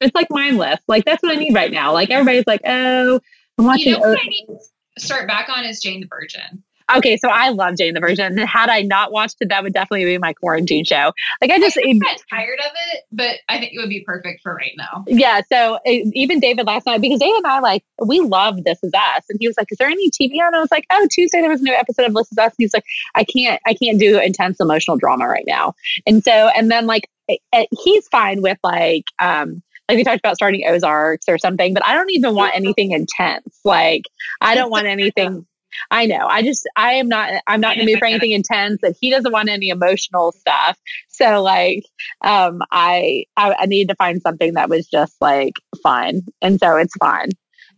It's 0.00 0.14
like 0.14 0.28
mindless. 0.30 0.80
Like 0.88 1.04
that's 1.04 1.22
what 1.22 1.36
I 1.36 1.38
need 1.38 1.54
right 1.54 1.70
now. 1.70 1.92
Like 1.92 2.10
everybody's 2.10 2.46
like, 2.46 2.62
oh, 2.66 3.20
I'm 3.58 3.64
watching. 3.64 3.88
You 3.88 3.98
know 3.98 4.00
what 4.00 4.20
I 4.20 4.28
need 4.28 4.46
to 4.48 5.00
start 5.00 5.28
back 5.28 5.48
on 5.48 5.64
is 5.64 5.80
Jane 5.80 6.00
the 6.00 6.08
Virgin. 6.08 6.64
Okay, 6.96 7.16
so 7.16 7.28
I 7.28 7.50
love 7.50 7.76
Jane 7.76 7.94
the 7.94 8.00
Virgin. 8.00 8.36
Had 8.38 8.68
I 8.68 8.82
not 8.82 9.12
watched 9.12 9.36
it, 9.40 9.48
that 9.48 9.62
would 9.62 9.72
definitely 9.72 10.04
be 10.04 10.18
my 10.18 10.32
quarantine 10.32 10.84
show. 10.84 11.12
Like 11.40 11.50
I 11.50 11.58
just 11.58 11.78
I'm 11.82 12.00
tired 12.30 12.58
of 12.60 12.72
it, 12.92 13.04
but 13.12 13.36
I 13.48 13.58
think 13.58 13.72
it 13.74 13.78
would 13.78 13.88
be 13.88 14.02
perfect 14.04 14.40
for 14.42 14.54
right 14.54 14.72
now. 14.76 15.04
Yeah. 15.06 15.40
So 15.50 15.78
it, 15.84 16.10
even 16.14 16.40
David 16.40 16.66
last 16.66 16.86
night, 16.86 17.00
because 17.00 17.20
David 17.20 17.38
and 17.38 17.46
I 17.46 17.60
like 17.60 17.84
we 18.04 18.20
love 18.20 18.64
This 18.64 18.78
Is 18.82 18.92
Us, 18.94 19.24
and 19.28 19.38
he 19.40 19.46
was 19.46 19.56
like, 19.56 19.68
"Is 19.70 19.78
there 19.78 19.88
any 19.88 20.10
TV 20.10 20.40
on?" 20.40 20.54
I 20.54 20.60
was 20.60 20.70
like, 20.70 20.86
"Oh, 20.90 21.06
Tuesday 21.10 21.40
there 21.40 21.50
was 21.50 21.60
a 21.60 21.64
new 21.64 21.74
episode 21.74 22.06
of 22.06 22.14
This 22.14 22.30
Is 22.32 22.38
Us." 22.38 22.46
And 22.46 22.56
he's 22.58 22.74
like, 22.74 22.84
"I 23.14 23.24
can't, 23.24 23.60
I 23.66 23.74
can't 23.74 23.98
do 23.98 24.20
intense 24.20 24.60
emotional 24.60 24.96
drama 24.96 25.26
right 25.26 25.44
now." 25.46 25.74
And 26.06 26.22
so, 26.22 26.30
and 26.30 26.70
then 26.70 26.86
like 26.86 27.08
it, 27.28 27.40
it, 27.52 27.68
he's 27.82 28.08
fine 28.08 28.42
with 28.42 28.58
like 28.62 29.04
um 29.18 29.62
like 29.88 29.96
we 29.96 30.04
talked 30.04 30.20
about 30.20 30.36
starting 30.36 30.64
Ozarks 30.66 31.28
or 31.28 31.38
something, 31.38 31.74
but 31.74 31.84
I 31.84 31.94
don't 31.94 32.10
even 32.10 32.34
want 32.34 32.54
anything 32.54 32.92
intense. 32.92 33.58
Like 33.64 34.02
I 34.40 34.54
don't 34.54 34.70
want 34.70 34.86
anything 34.86 35.46
I 35.90 36.06
know. 36.06 36.26
I 36.28 36.42
just 36.42 36.68
I 36.76 36.94
am 36.94 37.08
not 37.08 37.42
I'm 37.46 37.60
not 37.60 37.76
in 37.76 37.84
the 37.84 37.92
mood 37.92 37.98
for 37.98 38.06
anything 38.06 38.32
intense 38.32 38.80
that 38.82 38.96
he 39.00 39.10
doesn't 39.10 39.32
want 39.32 39.48
any 39.48 39.68
emotional 39.68 40.32
stuff. 40.32 40.78
So 41.08 41.42
like 41.42 41.84
um 42.22 42.62
I, 42.70 43.24
I 43.36 43.54
I 43.60 43.66
need 43.66 43.88
to 43.88 43.94
find 43.96 44.20
something 44.22 44.54
that 44.54 44.68
was 44.68 44.86
just 44.86 45.14
like 45.20 45.54
fun. 45.82 46.22
And 46.40 46.58
so 46.58 46.76
it's 46.76 46.96
fun. 46.96 47.30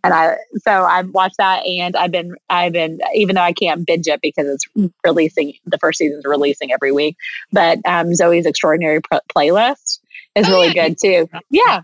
And 0.03 0.13
I 0.13 0.37
so 0.59 0.85
I've 0.85 1.09
watched 1.11 1.39
that 1.39 1.65
and 1.67 1.97
I've 1.97 2.13
been 2.13 2.35
I've 2.51 2.73
been 2.73 2.99
even 3.15 3.37
though 3.37 3.43
I 3.43 3.53
can't 3.53 3.87
binge 3.87 4.07
it 4.07 4.21
because 4.23 4.47
it's 4.47 4.93
releasing 5.05 5.55
the 5.65 5.79
first 5.79 5.99
season's 5.99 6.25
releasing 6.25 6.73
every 6.73 6.93
week, 6.93 7.17
but 7.53 7.79
um 7.87 8.15
Zoe's 8.15 8.47
Extraordinary 8.47 9.01
P- 9.01 9.19
Playlist 9.35 10.01
is 10.35 10.49
oh, 10.49 10.51
really 10.51 10.75
yeah. 10.75 10.89
good 10.89 10.97
too. 11.03 11.29
Yeah. 11.51 11.81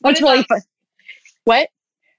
What's 0.00 0.20
really 0.20 0.42
fun. 0.44 0.60
What? 1.44 1.68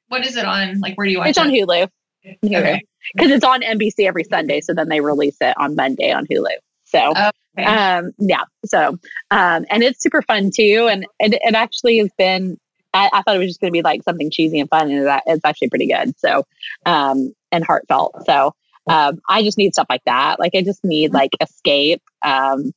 What 0.07 0.25
is 0.25 0.35
it 0.35 0.45
on? 0.45 0.79
Like 0.79 0.97
where 0.97 1.05
do 1.05 1.11
you 1.11 1.19
watch 1.19 1.29
it's 1.29 1.37
it? 1.37 1.41
on 1.41 1.51
Hulu. 1.51 1.89
Okay 2.25 2.81
because 3.13 3.31
it's 3.31 3.45
on 3.45 3.61
NBC 3.61 4.05
every 4.07 4.23
Sunday. 4.23 4.61
So 4.61 4.73
then 4.73 4.89
they 4.89 5.01
release 5.01 5.37
it 5.41 5.55
on 5.57 5.75
Monday 5.75 6.11
on 6.11 6.25
Hulu. 6.25 6.51
So, 6.85 7.11
okay. 7.11 7.63
um, 7.63 8.11
yeah. 8.19 8.43
So, 8.65 8.97
um, 9.31 9.65
and 9.69 9.83
it's 9.83 10.01
super 10.01 10.21
fun 10.21 10.51
too. 10.55 10.87
And 10.89 11.05
it, 11.19 11.33
it 11.33 11.55
actually 11.55 11.99
has 11.99 12.09
been, 12.17 12.57
I, 12.93 13.09
I 13.13 13.21
thought 13.21 13.35
it 13.35 13.39
was 13.39 13.47
just 13.47 13.61
going 13.61 13.71
to 13.71 13.77
be 13.77 13.83
like 13.83 14.03
something 14.03 14.31
cheesy 14.31 14.59
and 14.59 14.69
fun. 14.69 14.89
And 14.89 15.05
that 15.05 15.23
it's 15.27 15.45
actually 15.45 15.69
pretty 15.69 15.87
good. 15.87 16.17
So, 16.17 16.43
um, 16.85 17.33
and 17.51 17.63
heartfelt. 17.63 18.25
So, 18.25 18.53
um, 18.87 19.19
I 19.29 19.43
just 19.43 19.57
need 19.57 19.73
stuff 19.73 19.87
like 19.89 20.03
that. 20.05 20.39
Like 20.39 20.55
I 20.55 20.63
just 20.63 20.83
need 20.83 21.13
like 21.13 21.31
escape, 21.41 22.01
um, 22.23 22.71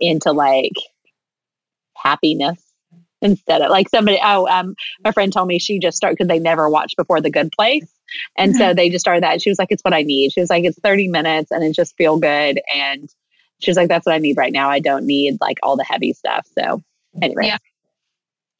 into 0.00 0.32
like 0.32 0.72
happiness 1.96 2.62
instead 3.22 3.60
of 3.62 3.70
like 3.70 3.88
somebody 3.88 4.20
oh 4.22 4.46
um 4.46 4.76
my 5.02 5.10
friend 5.10 5.32
told 5.32 5.48
me 5.48 5.58
she 5.58 5.80
just 5.80 5.96
started 5.96 6.16
because 6.16 6.28
they 6.28 6.38
never 6.38 6.70
watched 6.70 6.96
before 6.96 7.20
the 7.20 7.30
good 7.30 7.50
place 7.50 7.95
and 8.36 8.52
mm-hmm. 8.52 8.58
so 8.58 8.74
they 8.74 8.88
just 8.88 9.02
started 9.02 9.22
that 9.22 9.40
she 9.40 9.50
was 9.50 9.58
like 9.58 9.68
it's 9.70 9.82
what 9.82 9.94
i 9.94 10.02
need 10.02 10.32
she 10.32 10.40
was 10.40 10.50
like 10.50 10.64
it's 10.64 10.78
30 10.80 11.08
minutes 11.08 11.50
and 11.50 11.62
it 11.64 11.74
just 11.74 11.96
feel 11.96 12.18
good 12.18 12.60
and 12.74 13.08
she 13.60 13.70
was 13.70 13.76
like 13.76 13.88
that's 13.88 14.06
what 14.06 14.14
i 14.14 14.18
need 14.18 14.36
right 14.36 14.52
now 14.52 14.68
i 14.68 14.78
don't 14.80 15.06
need 15.06 15.38
like 15.40 15.58
all 15.62 15.76
the 15.76 15.84
heavy 15.84 16.12
stuff 16.12 16.46
so 16.58 16.82
anyway 17.22 17.46
yeah 17.46 17.58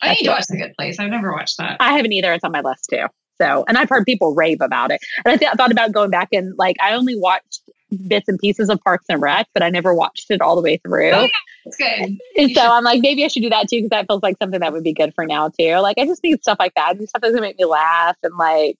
i 0.02 0.14
need 0.14 0.24
to 0.24 0.30
watch 0.30 0.46
the 0.48 0.56
good 0.56 0.72
place 0.78 0.98
i've 0.98 1.10
never 1.10 1.32
watched 1.32 1.56
that 1.58 1.76
i 1.80 1.96
haven't 1.96 2.12
either 2.12 2.32
it's 2.32 2.44
on 2.44 2.52
my 2.52 2.60
list 2.60 2.88
too 2.90 3.06
so 3.40 3.64
and 3.68 3.78
i've 3.78 3.88
heard 3.88 4.04
people 4.04 4.34
rave 4.34 4.60
about 4.60 4.90
it 4.90 5.00
and 5.24 5.32
i, 5.32 5.36
th- 5.36 5.50
I 5.52 5.54
thought 5.54 5.72
about 5.72 5.92
going 5.92 6.10
back 6.10 6.28
and 6.32 6.54
like 6.58 6.76
i 6.80 6.94
only 6.94 7.18
watched 7.18 7.62
bits 8.08 8.28
and 8.28 8.38
pieces 8.38 8.68
of 8.68 8.80
Parks 8.80 9.06
and 9.08 9.22
Rec, 9.22 9.46
but 9.54 9.62
I 9.62 9.70
never 9.70 9.94
watched 9.94 10.30
it 10.30 10.40
all 10.40 10.56
the 10.56 10.62
way 10.62 10.78
through. 10.78 11.12
Oh, 11.12 11.22
yeah. 11.22 11.28
It's 11.64 11.76
good. 11.76 11.86
And 11.86 12.20
you 12.36 12.48
so 12.54 12.60
should. 12.60 12.70
I'm 12.70 12.84
like, 12.84 13.00
maybe 13.00 13.24
I 13.24 13.28
should 13.28 13.42
do 13.42 13.50
that 13.50 13.68
too, 13.68 13.78
because 13.78 13.90
that 13.90 14.06
feels 14.06 14.22
like 14.22 14.36
something 14.40 14.60
that 14.60 14.72
would 14.72 14.84
be 14.84 14.92
good 14.92 15.14
for 15.14 15.26
now 15.26 15.48
too. 15.48 15.76
Like 15.76 15.98
I 15.98 16.04
just 16.04 16.22
need 16.22 16.42
stuff 16.42 16.58
like 16.58 16.74
that. 16.74 16.96
And 16.96 17.08
stuff 17.08 17.22
that's 17.22 17.32
gonna 17.32 17.46
make 17.46 17.58
me 17.58 17.64
laugh 17.64 18.16
and 18.22 18.34
like, 18.36 18.78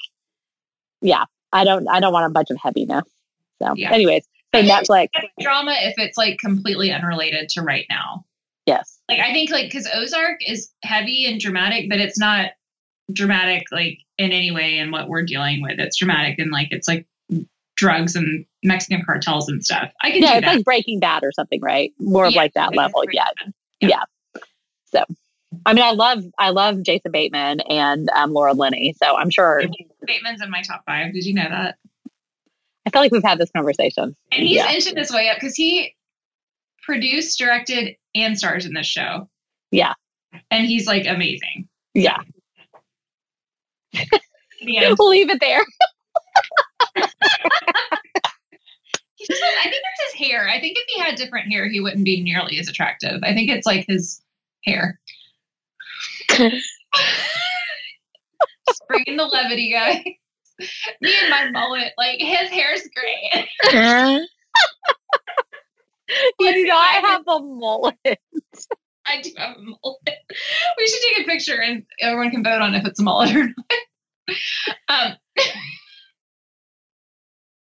yeah, 1.00 1.24
I 1.52 1.64
don't, 1.64 1.88
I 1.88 2.00
don't 2.00 2.12
want 2.12 2.26
a 2.26 2.30
bunch 2.30 2.50
of 2.50 2.58
heaviness. 2.62 3.04
So, 3.62 3.74
yeah. 3.76 3.92
anyways, 3.92 4.24
so 4.54 4.62
Netflix 4.62 5.08
drama 5.40 5.74
if 5.78 5.94
it's 5.98 6.16
like 6.16 6.38
completely 6.38 6.92
unrelated 6.92 7.48
to 7.50 7.62
right 7.62 7.86
now. 7.90 8.24
Yes. 8.66 8.98
Like 9.08 9.20
I 9.20 9.32
think 9.32 9.50
like 9.50 9.66
because 9.66 9.88
Ozark 9.94 10.38
is 10.46 10.70
heavy 10.82 11.26
and 11.26 11.40
dramatic, 11.40 11.88
but 11.88 12.00
it's 12.00 12.18
not 12.18 12.50
dramatic 13.12 13.64
like 13.70 13.98
in 14.18 14.32
any 14.32 14.50
way 14.50 14.78
in 14.78 14.90
what 14.90 15.08
we're 15.08 15.22
dealing 15.22 15.62
with. 15.62 15.78
It's 15.78 15.96
dramatic 15.96 16.38
and 16.38 16.50
like 16.50 16.68
it's 16.70 16.88
like 16.88 17.06
drugs 17.76 18.16
and 18.16 18.44
Mexican 18.64 19.04
cartels 19.04 19.48
and 19.48 19.64
stuff. 19.64 19.90
I 20.02 20.10
can 20.10 20.22
yeah, 20.22 20.36
it's 20.36 20.46
that. 20.46 20.56
like 20.56 20.64
Breaking 20.64 20.98
Bad 20.98 21.22
or 21.22 21.32
something, 21.32 21.60
right? 21.60 21.92
More 22.00 22.26
yeah, 22.26 22.36
like 22.36 22.54
that 22.54 22.74
level. 22.74 23.04
Yeah. 23.12 23.24
yeah. 23.80 23.88
yeah, 23.88 24.40
So, 24.86 25.04
I 25.64 25.74
mean, 25.74 25.84
I 25.84 25.92
love 25.92 26.24
I 26.38 26.50
love 26.50 26.82
Jason 26.82 27.12
Bateman 27.12 27.60
and 27.60 28.08
um, 28.10 28.32
Laura 28.32 28.54
Linney. 28.54 28.94
So 29.00 29.14
I'm 29.14 29.30
sure 29.30 29.62
Bateman's 30.06 30.42
in 30.42 30.50
my 30.50 30.62
top 30.62 30.82
five. 30.86 31.12
Did 31.12 31.24
you 31.24 31.34
know 31.34 31.48
that? 31.48 31.76
I 32.86 32.90
feel 32.90 33.02
like 33.02 33.12
we've 33.12 33.22
had 33.22 33.38
this 33.38 33.50
conversation. 33.50 34.16
And 34.32 34.42
he's 34.42 34.56
yeah. 34.56 34.72
inching 34.72 34.94
this 34.94 35.10
way 35.10 35.28
up 35.28 35.36
because 35.36 35.56
he 35.56 35.94
produced, 36.82 37.38
directed, 37.38 37.96
and 38.14 38.38
stars 38.38 38.64
in 38.64 38.74
this 38.74 38.86
show. 38.86 39.28
Yeah. 39.70 39.94
And 40.50 40.66
he's 40.66 40.86
like 40.86 41.06
amazing. 41.06 41.68
Yeah. 41.94 42.18
we'll 44.62 45.08
leave 45.08 45.30
it 45.30 45.40
there. 45.40 45.64
just, 46.96 47.14
I 49.42 49.64
think 49.64 49.82
it's 49.82 50.12
his 50.12 50.28
hair. 50.28 50.48
I 50.48 50.60
think 50.60 50.76
if 50.78 50.84
he 50.88 51.00
had 51.00 51.16
different 51.16 51.50
hair, 51.50 51.68
he 51.68 51.80
wouldn't 51.80 52.04
be 52.04 52.22
nearly 52.22 52.58
as 52.58 52.68
attractive. 52.68 53.20
I 53.22 53.34
think 53.34 53.50
it's 53.50 53.66
like 53.66 53.86
his 53.88 54.22
hair. 54.64 55.00
Just 58.68 58.82
bringing 58.88 59.16
the 59.16 59.24
levity, 59.24 59.72
guys. 59.72 60.02
Me 61.00 61.14
and 61.20 61.30
my 61.30 61.50
mullet, 61.50 61.92
like 61.98 62.18
his 62.18 62.48
hair's 62.50 62.88
great. 62.94 63.46
you 66.40 66.52
do 66.52 66.64
not 66.64 67.04
have 67.04 67.24
a 67.28 67.40
mullet. 67.40 68.18
I 69.06 69.20
do 69.22 69.30
have 69.36 69.56
a 69.56 69.60
mullet. 69.60 70.18
We 70.78 70.88
should 70.88 71.02
take 71.02 71.26
a 71.26 71.30
picture 71.30 71.60
and 71.60 71.84
everyone 72.00 72.30
can 72.30 72.42
vote 72.42 72.62
on 72.62 72.74
if 72.74 72.86
it's 72.86 73.00
a 73.00 73.02
mullet 73.02 73.36
or 73.36 73.44
not. 73.44 73.54
Um, 74.88 75.12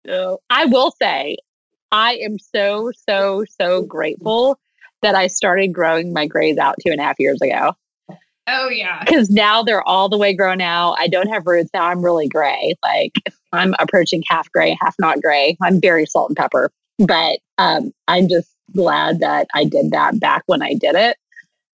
so 0.07 0.40
I 0.49 0.66
will 0.66 0.92
say, 1.03 1.38
I 1.90 2.14
am 2.22 2.38
so, 2.38 2.92
so, 3.09 3.44
so 3.61 3.83
grateful 3.83 4.61
that 5.03 5.16
I 5.16 5.27
started 5.27 5.72
growing 5.72 6.12
my 6.12 6.27
grays 6.27 6.59
out 6.59 6.77
two 6.85 6.92
and 6.92 7.01
a 7.01 7.03
half 7.03 7.18
years 7.18 7.40
ago. 7.40 7.72
Oh, 8.48 8.68
yeah. 8.68 9.02
Because 9.04 9.28
now 9.30 9.62
they're 9.62 9.87
all 9.87 10.09
the 10.09 10.18
way 10.18 10.35
grown 10.35 10.61
out. 10.61 10.96
I 10.98 11.09
don't 11.09 11.28
have 11.28 11.46
roots 11.46 11.70
now. 11.74 11.85
I'm 11.85 12.03
really 12.03 12.28
gray. 12.28 12.74
Like 12.82 13.12
I'm 13.53 13.74
approaching 13.78 14.22
half 14.28 14.51
gray, 14.53 14.76
half 14.80 14.94
not 14.99 15.20
gray. 15.20 15.57
I'm 15.62 15.80
very 15.80 16.07
salt 16.07 16.30
and 16.30 16.36
pepper. 16.36 16.70
But 16.99 17.40
um, 17.59 17.92
I'm 18.09 18.28
just 18.28 18.49
glad 18.74 19.20
that 19.20 19.49
I 19.55 19.64
did 19.64 19.90
that 19.90 20.20
back 20.20 20.42
when 20.47 20.62
I 20.62 20.74
did 20.74 20.94
it. 20.94 21.16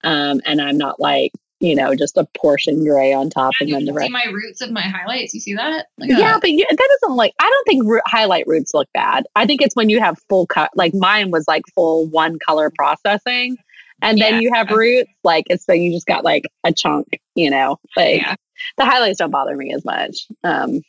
Um, 0.05 0.41
and 0.45 0.61
I'm 0.61 0.79
not 0.79 0.99
like 0.99 1.33
you 1.63 1.77
know, 1.77 1.95
just 1.95 2.17
a 2.17 2.27
portion 2.37 2.85
gray 2.85 3.13
on 3.13 3.31
top 3.31 3.53
and 3.61 3.73
then 3.73 3.85
the 3.85 3.93
rest. 3.93 4.09
See 4.09 4.13
my 4.13 4.27
roots 4.33 4.61
of 4.61 4.73
my 4.73 4.81
highlights. 4.81 5.33
You 5.33 5.39
see 5.39 5.55
that? 5.55 5.87
yeah, 5.99 6.17
that. 6.17 6.41
but 6.41 6.51
you, 6.51 6.67
that 6.69 6.99
doesn't 7.01 7.17
like. 7.17 7.33
I 7.39 7.49
don't 7.49 7.65
think 7.65 7.85
ro- 7.87 8.01
highlight 8.05 8.49
roots 8.49 8.75
look 8.75 8.89
bad. 8.93 9.27
I 9.37 9.47
think 9.47 9.63
it's 9.63 9.77
when 9.77 9.89
you 9.89 10.01
have 10.01 10.19
full 10.29 10.45
cut. 10.45 10.73
Like 10.75 10.93
mine 10.93 11.31
was 11.31 11.45
like 11.47 11.63
full 11.73 12.09
one 12.09 12.41
color 12.45 12.69
processing, 12.77 13.57
and 14.03 14.19
yeah. 14.19 14.31
then 14.31 14.43
you 14.43 14.53
have 14.53 14.71
roots. 14.71 15.11
Like 15.25 15.45
it's 15.49 15.65
so 15.65 15.73
you 15.73 15.93
just 15.93 16.07
got 16.07 16.25
like 16.25 16.45
a 16.65 16.73
chunk. 16.73 17.21
You 17.35 17.51
know, 17.51 17.79
like 17.97 18.21
yeah. 18.21 18.35
the 18.77 18.85
highlights 18.85 19.19
don't 19.19 19.31
bother 19.31 19.57
me 19.57 19.73
as 19.73 19.85
much. 19.85 20.27
Um, 20.45 20.83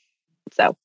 so, 0.51 0.75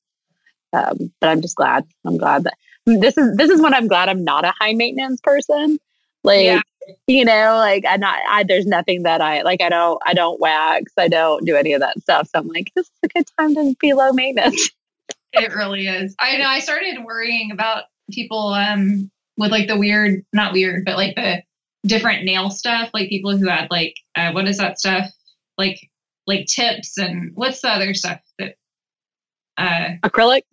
um, 0.71 1.11
but 1.19 1.29
I'm 1.29 1.41
just 1.41 1.55
glad. 1.55 1.85
I'm 2.05 2.17
glad 2.17 2.45
that 2.45 2.53
this 2.85 3.17
is 3.17 3.35
this 3.35 3.49
is 3.49 3.61
when 3.61 3.73
I'm 3.73 3.87
glad 3.87 4.07
I'm 4.07 4.23
not 4.23 4.45
a 4.45 4.53
high 4.59 4.73
maintenance 4.73 5.19
person. 5.21 5.77
Like. 6.23 6.45
Yeah 6.45 6.61
you 7.07 7.25
know, 7.25 7.55
like 7.57 7.83
I'm 7.87 7.99
not. 7.99 8.17
I, 8.27 8.43
there's 8.43 8.65
nothing 8.65 9.03
that 9.03 9.21
I 9.21 9.41
like. 9.41 9.61
I 9.61 9.69
don't. 9.69 10.01
I 10.05 10.13
don't 10.13 10.39
wax. 10.39 10.91
I 10.97 11.07
don't 11.07 11.45
do 11.45 11.55
any 11.55 11.73
of 11.73 11.81
that 11.81 11.99
stuff. 12.01 12.27
So 12.27 12.39
I'm 12.39 12.47
like, 12.47 12.71
this 12.75 12.85
is 12.85 12.91
a 13.03 13.07
good 13.09 13.25
time 13.37 13.55
to 13.55 13.75
be 13.79 13.93
low 13.93 14.11
maintenance. 14.11 14.69
It 15.31 15.53
really 15.53 15.85
is. 15.85 16.15
I 16.19 16.37
know. 16.37 16.47
I 16.47 16.59
started 16.59 17.03
worrying 17.05 17.51
about 17.51 17.83
people 18.11 18.47
um 18.47 19.11
with 19.37 19.51
like 19.51 19.67
the 19.67 19.77
weird, 19.77 20.25
not 20.33 20.53
weird, 20.53 20.85
but 20.85 20.97
like 20.97 21.15
the 21.15 21.43
different 21.85 22.25
nail 22.25 22.49
stuff. 22.49 22.89
Like 22.93 23.09
people 23.09 23.37
who 23.37 23.47
had 23.47 23.67
like 23.69 23.95
uh, 24.15 24.31
what 24.31 24.47
is 24.47 24.57
that 24.57 24.79
stuff? 24.79 25.07
Like 25.57 25.79
like 26.27 26.45
tips 26.45 26.97
and 26.97 27.31
what's 27.35 27.61
the 27.61 27.69
other 27.69 27.93
stuff 27.93 28.19
that 28.37 28.55
uh 29.57 29.89
acrylic 30.03 30.43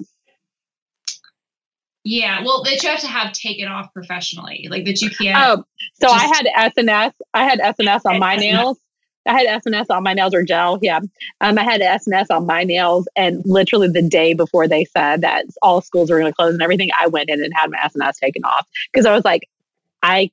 yeah, 2.09 2.45
well, 2.45 2.63
that 2.63 2.85
you 2.85 2.89
have 2.89 3.01
to 3.01 3.09
have 3.09 3.33
taken 3.33 3.67
off 3.67 3.93
professionally, 3.93 4.69
like 4.71 4.85
that 4.85 5.03
you 5.03 5.11
can't. 5.11 5.37
Oh, 5.37 5.65
so 6.01 6.09
I 6.09 6.27
had 6.27 6.73
SNS. 6.77 7.15
I 7.35 7.43
had 7.43 7.59
SNS 7.59 8.03
on 8.05 8.21
my 8.21 8.37
nails. 8.37 8.79
I 9.27 9.33
had 9.33 9.61
SNS 9.61 9.87
on 9.91 10.05
my 10.05 10.15
nails 10.15 10.33
or 10.33 10.45
gel. 10.45 10.79
Yeah, 10.81 11.01
um, 11.41 11.59
I 11.59 11.65
had 11.65 11.81
SNS 11.81 12.27
on 12.31 12.47
my 12.47 12.63
nails, 12.63 13.09
and 13.17 13.43
literally 13.45 13.89
the 13.89 14.09
day 14.09 14.35
before 14.35 14.69
they 14.69 14.85
said 14.85 15.23
that 15.23 15.47
all 15.63 15.81
schools 15.81 16.09
were 16.09 16.21
going 16.21 16.31
to 16.31 16.37
close 16.37 16.53
and 16.53 16.63
everything, 16.63 16.91
I 16.97 17.09
went 17.09 17.29
in 17.29 17.43
and 17.43 17.53
had 17.57 17.73
my 17.73 17.79
SNS 17.79 18.19
taken 18.21 18.45
off 18.45 18.69
because 18.93 19.05
I 19.05 19.13
was 19.13 19.25
like, 19.25 19.49
I. 20.01 20.31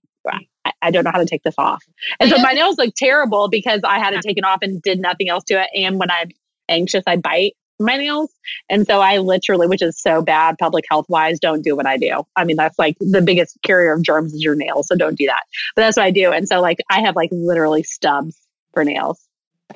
I 0.82 0.91
don't 0.91 1.03
know 1.03 1.11
how 1.11 1.20
to 1.20 1.26
take 1.26 1.43
this 1.43 1.55
off. 1.57 1.84
And 2.20 2.30
so 2.30 2.38
my 2.38 2.53
nails 2.53 2.78
look 2.78 2.93
terrible 2.95 3.49
because 3.49 3.82
I 3.84 3.99
had 3.99 4.14
it 4.14 4.22
taken 4.22 4.43
off 4.43 4.59
and 4.61 4.82
did 4.82 4.99
nothing 4.99 5.30
else 5.30 5.43
to 5.45 5.61
it. 5.61 5.70
And 5.76 5.99
when 5.99 6.11
I'm 6.11 6.30
anxious, 6.70 7.03
I 7.07 7.18
bite 7.18 7.53
my 7.80 7.97
nails. 7.97 8.32
And 8.70 8.86
so 8.86 9.01
I 9.01 9.18
literally, 9.18 9.68
which 9.68 9.82
is 9.82 9.99
so 9.99 10.22
bad 10.22 10.57
public 10.57 10.86
health 10.89 11.05
wise, 11.09 11.39
don't 11.39 11.64
do 11.64 11.76
what 11.76 11.86
I 11.86 11.97
do. 11.97 12.24
I 12.36 12.43
mean, 12.43 12.55
that's 12.55 12.78
like 12.78 12.97
the 12.99 13.22
biggest 13.22 13.57
carrier 13.64 13.93
of 13.93 14.03
germs 14.03 14.34
is 14.34 14.43
your 14.43 14.55
nails. 14.55 14.88
So 14.88 14.95
don't 14.95 15.18
do 15.18 15.26
that. 15.26 15.43
But 15.76 15.84
that's 15.84 15.97
what 15.97 16.03
I 16.03 16.11
do. 16.11 16.32
And 16.32 16.47
so 16.47 16.61
like 16.61 16.78
I 16.89 17.01
have 17.01 17.16
like 17.16 17.30
literally 17.32 17.84
stubs 17.84 18.38
for 18.74 18.84
nails. 18.84 19.20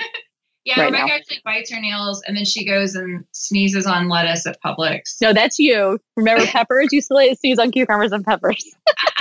yeah, 0.65 0.79
right 0.79 0.85
Rebecca 0.87 1.07
now. 1.07 1.15
actually 1.15 1.41
bites 1.43 1.71
her 1.71 1.81
nails 1.81 2.21
and 2.27 2.37
then 2.37 2.45
she 2.45 2.65
goes 2.65 2.95
and 2.95 3.25
sneezes 3.31 3.85
on 3.85 4.09
lettuce 4.09 4.45
at 4.45 4.61
Publix. 4.61 5.15
No, 5.21 5.33
that's 5.33 5.59
you. 5.59 5.99
Remember 6.15 6.45
peppers? 6.47 6.89
you 6.91 7.01
sneeze 7.01 7.59
on 7.59 7.71
cucumbers 7.71 8.11
and 8.11 8.23
peppers. 8.23 8.63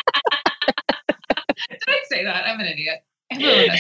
Did 1.71 1.81
I 1.89 2.01
say 2.09 2.25
that? 2.25 2.47
I'm 2.47 2.61
an 2.61 2.67
idiot. 2.67 3.03
Everyone 3.31 3.79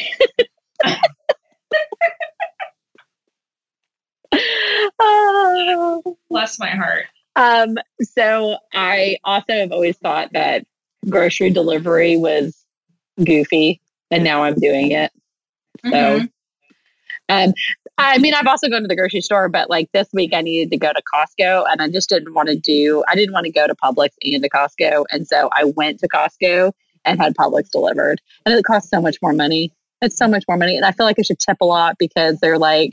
oh. 5.00 6.16
Bless 6.30 6.58
my 6.58 6.70
heart. 6.70 7.04
Um, 7.36 7.76
so 8.00 8.56
I 8.72 9.18
also 9.24 9.52
have 9.52 9.72
always 9.72 9.96
thought 9.98 10.32
that 10.32 10.66
grocery 11.08 11.50
delivery 11.50 12.16
was 12.16 12.56
goofy, 13.22 13.80
and 14.10 14.24
now 14.24 14.42
I'm 14.42 14.54
doing 14.54 14.92
it. 14.92 15.12
So, 15.84 15.90
mm-hmm. 15.90 16.26
um, 17.28 17.52
I 17.98 18.18
mean, 18.18 18.34
I've 18.34 18.46
also 18.46 18.68
gone 18.68 18.82
to 18.82 18.88
the 18.88 18.96
grocery 18.96 19.20
store, 19.20 19.48
but 19.48 19.68
like 19.68 19.90
this 19.92 20.08
week 20.12 20.32
I 20.34 20.40
needed 20.40 20.70
to 20.70 20.78
go 20.78 20.92
to 20.92 21.02
Costco, 21.14 21.66
and 21.70 21.82
I 21.82 21.90
just 21.90 22.08
didn't 22.08 22.34
want 22.34 22.48
to 22.48 22.56
do. 22.56 23.04
I 23.08 23.14
didn't 23.14 23.34
want 23.34 23.44
to 23.44 23.52
go 23.52 23.66
to 23.66 23.74
Publix 23.74 24.10
and 24.22 24.42
to 24.42 24.48
Costco, 24.48 25.04
and 25.10 25.26
so 25.26 25.50
I 25.52 25.64
went 25.76 26.00
to 26.00 26.08
Costco 26.08 26.72
and 27.06 27.20
had 27.20 27.34
Publix 27.36 27.70
delivered, 27.70 28.20
and 28.44 28.54
it 28.54 28.64
costs 28.64 28.90
so 28.90 29.00
much 29.00 29.16
more 29.22 29.32
money. 29.32 29.72
It's 30.02 30.18
so 30.18 30.28
much 30.28 30.44
more 30.46 30.58
money, 30.58 30.76
and 30.76 30.84
I 30.84 30.92
feel 30.92 31.06
like 31.06 31.18
I 31.18 31.22
should 31.22 31.38
tip 31.38 31.58
a 31.60 31.64
lot 31.64 31.96
because 31.98 32.38
they're 32.40 32.58
like. 32.58 32.90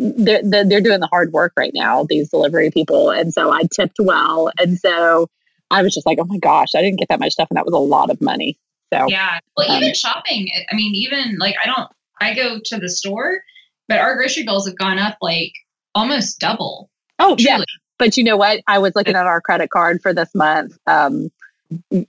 They're, 0.00 0.40
they're 0.44 0.80
doing 0.80 1.00
the 1.00 1.08
hard 1.08 1.32
work 1.32 1.52
right 1.56 1.72
now, 1.74 2.04
these 2.08 2.30
delivery 2.30 2.70
people. 2.70 3.10
And 3.10 3.32
so 3.34 3.50
I 3.50 3.62
tipped 3.74 3.96
well. 3.98 4.48
And 4.56 4.78
so 4.78 5.26
I 5.72 5.82
was 5.82 5.92
just 5.92 6.06
like, 6.06 6.18
oh 6.20 6.24
my 6.24 6.38
gosh, 6.38 6.68
I 6.76 6.82
didn't 6.82 7.00
get 7.00 7.08
that 7.08 7.18
much 7.18 7.32
stuff. 7.32 7.48
And 7.50 7.56
that 7.56 7.64
was 7.64 7.74
a 7.74 7.78
lot 7.78 8.08
of 8.08 8.20
money. 8.20 8.56
So, 8.94 9.06
yeah. 9.08 9.40
Well, 9.56 9.68
um, 9.68 9.82
even 9.82 9.94
shopping, 9.94 10.46
I 10.70 10.76
mean, 10.76 10.94
even 10.94 11.36
like 11.38 11.56
I 11.60 11.66
don't, 11.66 11.90
I 12.20 12.32
go 12.32 12.60
to 12.64 12.76
the 12.76 12.88
store, 12.88 13.40
but 13.88 13.98
our 13.98 14.14
grocery 14.14 14.44
bills 14.44 14.68
have 14.68 14.78
gone 14.78 15.00
up 15.00 15.16
like 15.20 15.52
almost 15.96 16.38
double. 16.38 16.90
Oh, 17.18 17.34
truly. 17.34 17.58
yeah. 17.58 17.64
But 17.98 18.16
you 18.16 18.22
know 18.22 18.36
what? 18.36 18.60
I 18.68 18.78
was 18.78 18.92
looking 18.94 19.16
at 19.16 19.26
our 19.26 19.40
credit 19.40 19.70
card 19.70 20.00
for 20.00 20.14
this 20.14 20.32
month 20.32 20.78
um, 20.86 21.28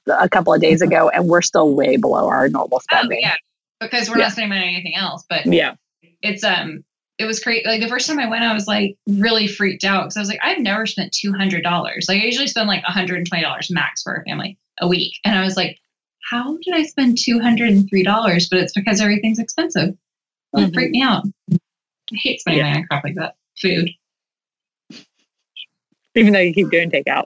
a 0.08 0.30
couple 0.30 0.54
of 0.54 0.62
days 0.62 0.82
ago, 0.82 1.10
and 1.10 1.28
we're 1.28 1.42
still 1.42 1.76
way 1.76 1.98
below 1.98 2.28
our 2.28 2.50
normal 2.50 2.78
oh, 2.78 2.80
spending. 2.80 3.20
Oh, 3.24 3.28
yeah. 3.28 3.36
Because 3.80 4.10
we're 4.10 4.18
yeah. 4.18 4.24
not 4.24 4.32
spending 4.34 4.50
money 4.50 4.62
on 4.62 4.74
anything 4.74 4.96
else. 4.96 5.24
But 5.30 5.46
yeah, 5.46 5.76
it's 6.22 6.44
um 6.44 6.84
it 7.18 7.26
was 7.26 7.40
crazy. 7.40 7.66
Like 7.66 7.82
the 7.82 7.88
first 7.88 8.08
time 8.08 8.20
I 8.20 8.30
went, 8.30 8.44
I 8.44 8.54
was 8.54 8.68
like 8.68 8.96
really 9.08 9.48
freaked 9.48 9.84
out 9.84 10.04
because 10.04 10.18
I 10.18 10.20
was 10.20 10.30
like, 10.30 10.40
I've 10.42 10.60
never 10.60 10.86
spent 10.86 11.14
two 11.14 11.34
hundred 11.34 11.64
dollars. 11.64 12.06
Like 12.10 12.22
I 12.22 12.26
usually 12.26 12.48
spend 12.48 12.68
like 12.68 12.84
one 12.84 12.92
hundred 12.92 13.18
and 13.18 13.28
twenty 13.28 13.44
dollars 13.44 13.70
max 13.72 14.04
for 14.04 14.16
a 14.16 14.24
family 14.24 14.58
a 14.82 14.88
week, 14.88 15.14
and 15.24 15.38
I 15.38 15.44
was 15.44 15.56
like, 15.56 15.78
how 16.30 16.58
did 16.58 16.74
I 16.74 16.84
spend 16.84 17.18
two 17.18 17.40
hundred 17.40 17.70
and 17.70 17.90
three 17.90 18.04
dollars? 18.04 18.48
But 18.50 18.60
it's 18.60 18.74
because 18.74 19.00
everything's 19.02 19.40
expensive. 19.40 19.96
Well, 20.52 20.64
mm-hmm. 20.64 20.70
It 20.70 20.74
freaked 20.74 20.92
me 20.92 21.02
out. 21.02 21.24
I 21.54 21.58
hate 22.12 22.42
spending 22.42 22.66
yeah. 22.66 22.70
money 22.72 22.82
on 22.82 22.88
crap 22.88 23.04
like 23.04 23.16
that. 23.16 23.36
Food. 23.62 23.90
Even 26.16 26.34
though 26.34 26.40
you 26.40 26.54
keep 26.54 26.70
doing 26.70 26.90
takeout. 26.90 27.26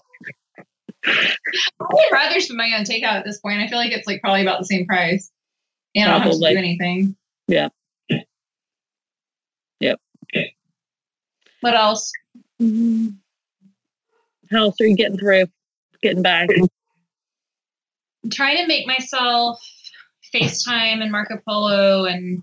I 1.05 1.35
would 1.79 2.11
rather 2.11 2.39
spend 2.39 2.57
money 2.57 2.73
on 2.73 2.83
takeout 2.83 3.13
at 3.13 3.25
this 3.25 3.39
point. 3.39 3.59
I 3.59 3.67
feel 3.67 3.77
like 3.77 3.91
it's 3.91 4.07
like 4.07 4.21
probably 4.21 4.41
about 4.41 4.59
the 4.59 4.65
same 4.65 4.85
price. 4.85 5.31
And 5.95 6.09
I 6.09 6.13
don't 6.13 6.21
have 6.21 6.33
to 6.33 6.39
do 6.39 6.57
anything. 6.57 7.15
Yeah. 7.47 7.69
Yep. 9.79 9.99
What 11.61 11.75
else? 11.75 12.11
Mm-hmm. 12.61 13.09
How 14.51 14.63
else 14.65 14.79
are 14.81 14.85
you 14.85 14.95
getting 14.95 15.17
through? 15.17 15.45
Getting 16.01 16.21
back? 16.21 16.49
I'm 18.23 18.29
trying 18.29 18.57
to 18.57 18.67
make 18.67 18.87
myself 18.87 19.59
FaceTime 20.33 21.01
and 21.01 21.11
Marco 21.11 21.37
Polo 21.47 22.05
and 22.05 22.41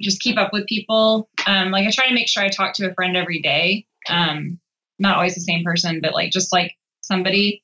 just 0.00 0.20
keep 0.20 0.38
up 0.38 0.52
with 0.52 0.66
people. 0.66 1.28
Um, 1.46 1.70
like 1.70 1.86
I 1.86 1.90
try 1.90 2.08
to 2.08 2.14
make 2.14 2.28
sure 2.28 2.42
I 2.42 2.48
talk 2.48 2.74
to 2.74 2.90
a 2.90 2.94
friend 2.94 3.16
every 3.16 3.40
day. 3.40 3.86
Um, 4.08 4.58
not 4.98 5.16
always 5.16 5.34
the 5.34 5.40
same 5.40 5.64
person, 5.64 6.00
but 6.02 6.14
like 6.14 6.32
just 6.32 6.52
like 6.52 6.74
somebody. 7.00 7.62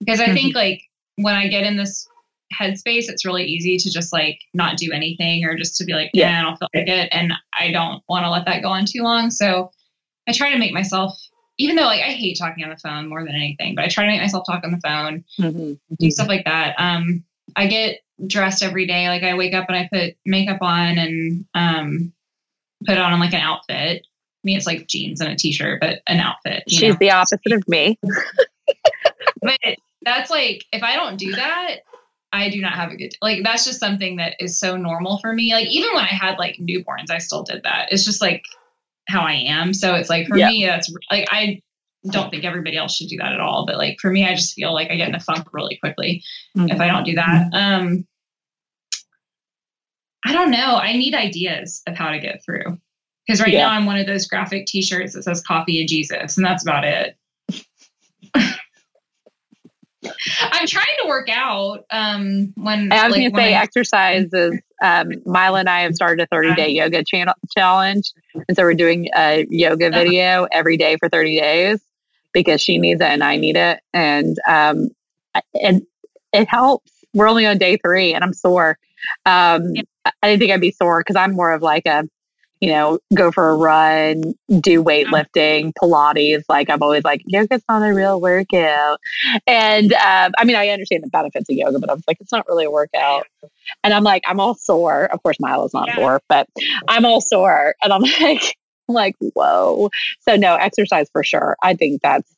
Because 0.00 0.20
I 0.20 0.32
think 0.32 0.48
mm-hmm. 0.48 0.58
like 0.58 0.82
when 1.16 1.34
I 1.34 1.48
get 1.48 1.64
in 1.64 1.76
this 1.76 2.06
headspace, 2.52 3.08
it's 3.08 3.24
really 3.24 3.44
easy 3.44 3.76
to 3.78 3.90
just 3.90 4.12
like 4.12 4.38
not 4.52 4.76
do 4.76 4.92
anything 4.92 5.44
or 5.44 5.56
just 5.56 5.76
to 5.76 5.84
be 5.84 5.92
like, 5.92 6.10
yeah, 6.12 6.38
I 6.38 6.42
don't 6.42 6.56
feel 6.56 6.68
like 6.74 6.88
it. 6.88 7.08
And 7.12 7.32
I 7.58 7.70
don't 7.70 8.02
want 8.08 8.24
to 8.24 8.30
let 8.30 8.46
that 8.46 8.62
go 8.62 8.68
on 8.68 8.84
too 8.86 9.02
long. 9.02 9.30
So 9.30 9.70
I 10.28 10.32
try 10.32 10.52
to 10.52 10.58
make 10.58 10.72
myself, 10.72 11.18
even 11.58 11.76
though 11.76 11.84
like 11.84 12.00
I 12.00 12.12
hate 12.12 12.38
talking 12.38 12.64
on 12.64 12.70
the 12.70 12.76
phone 12.76 13.08
more 13.08 13.24
than 13.24 13.34
anything, 13.34 13.74
but 13.74 13.84
I 13.84 13.88
try 13.88 14.04
to 14.04 14.10
make 14.10 14.20
myself 14.20 14.44
talk 14.46 14.64
on 14.64 14.72
the 14.72 14.80
phone, 14.80 15.24
mm-hmm. 15.38 15.74
do 15.98 16.10
stuff 16.10 16.28
like 16.28 16.44
that. 16.44 16.74
Um, 16.78 17.24
I 17.56 17.66
get 17.66 18.00
dressed 18.26 18.62
every 18.62 18.86
day. 18.86 19.08
Like 19.08 19.22
I 19.22 19.34
wake 19.34 19.54
up 19.54 19.66
and 19.68 19.76
I 19.76 19.88
put 19.92 20.16
makeup 20.24 20.58
on 20.60 20.98
and 20.98 21.44
um, 21.54 22.12
put 22.86 22.98
on 22.98 23.18
like 23.20 23.34
an 23.34 23.40
outfit. 23.40 24.06
I 24.06 24.44
mean, 24.44 24.56
it's 24.56 24.66
like 24.66 24.86
jeans 24.88 25.20
and 25.20 25.32
a 25.32 25.36
t-shirt, 25.36 25.80
but 25.80 26.00
an 26.06 26.20
outfit. 26.20 26.64
She's 26.68 26.92
know? 26.92 26.98
the 27.00 27.10
opposite 27.10 27.52
of 27.52 27.66
me. 27.66 27.98
but 29.42 29.58
that's 30.04 30.30
like 30.30 30.64
if 30.72 30.82
I 30.82 30.96
don't 30.96 31.16
do 31.16 31.32
that, 31.32 31.76
I 32.32 32.50
do 32.50 32.60
not 32.60 32.72
have 32.72 32.90
a 32.90 32.96
good 32.96 33.14
like 33.22 33.44
that's 33.44 33.64
just 33.64 33.80
something 33.80 34.16
that 34.16 34.34
is 34.40 34.58
so 34.58 34.76
normal 34.76 35.18
for 35.18 35.32
me. 35.32 35.52
Like 35.52 35.68
even 35.68 35.94
when 35.94 36.04
I 36.04 36.08
had 36.08 36.38
like 36.38 36.56
newborns, 36.56 37.10
I 37.10 37.18
still 37.18 37.42
did 37.42 37.62
that. 37.62 37.92
It's 37.92 38.04
just 38.04 38.20
like 38.20 38.42
how 39.08 39.22
I 39.22 39.34
am. 39.34 39.72
So 39.74 39.94
it's 39.94 40.10
like 40.10 40.26
for 40.26 40.36
yeah. 40.36 40.48
me, 40.48 40.66
that's 40.66 40.92
like 41.10 41.28
I 41.30 41.60
don't 42.10 42.30
think 42.30 42.44
everybody 42.44 42.76
else 42.76 42.94
should 42.94 43.08
do 43.08 43.16
that 43.18 43.32
at 43.32 43.40
all. 43.40 43.66
But 43.66 43.78
like 43.78 43.98
for 44.00 44.10
me, 44.10 44.26
I 44.26 44.34
just 44.34 44.54
feel 44.54 44.74
like 44.74 44.90
I 44.90 44.96
get 44.96 45.08
in 45.08 45.14
a 45.14 45.20
funk 45.20 45.48
really 45.52 45.76
quickly 45.76 46.22
mm-hmm. 46.56 46.70
if 46.70 46.80
I 46.80 46.88
don't 46.88 47.04
do 47.04 47.14
that. 47.14 47.48
Um, 47.52 48.06
I 50.26 50.32
don't 50.32 50.50
know. 50.50 50.76
I 50.76 50.94
need 50.94 51.14
ideas 51.14 51.82
of 51.86 51.96
how 51.96 52.10
to 52.10 52.18
get 52.18 52.42
through 52.44 52.78
because 53.26 53.40
right 53.40 53.52
yeah. 53.52 53.68
now 53.68 53.74
I'm 53.74 53.86
one 53.86 53.98
of 53.98 54.06
those 54.06 54.26
graphic 54.26 54.66
T-shirts 54.66 55.14
that 55.14 55.22
says 55.22 55.42
"Coffee 55.42 55.80
and 55.80 55.88
Jesus," 55.88 56.36
and 56.36 56.44
that's 56.44 56.62
about 56.62 56.84
it. 56.84 57.16
I'm 60.40 60.66
trying 60.66 60.86
to 61.02 61.08
work 61.08 61.28
out. 61.28 61.84
Um, 61.90 62.52
when 62.56 62.92
I 62.92 63.06
was 63.06 63.16
like, 63.16 63.32
to 63.32 63.36
say 63.36 63.54
I, 63.54 63.62
exercise 63.62 64.28
is. 64.32 64.60
Um, 64.82 65.12
Mila 65.24 65.60
and 65.60 65.68
I 65.68 65.80
have 65.80 65.94
started 65.94 66.22
a 66.22 66.26
30 66.26 66.56
day 66.56 66.68
yoga 66.68 67.04
channel 67.04 67.34
challenge, 67.56 68.12
and 68.48 68.56
so 68.56 68.64
we're 68.64 68.74
doing 68.74 69.08
a 69.16 69.46
yoga 69.48 69.86
uh-huh. 69.86 69.98
video 69.98 70.46
every 70.52 70.76
day 70.76 70.96
for 70.98 71.08
30 71.08 71.40
days 71.40 71.80
because 72.32 72.60
she 72.60 72.76
needs 72.76 73.00
it 73.00 73.06
and 73.06 73.24
I 73.24 73.36
need 73.36 73.56
it, 73.56 73.80
and 73.94 74.36
um, 74.46 74.90
and 75.60 75.86
it 76.32 76.48
helps. 76.48 76.92
We're 77.14 77.28
only 77.28 77.46
on 77.46 77.58
day 77.58 77.78
three, 77.78 78.12
and 78.12 78.22
I'm 78.24 78.34
sore. 78.34 78.76
Um, 79.24 79.72
I 80.04 80.28
didn't 80.28 80.40
think 80.40 80.52
I'd 80.52 80.60
be 80.60 80.72
sore 80.72 81.00
because 81.00 81.16
I'm 81.16 81.32
more 81.32 81.52
of 81.52 81.62
like 81.62 81.86
a 81.86 82.04
you 82.64 82.70
know, 82.70 82.98
go 83.14 83.30
for 83.30 83.50
a 83.50 83.56
run, 83.56 84.32
do 84.48 84.82
weightlifting, 84.82 85.74
Pilates. 85.74 86.44
Like 86.48 86.70
I'm 86.70 86.82
always 86.82 87.04
like, 87.04 87.20
yoga's 87.26 87.62
not 87.68 87.82
a 87.82 87.92
real 87.92 88.18
workout. 88.22 89.00
And 89.46 89.92
um, 89.92 90.32
I 90.38 90.44
mean, 90.46 90.56
I 90.56 90.70
understand 90.70 91.02
the 91.02 91.10
benefits 91.10 91.50
of 91.50 91.56
yoga, 91.56 91.78
but 91.78 91.90
I 91.90 91.92
was 91.92 92.04
like, 92.08 92.16
it's 92.20 92.32
not 92.32 92.48
really 92.48 92.64
a 92.64 92.70
workout. 92.70 93.26
And 93.82 93.92
I'm 93.92 94.02
like, 94.02 94.22
I'm 94.26 94.40
all 94.40 94.54
sore. 94.54 95.04
Of 95.12 95.22
course, 95.22 95.36
Mila's 95.40 95.74
not 95.74 95.88
yeah. 95.88 95.96
sore, 95.96 96.22
but 96.26 96.48
I'm 96.88 97.04
all 97.04 97.20
sore. 97.20 97.74
And 97.82 97.92
I'm 97.92 98.00
like, 98.00 98.56
I'm 98.88 98.94
like, 98.94 99.14
whoa. 99.18 99.90
So 100.26 100.36
no, 100.36 100.54
exercise 100.54 101.10
for 101.12 101.22
sure. 101.22 101.58
I 101.62 101.74
think 101.74 102.00
that's 102.00 102.33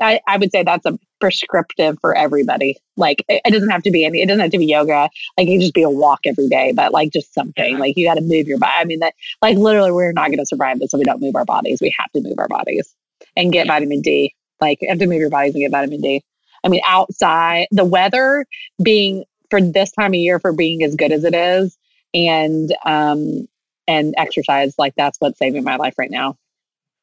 I, 0.00 0.20
I 0.26 0.36
would 0.36 0.50
say 0.50 0.62
that's 0.62 0.86
a 0.86 0.98
prescriptive 1.20 1.98
for 2.00 2.16
everybody. 2.16 2.76
Like 2.96 3.24
it, 3.28 3.40
it, 3.44 3.50
doesn't 3.50 3.70
have 3.70 3.82
to 3.84 3.90
be 3.90 4.04
any, 4.04 4.20
it 4.20 4.26
doesn't 4.26 4.40
have 4.40 4.50
to 4.50 4.58
be 4.58 4.66
yoga. 4.66 5.08
Like 5.36 5.46
it 5.48 5.52
can 5.52 5.60
just 5.60 5.74
be 5.74 5.82
a 5.82 5.90
walk 5.90 6.20
every 6.26 6.48
day, 6.48 6.72
but 6.72 6.92
like 6.92 7.12
just 7.12 7.32
something 7.32 7.78
like 7.78 7.96
you 7.96 8.06
got 8.06 8.14
to 8.14 8.20
move 8.20 8.46
your 8.46 8.58
body. 8.58 8.72
I 8.76 8.84
mean 8.84 9.00
that 9.00 9.14
like 9.40 9.56
literally 9.56 9.92
we're 9.92 10.12
not 10.12 10.28
going 10.28 10.38
to 10.38 10.46
survive 10.46 10.80
this 10.80 10.92
if 10.92 10.98
we 10.98 11.04
don't 11.04 11.20
move 11.20 11.36
our 11.36 11.44
bodies. 11.44 11.78
We 11.80 11.94
have 11.98 12.10
to 12.12 12.20
move 12.20 12.38
our 12.38 12.48
bodies 12.48 12.94
and 13.36 13.52
get 13.52 13.66
vitamin 13.66 14.00
D. 14.00 14.34
Like 14.60 14.78
you 14.80 14.88
have 14.88 14.98
to 14.98 15.06
move 15.06 15.20
your 15.20 15.30
bodies 15.30 15.54
and 15.54 15.62
get 15.62 15.70
vitamin 15.70 16.00
D. 16.00 16.22
I 16.64 16.68
mean, 16.68 16.80
outside 16.86 17.66
the 17.70 17.84
weather 17.84 18.46
being 18.82 19.24
for 19.50 19.60
this 19.60 19.92
time 19.92 20.12
of 20.12 20.16
year 20.16 20.40
for 20.40 20.52
being 20.52 20.82
as 20.82 20.96
good 20.96 21.12
as 21.12 21.24
it 21.24 21.34
is 21.34 21.76
and 22.14 22.74
um 22.84 23.46
and 23.86 24.14
exercise 24.16 24.74
like 24.78 24.94
that's 24.96 25.18
what's 25.20 25.38
saving 25.38 25.64
my 25.64 25.76
life 25.76 25.94
right 25.98 26.10
now. 26.10 26.36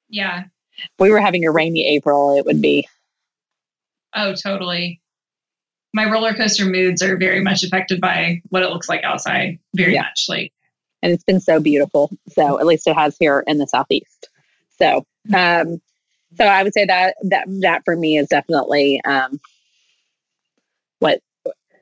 Yeah. 0.09 0.45
If 0.77 0.89
we 0.99 1.11
were 1.11 1.21
having 1.21 1.45
a 1.45 1.51
rainy 1.51 1.85
April, 1.95 2.37
it 2.37 2.45
would 2.45 2.61
be 2.61 2.87
Oh, 4.13 4.33
totally. 4.35 5.01
My 5.93 6.09
roller 6.09 6.33
coaster 6.33 6.65
moods 6.65 7.01
are 7.01 7.17
very 7.17 7.41
much 7.41 7.63
affected 7.63 8.01
by 8.01 8.41
what 8.49 8.63
it 8.63 8.69
looks 8.69 8.89
like 8.89 9.03
outside. 9.03 9.59
Very 9.75 9.93
yeah. 9.93 10.03
much 10.03 10.25
like 10.27 10.53
and 11.03 11.11
it's 11.11 11.23
been 11.23 11.41
so 11.41 11.59
beautiful. 11.59 12.11
So 12.29 12.59
at 12.59 12.65
least 12.65 12.87
it 12.87 12.95
has 12.95 13.17
here 13.19 13.43
in 13.47 13.57
the 13.57 13.67
southeast. 13.67 14.29
So 14.77 15.05
um 15.33 15.81
so 16.37 16.45
I 16.45 16.63
would 16.63 16.73
say 16.73 16.85
that 16.85 17.15
that 17.23 17.45
that 17.61 17.81
for 17.83 17.95
me 17.95 18.17
is 18.17 18.27
definitely 18.27 19.01
um, 19.03 19.39
what 20.99 21.19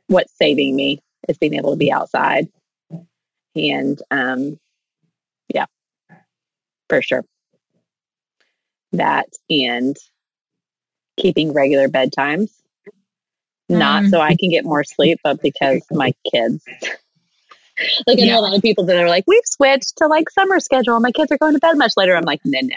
what's 0.08 0.36
saving 0.38 0.76
me 0.76 1.02
is 1.28 1.38
being 1.38 1.54
able 1.54 1.72
to 1.72 1.78
be 1.78 1.92
outside, 1.92 2.48
and 3.56 4.02
um, 4.10 4.60
yeah, 5.54 5.66
for 6.88 7.02
sure. 7.02 7.24
That 8.92 9.28
and 9.50 9.96
keeping 11.18 11.54
regular 11.54 11.88
bedtimes, 11.88 12.50
not 13.68 14.04
mm. 14.04 14.10
so 14.10 14.20
I 14.20 14.36
can 14.36 14.50
get 14.50 14.66
more 14.66 14.84
sleep, 14.84 15.20
but 15.24 15.42
because 15.42 15.82
my 15.92 16.14
kids. 16.32 16.64
like 18.08 18.20
I 18.20 18.26
know 18.26 18.40
a 18.40 18.42
lot 18.42 18.56
of 18.56 18.62
people 18.62 18.86
that 18.86 18.98
are 18.98 19.08
like, 19.08 19.26
we've 19.28 19.46
switched 19.46 19.98
to 19.98 20.08
like 20.08 20.30
summer 20.30 20.60
schedule. 20.60 21.00
My 21.00 21.12
kids 21.12 21.32
are 21.32 21.38
going 21.38 21.54
to 21.54 21.60
bed 21.60 21.78
much 21.78 21.94
later. 21.96 22.16
I'm 22.16 22.24
like, 22.24 22.42
no, 22.44 22.60
no, 22.62 22.76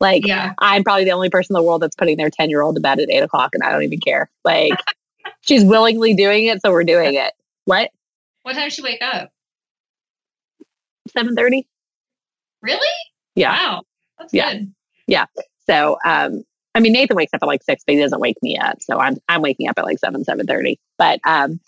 like, 0.00 0.26
yeah. 0.26 0.52
I'm 0.58 0.84
probably 0.84 1.04
the 1.04 1.12
only 1.12 1.30
person 1.30 1.56
in 1.56 1.60
the 1.60 1.66
world 1.66 1.82
that's 1.82 1.96
putting 1.96 2.16
their 2.16 2.30
10 2.30 2.50
year 2.50 2.62
old 2.62 2.76
to 2.76 2.80
bed 2.80 3.00
at 3.00 3.10
eight 3.10 3.22
o'clock 3.22 3.50
and 3.54 3.62
I 3.62 3.70
don't 3.70 3.82
even 3.82 4.00
care. 4.00 4.30
Like, 4.44 4.74
she's 5.40 5.64
willingly 5.64 6.14
doing 6.14 6.46
it. 6.46 6.60
So 6.62 6.70
we're 6.70 6.84
doing 6.84 7.14
it. 7.14 7.32
What? 7.64 7.90
What 8.42 8.54
time 8.54 8.70
she 8.70 8.82
wake 8.82 9.02
up? 9.02 9.30
7.30. 11.16 11.64
Really? 12.62 12.86
Yeah. 13.34 13.52
Wow. 13.52 13.82
That's 14.18 14.34
yeah. 14.34 14.52
good. 14.52 14.72
Yeah. 15.06 15.26
So, 15.68 15.98
um, 16.04 16.44
I 16.74 16.80
mean, 16.80 16.92
Nathan 16.92 17.16
wakes 17.16 17.32
up 17.32 17.42
at 17.42 17.46
like 17.46 17.62
six, 17.62 17.82
but 17.86 17.94
he 17.94 18.00
doesn't 18.00 18.20
wake 18.20 18.36
me 18.42 18.58
up. 18.58 18.82
So 18.82 18.98
I'm, 18.98 19.16
I'm 19.28 19.40
waking 19.42 19.68
up 19.68 19.78
at 19.78 19.84
like 19.84 19.98
seven, 19.98 20.24
seven 20.24 20.46
thirty. 20.46 20.78
But, 20.98 21.20
um, 21.24 21.60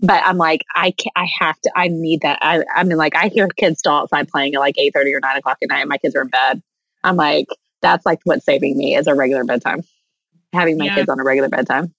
but 0.00 0.22
I'm 0.24 0.36
like, 0.36 0.62
I 0.74 0.92
can 0.92 1.10
I 1.16 1.26
have 1.40 1.60
to, 1.62 1.70
I 1.74 1.88
need 1.88 2.20
that. 2.22 2.38
I, 2.42 2.62
I 2.74 2.84
mean, 2.84 2.96
like 2.96 3.16
I 3.16 3.28
hear 3.28 3.48
kids 3.48 3.78
still 3.80 3.92
outside 3.92 4.28
playing 4.28 4.54
at 4.54 4.60
like 4.60 4.78
eight 4.78 4.92
thirty 4.94 5.12
or 5.14 5.20
nine 5.20 5.36
o'clock 5.36 5.58
at 5.62 5.68
night. 5.68 5.80
And 5.80 5.88
my 5.88 5.98
kids 5.98 6.14
are 6.14 6.22
in 6.22 6.28
bed. 6.28 6.62
I'm 7.02 7.16
like, 7.16 7.46
that's 7.82 8.06
like 8.06 8.18
what's 8.24 8.44
saving 8.44 8.76
me 8.76 8.96
is 8.96 9.06
a 9.06 9.14
regular 9.14 9.44
bedtime, 9.44 9.82
having 10.52 10.78
my 10.78 10.86
yeah. 10.86 10.94
kids 10.94 11.08
on 11.08 11.20
a 11.20 11.24
regular 11.24 11.48
bedtime. 11.48 11.94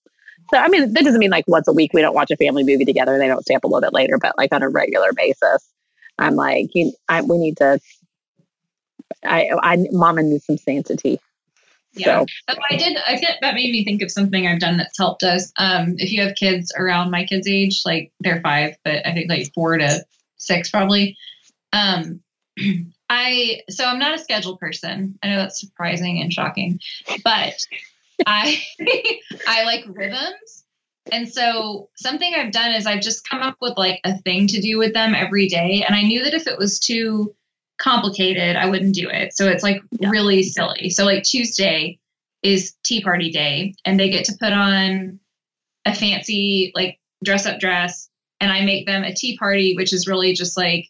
So, 0.51 0.59
I 0.59 0.67
mean, 0.67 0.93
that 0.93 1.03
doesn't 1.03 1.19
mean 1.19 1.31
like 1.31 1.47
once 1.47 1.67
a 1.67 1.73
week 1.73 1.91
we 1.93 2.01
don't 2.01 2.15
watch 2.15 2.31
a 2.31 2.37
family 2.37 2.63
movie 2.63 2.85
together. 2.85 3.17
They 3.17 3.27
don't 3.27 3.41
stay 3.41 3.55
up 3.55 3.63
a 3.63 3.67
little 3.67 3.81
bit 3.81 3.93
later, 3.93 4.17
but 4.19 4.37
like 4.37 4.53
on 4.53 4.61
a 4.61 4.69
regular 4.69 5.11
basis, 5.13 5.67
I'm 6.19 6.35
like, 6.35 6.67
you, 6.73 6.93
I, 7.09 7.21
we 7.21 7.37
need 7.37 7.57
to, 7.57 7.79
I, 9.23 9.49
I, 9.61 9.87
mama 9.91 10.23
needs 10.23 10.45
some 10.45 10.57
sanity. 10.57 11.19
Yeah, 11.95 12.25
so. 12.49 12.55
I 12.69 12.75
did. 12.75 12.97
I 13.07 13.15
get 13.15 13.37
that 13.41 13.55
made 13.55 13.71
me 13.71 13.85
think 13.85 14.01
of 14.01 14.11
something 14.11 14.45
I've 14.47 14.59
done 14.59 14.77
that's 14.77 14.97
helped 14.97 15.23
us. 15.23 15.51
Um, 15.57 15.95
if 15.97 16.11
you 16.11 16.21
have 16.21 16.35
kids 16.35 16.73
around 16.77 17.09
my 17.09 17.25
kids' 17.25 17.47
age, 17.47 17.83
like 17.85 18.11
they're 18.19 18.41
five, 18.41 18.75
but 18.83 19.05
I 19.07 19.13
think 19.13 19.29
like 19.29 19.51
four 19.53 19.77
to 19.77 20.05
six 20.37 20.69
probably. 20.69 21.17
Um, 21.71 22.21
I 23.09 23.61
so 23.69 23.85
I'm 23.85 23.99
not 23.99 24.15
a 24.15 24.19
schedule 24.19 24.57
person. 24.57 25.17
I 25.23 25.29
know 25.29 25.37
that's 25.37 25.59
surprising 25.59 26.19
and 26.19 26.33
shocking, 26.33 26.79
but 27.23 27.53
I 28.25 28.61
I 29.47 29.63
like 29.63 29.85
rhythms. 29.87 30.65
And 31.11 31.31
so 31.31 31.89
something 31.95 32.33
I've 32.33 32.51
done 32.51 32.71
is 32.71 32.87
I've 32.87 33.01
just 33.01 33.29
come 33.29 33.41
up 33.41 33.57
with 33.61 33.77
like 33.77 34.01
a 34.03 34.17
thing 34.17 34.47
to 34.47 34.59
do 34.59 34.79
with 34.79 34.93
them 34.93 35.13
every 35.13 35.47
day. 35.47 35.83
And 35.87 35.95
I 35.95 36.01
knew 36.01 36.23
that 36.23 36.33
if 36.33 36.47
it 36.47 36.57
was 36.57 36.79
too 36.79 37.35
complicated, 37.77 38.55
I 38.55 38.67
wouldn't 38.67 38.95
do 38.95 39.09
it. 39.09 39.35
So 39.35 39.47
it's 39.47 39.63
like 39.63 39.81
yeah. 39.99 40.09
really 40.09 40.43
silly. 40.43 40.89
So 40.89 41.05
like 41.05 41.23
Tuesday 41.23 41.99
is 42.43 42.75
tea 42.83 43.01
party 43.01 43.31
day 43.31 43.73
and 43.85 43.99
they 43.99 44.09
get 44.09 44.25
to 44.25 44.37
put 44.39 44.53
on 44.53 45.19
a 45.85 45.93
fancy 45.93 46.71
like 46.75 46.99
dress 47.23 47.45
up 47.45 47.59
dress 47.59 48.09
and 48.39 48.51
I 48.51 48.61
make 48.61 48.85
them 48.85 49.03
a 49.03 49.13
tea 49.13 49.37
party, 49.37 49.75
which 49.75 49.93
is 49.93 50.07
really 50.07 50.33
just 50.33 50.57
like 50.57 50.89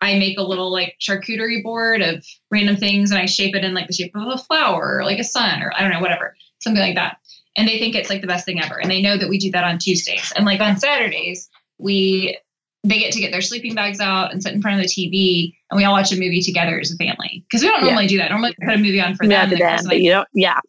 I 0.00 0.18
make 0.18 0.38
a 0.38 0.42
little 0.42 0.70
like 0.70 0.96
charcuterie 1.00 1.62
board 1.62 2.02
of 2.02 2.24
random 2.50 2.76
things 2.76 3.10
and 3.10 3.20
I 3.20 3.26
shape 3.26 3.54
it 3.54 3.64
in 3.64 3.74
like 3.74 3.86
the 3.86 3.94
shape 3.94 4.14
of 4.14 4.28
a 4.28 4.38
flower 4.38 4.98
or 4.98 5.04
like 5.04 5.18
a 5.18 5.24
sun 5.24 5.62
or 5.62 5.72
I 5.74 5.80
don't 5.80 5.90
know, 5.90 6.00
whatever, 6.00 6.36
something 6.60 6.82
like 6.82 6.96
that. 6.96 7.18
And 7.56 7.66
they 7.66 7.78
think 7.78 7.94
it's 7.94 8.10
like 8.10 8.20
the 8.20 8.26
best 8.26 8.44
thing 8.44 8.62
ever. 8.62 8.78
And 8.78 8.90
they 8.90 9.00
know 9.00 9.16
that 9.16 9.28
we 9.28 9.38
do 9.38 9.50
that 9.52 9.64
on 9.64 9.78
Tuesdays. 9.78 10.32
And 10.36 10.44
like 10.44 10.60
on 10.60 10.78
Saturdays, 10.78 11.48
we 11.78 12.38
they 12.86 12.98
get 12.98 13.12
to 13.12 13.20
get 13.20 13.32
their 13.32 13.40
sleeping 13.40 13.74
bags 13.74 14.00
out 14.00 14.32
and 14.32 14.42
sit 14.42 14.54
in 14.54 14.62
front 14.62 14.80
of 14.80 14.82
the 14.82 14.88
TV 14.88 15.54
and 15.70 15.76
we 15.76 15.84
all 15.84 15.92
watch 15.92 16.12
a 16.12 16.16
movie 16.16 16.40
together 16.40 16.78
as 16.78 16.92
a 16.92 16.96
family. 16.96 17.44
Because 17.50 17.62
we 17.62 17.68
don't 17.68 17.82
normally 17.82 18.04
yeah. 18.04 18.08
do 18.08 18.18
that. 18.18 18.30
Normally 18.30 18.54
put 18.64 18.74
a 18.74 18.78
movie 18.78 19.00
on 19.00 19.16
for 19.16 19.26
them. 19.26 19.50
them 19.50 19.84
but 19.86 20.00
you 20.00 20.10
don't 20.10 20.28
yeah. 20.34 20.60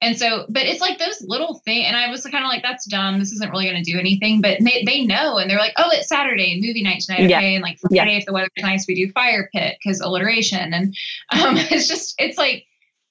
And 0.00 0.16
so, 0.16 0.46
but 0.48 0.62
it's 0.62 0.80
like 0.80 0.98
those 0.98 1.20
little 1.22 1.60
things. 1.64 1.86
And 1.88 1.96
I 1.96 2.08
was 2.08 2.22
kind 2.22 2.44
of 2.44 2.48
like, 2.48 2.62
that's 2.62 2.86
dumb. 2.86 3.18
This 3.18 3.32
isn't 3.32 3.50
really 3.50 3.68
going 3.68 3.82
to 3.82 3.90
do 3.90 3.98
anything. 3.98 4.40
But 4.40 4.58
they, 4.60 4.84
they 4.84 5.04
know. 5.04 5.38
And 5.38 5.50
they're 5.50 5.58
like, 5.58 5.72
oh, 5.76 5.88
it's 5.90 6.08
Saturday, 6.08 6.60
movie 6.60 6.82
night 6.82 7.00
tonight. 7.00 7.24
Okay. 7.24 7.30
Yeah. 7.30 7.40
And 7.40 7.62
like 7.62 7.78
Friday, 7.80 8.12
yeah. 8.12 8.18
if 8.18 8.24
the 8.24 8.32
weather's 8.32 8.50
nice, 8.58 8.86
we 8.86 8.94
do 8.94 9.10
fire 9.12 9.50
pit 9.52 9.76
because 9.82 10.00
alliteration. 10.00 10.72
And 10.72 10.94
um, 11.32 11.56
it's 11.56 11.88
just, 11.88 12.14
it's 12.18 12.38
like, 12.38 12.64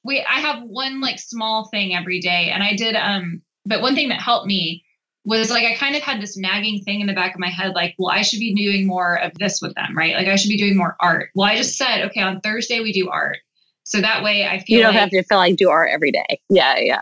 we, 0.06 0.22
I 0.22 0.40
have 0.40 0.64
one 0.64 1.02
like 1.02 1.20
small 1.20 1.68
thing 1.68 1.94
every 1.94 2.22
day. 2.22 2.52
And 2.52 2.64
I 2.64 2.74
did, 2.74 2.96
um, 2.96 3.42
but 3.66 3.82
one 3.82 3.94
thing 3.94 4.08
that 4.10 4.22
helped 4.22 4.48
me 4.48 4.86
was 5.28 5.52
like, 5.52 5.66
I 5.66 5.76
kind 5.76 5.96
of 5.96 6.02
had 6.02 6.22
this 6.22 6.38
nagging 6.38 6.84
thing 6.84 7.02
in 7.02 7.08
the 7.08 7.14
back 7.14 7.34
of 7.34 7.40
my 7.40 7.50
head, 7.50 7.74
like, 7.76 7.96
well, 7.98 8.10
I 8.10 8.22
should 8.22 8.40
be 8.40 8.54
doing 8.54 8.88
more 8.88 9.16
of 9.16 9.34
this 9.40 9.62
with 9.62 9.76
them, 9.76 9.96
right? 9.96 10.16
Like, 10.16 10.28
I 10.28 10.38
should 10.38 10.50
be 10.50 10.58
doing 10.58 10.78
more 10.78 10.96
art. 11.00 11.30
Well, 11.36 11.48
I 11.48 11.56
just 11.58 11.78
said, 11.78 12.06
okay, 12.06 12.22
on 12.22 12.40
Thursday, 12.42 12.80
we 12.80 12.94
do 12.94 13.10
art. 13.10 13.38
So 13.84 14.02
that 14.02 14.24
way 14.24 14.46
I 14.46 14.60
feel 14.60 14.78
you 14.78 14.84
don't 14.84 14.94
like, 14.94 15.02
have 15.02 15.10
to 15.10 15.24
feel 15.24 15.38
like 15.38 15.56
do 15.56 15.70
art 15.70 15.90
every 15.92 16.12
day. 16.12 16.40
Yeah, 16.50 16.78
yeah. 16.78 17.02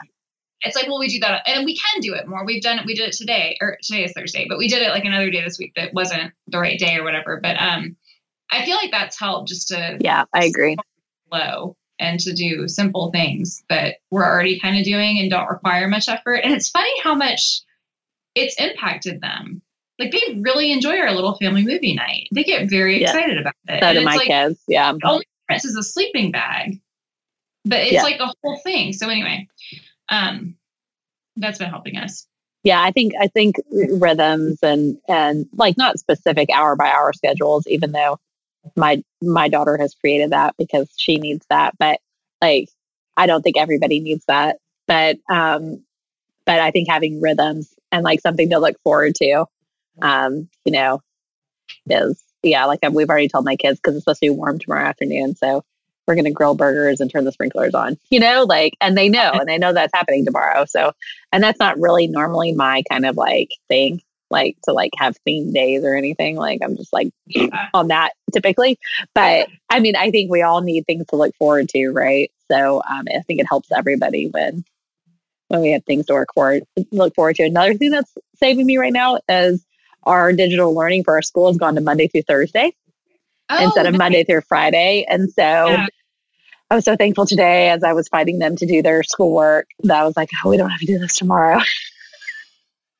It's 0.61 0.75
like, 0.75 0.87
well, 0.87 0.99
we 0.99 1.07
do 1.07 1.19
that, 1.19 1.43
and 1.47 1.65
we 1.65 1.77
can 1.77 2.01
do 2.01 2.15
it 2.15 2.27
more. 2.27 2.43
We've 2.45 2.61
done 2.61 2.79
it. 2.79 2.85
We 2.85 2.95
did 2.95 3.09
it 3.09 3.15
today, 3.15 3.57
or 3.61 3.77
today 3.83 4.03
is 4.03 4.13
Thursday, 4.13 4.47
but 4.49 4.57
we 4.57 4.67
did 4.67 4.81
it 4.81 4.89
like 4.89 5.05
another 5.05 5.29
day 5.29 5.43
this 5.43 5.59
week 5.59 5.73
that 5.75 5.93
wasn't 5.93 6.33
the 6.47 6.57
right 6.57 6.79
day 6.79 6.95
or 6.95 7.03
whatever. 7.03 7.39
But 7.41 7.61
um, 7.61 7.95
I 8.51 8.65
feel 8.65 8.75
like 8.75 8.91
that's 8.91 9.19
helped 9.19 9.49
just 9.49 9.67
to 9.67 9.97
yeah, 9.99 10.25
I 10.33 10.45
agree. 10.45 10.77
Low 11.31 11.75
and 11.99 12.19
to 12.21 12.33
do 12.33 12.67
simple 12.67 13.11
things 13.11 13.63
that 13.69 13.97
we're 14.11 14.25
already 14.25 14.59
kind 14.59 14.77
of 14.77 14.83
doing 14.83 15.19
and 15.19 15.29
don't 15.29 15.49
require 15.49 15.87
much 15.87 16.09
effort. 16.09 16.41
And 16.43 16.53
it's 16.53 16.69
funny 16.69 16.91
how 17.03 17.15
much 17.15 17.61
it's 18.35 18.55
impacted 18.59 19.21
them. 19.21 19.61
Like 19.97 20.11
they 20.11 20.39
really 20.41 20.71
enjoy 20.71 20.99
our 20.99 21.11
little 21.11 21.35
family 21.37 21.63
movie 21.63 21.93
night. 21.93 22.27
They 22.33 22.43
get 22.43 22.69
very 22.69 23.01
yeah. 23.01 23.09
excited 23.09 23.37
about 23.39 23.53
it. 23.69 23.81
So 23.81 23.93
do 23.93 24.05
my 24.05 24.15
like, 24.15 24.27
kids. 24.27 24.61
Yeah. 24.67 24.93
Only 25.03 25.25
difference 25.47 25.65
is 25.65 25.77
a 25.77 25.83
sleeping 25.83 26.31
bag, 26.31 26.81
but 27.63 27.79
it's 27.79 27.93
yeah. 27.93 28.03
like 28.03 28.19
a 28.19 28.31
whole 28.43 28.59
thing. 28.63 28.91
So 28.91 29.09
anyway, 29.09 29.47
um, 30.09 30.55
that's 31.37 31.59
been 31.59 31.69
helping 31.69 31.97
us. 31.97 32.27
Yeah, 32.63 32.81
I 32.81 32.91
think 32.91 33.13
I 33.19 33.27
think 33.27 33.57
rhythms 33.71 34.57
and 34.63 34.97
and 35.07 35.45
like 35.53 35.77
not 35.77 35.99
specific 35.99 36.49
hour 36.53 36.75
by 36.75 36.89
hour 36.89 37.13
schedules, 37.13 37.67
even 37.67 37.91
though 37.91 38.17
my 38.75 39.03
my 39.21 39.47
daughter 39.47 39.77
has 39.77 39.93
created 39.93 40.31
that 40.31 40.55
because 40.57 40.89
she 40.97 41.17
needs 41.17 41.45
that. 41.51 41.75
But 41.77 41.99
like, 42.41 42.69
I 43.17 43.27
don't 43.27 43.43
think 43.43 43.57
everybody 43.57 43.99
needs 43.99 44.25
that. 44.27 44.57
But 44.87 45.17
um, 45.29 45.83
but 46.47 46.59
I 46.59 46.71
think 46.71 46.89
having 46.89 47.21
rhythms 47.21 47.74
and 47.95 48.03
like 48.03 48.19
something 48.19 48.49
to 48.49 48.59
look 48.59 48.75
forward 48.83 49.15
to, 49.15 49.45
um, 50.01 50.49
you 50.65 50.73
know, 50.73 51.01
is 51.89 52.21
yeah, 52.43 52.65
like 52.65 52.79
we've 52.91 53.09
already 53.09 53.29
told 53.29 53.45
my 53.45 53.55
kids 53.55 53.79
because 53.79 53.95
it's 53.95 54.03
supposed 54.03 54.19
to 54.19 54.25
be 54.25 54.29
warm 54.29 54.59
tomorrow 54.59 54.85
afternoon. 54.85 55.35
So 55.35 55.63
we're 56.05 56.15
going 56.15 56.25
to 56.25 56.31
grill 56.31 56.55
burgers 56.55 56.99
and 56.99 57.09
turn 57.09 57.23
the 57.23 57.31
sprinklers 57.31 57.73
on, 57.73 57.97
you 58.09 58.19
know, 58.19 58.43
like, 58.43 58.73
and 58.81 58.97
they 58.97 59.09
know, 59.09 59.31
and 59.31 59.47
they 59.47 59.57
know 59.57 59.73
that's 59.73 59.93
happening 59.95 60.25
tomorrow. 60.25 60.65
So, 60.65 60.91
and 61.31 61.41
that's 61.41 61.57
not 61.57 61.79
really 61.79 62.07
normally 62.07 62.51
my 62.51 62.83
kind 62.91 63.05
of 63.05 63.15
like 63.15 63.49
thing, 63.69 64.01
like 64.29 64.57
to 64.65 64.73
like 64.73 64.91
have 64.97 65.15
theme 65.25 65.53
days 65.53 65.83
or 65.83 65.95
anything. 65.95 66.35
Like 66.35 66.59
I'm 66.61 66.75
just 66.75 66.91
like 66.91 67.09
yeah. 67.27 67.69
on 67.73 67.87
that 67.87 68.11
typically. 68.33 68.77
But 69.15 69.47
I 69.69 69.79
mean, 69.79 69.95
I 69.95 70.11
think 70.11 70.29
we 70.29 70.41
all 70.41 70.61
need 70.61 70.85
things 70.85 71.05
to 71.07 71.15
look 71.15 71.33
forward 71.37 71.69
to, 71.69 71.89
right? 71.89 72.29
So 72.51 72.83
um, 72.87 73.05
I 73.07 73.21
think 73.21 73.39
it 73.39 73.47
helps 73.49 73.71
everybody 73.71 74.27
when 74.27 74.65
when 75.47 75.61
we 75.61 75.71
have 75.71 75.83
things 75.85 76.05
to 76.07 76.13
work 76.13 76.29
forward, 76.33 76.63
look 76.91 77.13
forward 77.15 77.35
to. 77.37 77.43
Another 77.43 77.73
thing 77.73 77.91
that's 77.91 78.11
saving 78.37 78.65
me 78.65 78.77
right 78.77 78.93
now 78.93 79.19
is 79.29 79.65
our 80.03 80.33
digital 80.33 80.73
learning 80.73 81.03
for 81.03 81.15
our 81.15 81.21
school 81.21 81.47
has 81.47 81.57
gone 81.57 81.75
to 81.75 81.81
Monday 81.81 82.07
through 82.07 82.23
Thursday 82.23 82.73
oh, 83.49 83.63
instead 83.63 83.85
of 83.85 83.93
nice. 83.93 83.99
Monday 83.99 84.23
through 84.23 84.41
Friday. 84.41 85.05
And 85.07 85.29
so 85.31 85.41
yeah. 85.41 85.87
I 86.69 86.75
was 86.75 86.85
so 86.85 86.95
thankful 86.95 87.25
today 87.25 87.69
as 87.69 87.83
I 87.83 87.93
was 87.93 88.07
fighting 88.07 88.39
them 88.39 88.55
to 88.57 88.65
do 88.65 88.81
their 88.81 89.03
schoolwork 89.03 89.67
that 89.83 89.99
I 89.99 90.03
was 90.03 90.17
like, 90.17 90.29
oh, 90.43 90.49
we 90.49 90.57
don't 90.57 90.69
have 90.69 90.79
to 90.79 90.85
do 90.85 90.99
this 90.99 91.17
tomorrow. 91.17 91.59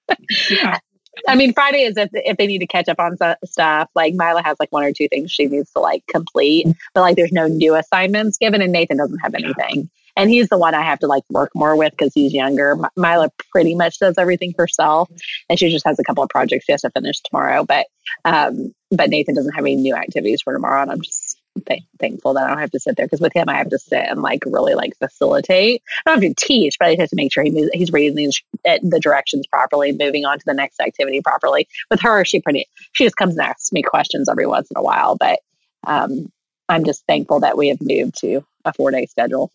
yeah. 0.50 0.80
I 1.28 1.36
mean, 1.36 1.54
Friday 1.54 1.84
is 1.84 1.98
if 1.98 2.10
if 2.14 2.38
they 2.38 2.46
need 2.46 2.60
to 2.60 2.68
catch 2.68 2.90
up 2.90 3.00
on 3.00 3.18
stuff. 3.46 3.90
Like 3.96 4.14
Mila 4.16 4.44
has 4.44 4.58
like 4.60 4.72
one 4.72 4.84
or 4.84 4.92
two 4.92 5.08
things 5.08 5.32
she 5.32 5.46
needs 5.46 5.72
to 5.72 5.80
like 5.80 6.04
complete, 6.08 6.68
mm. 6.68 6.76
but 6.94 7.02
like 7.02 7.16
there's 7.16 7.32
no 7.32 7.48
new 7.48 7.76
assignments 7.76 8.38
given, 8.38 8.62
and 8.62 8.72
Nathan 8.72 8.98
doesn't 8.98 9.20
have 9.20 9.34
anything. 9.34 9.90
And 10.16 10.30
he's 10.30 10.50
the 10.50 10.58
one 10.58 10.74
I 10.74 10.84
have 10.84 11.00
to 11.00 11.08
like 11.08 11.24
work 11.30 11.52
more 11.56 11.76
with 11.76 11.92
because 11.92 12.14
he's 12.14 12.34
younger. 12.34 12.78
Mila 12.96 13.30
pretty 13.52 13.76
much 13.76 14.00
does 14.00 14.16
everything 14.18 14.54
herself, 14.58 15.10
and 15.50 15.60
she 15.60 15.70
just 15.70 15.86
has 15.86 16.00
a 16.00 16.04
couple 16.04 16.24
of 16.24 16.30
projects 16.30 16.66
she 16.66 16.72
has 16.72 16.82
to 16.82 16.90
finish 16.92 17.20
tomorrow. 17.22 17.64
But 17.66 17.88
um, 18.24 18.74
but 18.92 19.10
Nathan 19.10 19.36
doesn't 19.36 19.54
have 19.54 19.64
any 19.64 19.76
new 19.76 19.96
activities 19.96 20.42
for 20.42 20.54
tomorrow, 20.54 20.82
and 20.82 20.92
I'm 20.92 21.02
just 21.02 21.38
th- 21.68 21.84
thankful 22.00 22.34
that 22.34 22.46
I 22.46 22.50
don't 22.50 22.60
have 22.60 22.72
to 22.72 22.80
sit 22.80 22.98
there 22.98 23.06
because 23.06 23.22
with 23.22 23.36
him 23.36 23.50
I 23.50 23.56
have 23.56 23.70
to 23.70 23.80
sit 23.80 24.06
and 24.08 24.22
like 24.22 24.44
really 24.46 24.76
like 24.76 24.94
facilitate. 24.98 25.82
I 26.06 26.12
don't 26.12 26.24
have 26.24 26.36
to 26.36 26.46
teach, 26.46 26.78
but 26.80 26.88
I 26.88 26.92
just 26.92 27.02
have 27.02 27.10
to 27.10 27.16
make 27.16 27.34
sure 27.34 27.44
he 27.44 27.52
moves, 27.52 27.70
he's 27.74 27.92
reading 27.92 28.16
these, 28.16 28.42
uh, 28.68 28.80
the 28.82 29.00
directions 29.00 29.48
properly, 29.48 29.92
moving 29.92 30.26
on 30.26 30.40
to 30.40 30.46
the 30.46 30.54
next 30.54 30.80
activity 30.80 31.22
properly. 31.22 31.68
With 31.90 32.02
her, 32.02 32.26
she 32.26 32.42
pretty 32.42 32.66
she 32.94 33.04
just 33.04 33.18
comes 33.18 33.38
and 33.38 33.48
asks 33.48 33.72
me 33.72 33.84
questions 33.84 34.30
every 34.30 34.48
once 34.48 34.70
in 34.72 34.78
a 34.78 34.84
while, 34.84 35.16
but 35.16 35.40
um, 35.86 36.32
I'm 36.70 36.84
just 36.84 37.06
thankful 37.08 37.42
that 37.42 37.58
we 37.58 37.70
have 37.70 37.80
moved 37.82 38.20
to 38.22 38.46
a 38.66 38.74
four 38.74 38.92
day 38.92 39.06
schedule 39.06 39.52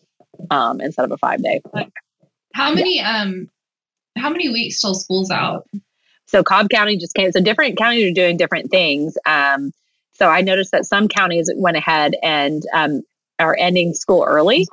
um, 0.49 0.81
instead 0.81 1.05
of 1.05 1.11
a 1.11 1.17
five 1.17 1.41
day. 1.43 1.61
How 2.53 2.73
many 2.73 2.97
yeah. 2.97 3.21
um 3.21 3.49
how 4.17 4.29
many 4.29 4.49
weeks 4.49 4.81
till 4.81 4.93
school's 4.93 5.31
out? 5.31 5.67
So 6.25 6.43
Cobb 6.43 6.69
County 6.69 6.97
just 6.97 7.13
came. 7.13 7.31
So 7.31 7.41
different 7.41 7.77
counties 7.77 8.09
are 8.09 8.13
doing 8.13 8.37
different 8.37 8.71
things. 8.71 9.17
Um, 9.25 9.71
so 10.13 10.29
I 10.29 10.41
noticed 10.41 10.71
that 10.71 10.85
some 10.85 11.07
counties 11.07 11.51
went 11.55 11.77
ahead 11.77 12.15
and 12.23 12.63
um, 12.73 13.01
are 13.39 13.55
ending 13.59 13.93
school 13.93 14.23
early. 14.27 14.67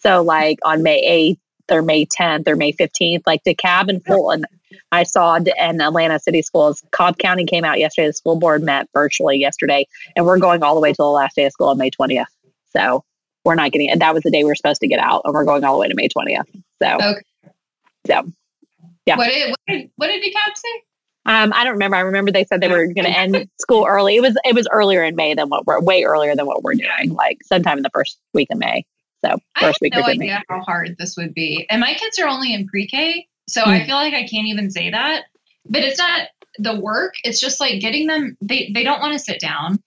So 0.00 0.22
like 0.22 0.58
on 0.62 0.82
May 0.82 1.36
8th 1.70 1.76
or 1.76 1.82
May 1.82 2.06
10th 2.06 2.48
or 2.48 2.56
May 2.56 2.72
15th, 2.72 3.22
like 3.26 3.42
DeKalb 3.44 3.88
and 3.88 4.04
Fulton, 4.04 4.44
I 4.92 5.04
saw 5.04 5.36
in 5.36 5.80
Atlanta 5.80 6.18
City 6.18 6.42
Schools, 6.42 6.82
Cobb 6.90 7.18
County 7.18 7.44
came 7.44 7.64
out 7.64 7.78
yesterday. 7.78 8.08
The 8.08 8.12
school 8.14 8.38
board 8.38 8.62
met 8.62 8.88
virtually 8.92 9.38
yesterday, 9.38 9.86
and 10.16 10.26
we're 10.26 10.38
going 10.38 10.62
all 10.62 10.74
the 10.74 10.80
way 10.80 10.90
to 10.90 10.96
the 10.96 11.04
last 11.04 11.36
day 11.36 11.46
of 11.46 11.52
school 11.52 11.68
on 11.68 11.78
May 11.78 11.90
20th. 11.90 12.26
So 12.76 13.04
we're 13.44 13.54
not 13.54 13.72
getting 13.72 13.88
it. 13.88 13.98
That 13.98 14.14
was 14.14 14.22
the 14.22 14.30
day 14.30 14.42
we 14.44 14.48
were 14.48 14.54
supposed 14.54 14.80
to 14.80 14.88
get 14.88 14.98
out, 14.98 15.22
and 15.24 15.34
we're 15.34 15.44
going 15.44 15.64
all 15.64 15.74
the 15.74 15.80
way 15.80 15.88
to 15.88 15.94
May 15.94 16.08
20th. 16.08 16.62
So, 16.82 16.94
okay. 16.94 17.20
so 18.06 18.32
yeah. 19.06 19.16
What 19.16 19.28
did, 19.28 19.50
what 19.50 19.58
did, 19.68 19.90
what 19.96 20.06
did 20.08 20.22
DeKalb 20.22 20.56
say? 20.56 20.82
Um, 21.26 21.52
I 21.54 21.64
don't 21.64 21.74
remember. 21.74 21.96
I 21.96 22.00
remember 22.00 22.32
they 22.32 22.44
said 22.44 22.60
they 22.60 22.68
were 22.68 22.86
going 22.86 23.04
to 23.04 23.16
end 23.16 23.48
school 23.60 23.86
early. 23.86 24.16
It 24.16 24.22
was 24.22 24.36
it 24.44 24.54
was 24.54 24.66
earlier 24.72 25.04
in 25.04 25.16
May 25.16 25.34
than 25.34 25.48
what 25.48 25.66
we're 25.66 25.80
way 25.80 26.02
earlier 26.04 26.34
than 26.34 26.46
what 26.46 26.62
we're 26.62 26.74
doing. 26.74 27.12
Like 27.12 27.38
sometime 27.44 27.78
in 27.78 27.82
the 27.82 27.90
first 27.92 28.18
week 28.32 28.48
of 28.50 28.58
May. 28.58 28.84
So 29.24 29.36
first 29.58 29.78
week. 29.82 29.94
no 29.94 30.02
idea 30.02 30.42
how 30.48 30.60
hard 30.60 30.96
this 30.98 31.16
would 31.16 31.34
be. 31.34 31.66
And 31.68 31.80
my 31.80 31.92
kids 31.92 32.18
are 32.18 32.26
only 32.26 32.54
in 32.54 32.66
pre-K, 32.66 33.28
so 33.48 33.62
mm. 33.62 33.66
I 33.66 33.80
hmm. 33.80 33.86
feel 33.86 33.96
like 33.96 34.14
I 34.14 34.26
can't 34.26 34.46
even 34.46 34.70
say 34.70 34.90
that. 34.90 35.24
But 35.66 35.82
it's 35.84 35.98
not 35.98 36.28
the 36.58 36.80
work. 36.80 37.12
It's 37.22 37.38
just 37.38 37.60
like 37.60 37.80
getting 37.80 38.06
them. 38.06 38.36
They 38.40 38.70
they 38.74 38.82
don't 38.82 39.00
want 39.00 39.12
to 39.12 39.18
sit 39.18 39.40
down. 39.40 39.78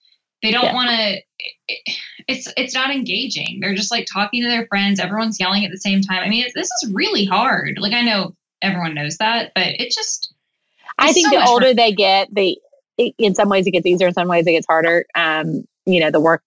They 0.42 0.52
don't 0.52 0.64
yeah. 0.64 0.74
want 0.74 0.90
to. 0.90 1.20
It's 2.28 2.52
it's 2.56 2.74
not 2.74 2.90
engaging. 2.90 3.60
They're 3.60 3.74
just 3.74 3.90
like 3.90 4.06
talking 4.12 4.42
to 4.42 4.48
their 4.48 4.66
friends. 4.66 5.00
Everyone's 5.00 5.38
yelling 5.38 5.64
at 5.64 5.70
the 5.70 5.78
same 5.78 6.00
time. 6.00 6.22
I 6.22 6.28
mean, 6.28 6.46
this 6.54 6.70
is 6.82 6.92
really 6.92 7.24
hard. 7.24 7.78
Like 7.78 7.92
I 7.92 8.02
know 8.02 8.34
everyone 8.62 8.94
knows 8.94 9.18
that, 9.18 9.52
but 9.54 9.66
it 9.66 9.92
just 9.92 10.34
I 10.98 11.12
think 11.12 11.26
so 11.26 11.38
the 11.38 11.46
older 11.46 11.66
harder. 11.66 11.74
they 11.74 11.92
get, 11.92 12.34
they 12.34 12.56
in 12.96 13.34
some 13.34 13.48
ways 13.48 13.66
it 13.66 13.72
gets 13.72 13.86
easier, 13.86 14.08
in 14.08 14.14
some 14.14 14.28
ways 14.28 14.46
it 14.46 14.52
gets 14.52 14.66
harder. 14.66 15.06
Um, 15.14 15.64
you 15.86 16.00
know, 16.00 16.10
the 16.10 16.20
work 16.20 16.42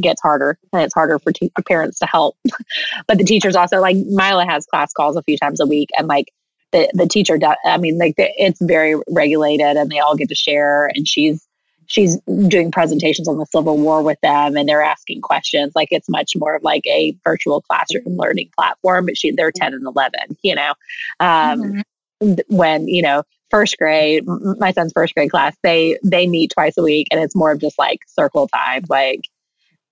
gets 0.00 0.22
harder 0.22 0.58
and 0.72 0.82
it's 0.82 0.94
harder 0.94 1.18
for, 1.18 1.32
te- 1.32 1.52
parents 1.68 1.98
to 1.98 2.06
help. 2.06 2.36
but 3.06 3.18
the 3.18 3.24
teachers 3.24 3.56
also 3.56 3.80
like 3.80 3.96
Mila 3.96 4.46
has 4.46 4.66
class 4.66 4.92
calls 4.92 5.16
a 5.16 5.22
few 5.22 5.36
times 5.36 5.60
a 5.60 5.66
week 5.66 5.90
and 5.98 6.08
like 6.08 6.32
the, 6.72 6.88
the 6.94 7.06
teacher 7.06 7.36
does, 7.36 7.56
I 7.66 7.76
mean, 7.76 7.98
like 7.98 8.16
the, 8.16 8.30
it's 8.36 8.60
very 8.62 8.94
regulated 9.10 9.76
and 9.76 9.90
they 9.90 9.98
all 9.98 10.16
get 10.16 10.30
to 10.30 10.34
share 10.34 10.90
and 10.94 11.06
she's, 11.06 11.46
she's 11.92 12.18
doing 12.48 12.70
presentations 12.70 13.28
on 13.28 13.36
the 13.36 13.46
Civil 13.46 13.76
War 13.76 14.02
with 14.02 14.18
them 14.22 14.56
and 14.56 14.68
they're 14.68 14.82
asking 14.82 15.20
questions. 15.20 15.72
Like 15.74 15.88
it's 15.90 16.08
much 16.08 16.32
more 16.34 16.56
of 16.56 16.62
like 16.62 16.86
a 16.86 17.14
virtual 17.22 17.60
classroom 17.60 18.16
learning 18.16 18.50
platform, 18.56 19.06
but 19.06 19.18
she, 19.18 19.30
they're 19.30 19.52
10 19.52 19.74
and 19.74 19.86
11, 19.86 20.38
you 20.42 20.54
know, 20.54 20.72
um, 21.20 21.84
mm-hmm. 22.22 22.32
when, 22.48 22.88
you 22.88 23.02
know, 23.02 23.24
first 23.50 23.76
grade, 23.76 24.24
my 24.26 24.72
son's 24.72 24.92
first 24.94 25.14
grade 25.14 25.30
class, 25.30 25.54
they 25.62 25.98
they 26.02 26.26
meet 26.26 26.52
twice 26.52 26.78
a 26.78 26.82
week, 26.82 27.08
and 27.10 27.20
it's 27.20 27.36
more 27.36 27.52
of 27.52 27.60
just 27.60 27.78
like 27.78 28.00
circle 28.06 28.48
time. 28.48 28.84
Like, 28.88 29.28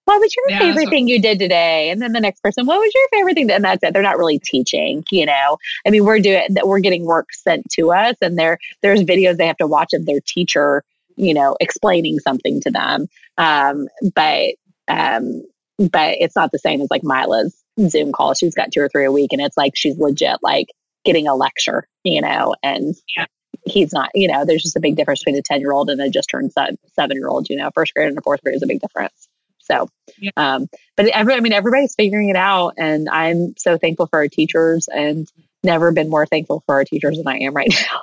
what 0.07 0.19
was 0.19 0.35
your 0.35 0.47
yeah, 0.49 0.59
favorite 0.61 0.89
thing 0.89 1.07
you 1.07 1.21
did 1.21 1.39
today? 1.39 1.91
And 1.91 2.01
then 2.01 2.13
the 2.13 2.21
next 2.21 2.43
person, 2.43 2.65
what 2.65 2.81
was 2.81 2.91
your 2.95 3.09
favorite 3.13 3.35
thing? 3.35 3.51
And 3.51 3.63
that's 3.63 3.83
it. 3.85 3.93
They're 3.93 4.03
not 4.03 4.17
really 4.17 4.39
teaching, 4.39 5.05
you 5.11 5.27
know. 5.27 5.59
I 5.87 5.91
mean, 5.91 6.07
we're 6.07 6.21
doing 6.21 6.47
that. 6.49 6.67
We're 6.67 6.81
getting 6.81 7.05
work 7.05 7.35
sent 7.35 7.69
to 7.73 7.93
us, 7.93 8.17
and 8.23 8.39
there 8.39 8.59
there's 8.81 9.03
videos 9.03 9.37
they 9.37 9.47
have 9.47 9.59
to 9.59 9.67
watch 9.67 9.93
of 9.93 10.07
their 10.07 10.21
teacher, 10.27 10.83
you 11.17 11.35
know, 11.35 11.57
explaining 11.61 12.19
something 12.21 12.61
to 12.63 12.71
them. 12.71 13.07
Um, 13.39 13.89
but 14.15 14.55
um, 14.89 15.43
but 15.79 16.17
it's 16.21 16.37
not 16.37 16.53
the 16.53 16.59
same 16.59 16.81
as 16.81 16.89
like 16.91 17.03
Mila's 17.05 17.57
Zoom 17.81 18.13
call. 18.13 18.35
She's 18.35 18.55
got 18.55 18.73
two 18.73 18.81
or 18.81 18.89
three 18.89 19.05
a 19.05 19.13
week, 19.13 19.33
and 19.33 19.41
it's 19.41 19.57
like 19.57 19.73
she's 19.75 19.97
legit 19.99 20.39
like 20.43 20.69
getting 21.05 21.27
a 21.27 21.35
lecture, 21.35 21.89
you 22.05 22.21
know, 22.21 22.55
and 22.63 22.95
yeah 23.17 23.27
he's 23.65 23.93
not, 23.93 24.11
you 24.15 24.29
know, 24.29 24.45
there's 24.45 24.63
just 24.63 24.77
a 24.77 24.81
big 24.81 24.97
difference 24.97 25.21
between 25.21 25.39
a 25.39 25.43
10 25.43 25.61
year 25.61 25.73
old 25.73 25.91
and 25.91 26.01
a 26.01 26.09
just 26.09 26.29
turned 26.31 26.53
seven 26.53 27.17
year 27.17 27.29
old, 27.29 27.49
you 27.49 27.57
know, 27.57 27.71
first 27.75 27.95
grade 27.95 28.09
and 28.09 28.19
a 28.19 28.23
fourth 28.23 28.43
grade 28.43 28.57
is 28.57 28.63
a 28.63 28.67
big 28.67 28.81
difference. 28.81 29.29
So, 29.59 29.89
yeah. 30.19 30.31
um, 30.37 30.67
but 30.97 31.07
every, 31.09 31.35
I 31.35 31.41
mean, 31.41 31.53
everybody's 31.53 31.95
figuring 31.95 32.29
it 32.31 32.37
out. 32.37 32.75
And 32.79 33.09
I'm 33.09 33.55
so 33.57 33.79
thankful 33.79 34.07
for 34.07 34.19
our 34.19 34.29
teachers 34.29 34.89
and 34.89 35.29
never 35.63 35.93
been 35.93 36.11
more 36.11 36.27
thankful 36.27 36.63
for 36.67 36.77
our 36.77 36.85
teachers 36.85 37.19
than 37.19 37.29
I 37.29 37.39
am 37.39 37.55
right 37.55 37.73
now. 37.93 38.01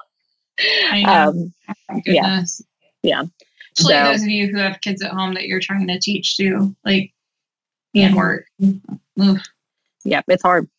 I 0.89 1.03
know. 1.03 1.29
Um, 1.29 2.01
yeah. 2.05 2.43
Yeah. 3.03 3.23
Especially 3.77 3.93
so, 3.93 4.11
those 4.11 4.23
of 4.23 4.29
you 4.29 4.47
who 4.47 4.57
have 4.57 4.81
kids 4.81 5.03
at 5.03 5.11
home 5.11 5.35
that 5.35 5.47
you're 5.47 5.59
trying 5.59 5.87
to 5.87 5.99
teach 5.99 6.37
to, 6.37 6.75
like, 6.83 7.13
and 7.95 8.15
work. 8.15 8.45
Oof. 9.21 9.41
Yep, 10.03 10.25
it's 10.27 10.43
hard. 10.43 10.69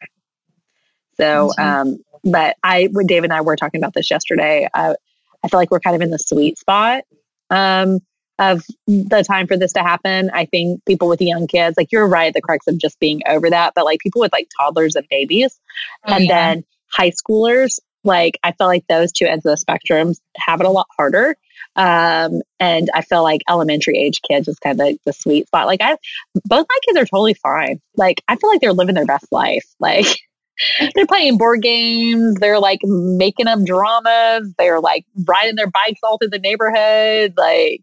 So, 1.16 1.53
um, 1.59 1.99
but 2.25 2.57
I, 2.62 2.89
when 2.93 3.07
Dave 3.07 3.25
and 3.25 3.33
I 3.33 3.41
were 3.41 3.57
talking 3.57 3.81
about 3.81 3.95
this 3.95 4.11
yesterday, 4.11 4.69
I, 4.75 4.95
I 5.43 5.49
feel 5.49 5.59
like 5.59 5.71
we're 5.71 5.81
kind 5.81 5.97
of 5.97 6.03
in 6.03 6.11
the 6.11 6.19
sweet 6.19 6.59
spot 6.59 7.05
um, 7.51 8.01
of 8.39 8.64
the 8.87 9.25
time 9.27 9.47
for 9.47 9.57
this 9.57 9.73
to 9.73 9.81
happen. 9.81 10.31
I 10.33 10.47
think 10.47 10.85
people 10.85 11.09
with 11.09 11.21
young 11.21 11.47
kids, 11.47 11.77
like 11.77 11.91
you're 11.91 12.07
right, 12.07 12.29
at 12.29 12.35
the 12.35 12.41
crux 12.41 12.66
of 12.66 12.79
just 12.79 12.99
being 13.01 13.21
over 13.27 13.51
that, 13.51 13.75
but 13.75 13.85
like 13.85 14.01
people 14.01 14.21
with 14.21 14.33
like 14.33 14.49
toddlers 14.57 14.95
and 14.95 15.07
babies, 15.09 15.59
oh, 16.07 16.14
and 16.14 16.25
yeah. 16.25 16.55
then 16.55 16.64
high 16.93 17.11
schoolers, 17.11 17.79
like 18.09 18.38
I 18.42 18.52
feel 18.52 18.66
like 18.66 18.84
those 18.88 19.12
two 19.12 19.26
ends 19.26 19.46
of 19.46 19.52
the 19.52 19.56
spectrum 19.56 20.14
have 20.36 20.61
it 20.61 20.66
a 20.66 20.70
lot 20.70 20.88
harder. 20.96 21.36
Um, 21.76 22.40
and 22.59 22.88
I 22.94 23.02
feel 23.02 23.22
like 23.22 23.42
elementary 23.48 23.98
age 23.98 24.20
kids 24.28 24.48
is 24.48 24.59
kind 24.59 24.80
of 24.80 24.86
the, 24.86 24.98
the 25.06 25.12
sweet 25.12 25.46
spot. 25.46 25.66
Like 25.66 25.80
I, 25.80 25.96
both 26.44 26.66
my 26.68 26.78
kids 26.86 26.98
are 26.98 27.04
totally 27.04 27.34
fine. 27.34 27.80
Like 27.96 28.22
I 28.26 28.34
feel 28.34 28.50
like 28.50 28.61
they're 28.61 28.72
living 28.72 28.96
their 28.96 29.06
best 29.06 29.26
life. 29.30 29.64
Like 29.78 30.06
they're 30.94 31.06
playing 31.06 31.38
board 31.38 31.62
games. 31.62 32.36
They're 32.40 32.59
like 32.59 32.80
making 32.82 33.46
up 33.46 33.62
dramas. 33.64 34.52
They're 34.59 34.80
like 34.80 35.04
riding 35.24 35.54
their 35.54 35.70
bikes 35.70 36.00
all 36.02 36.18
through 36.18 36.30
the 36.30 36.40
neighborhood, 36.40 37.34
like 37.36 37.82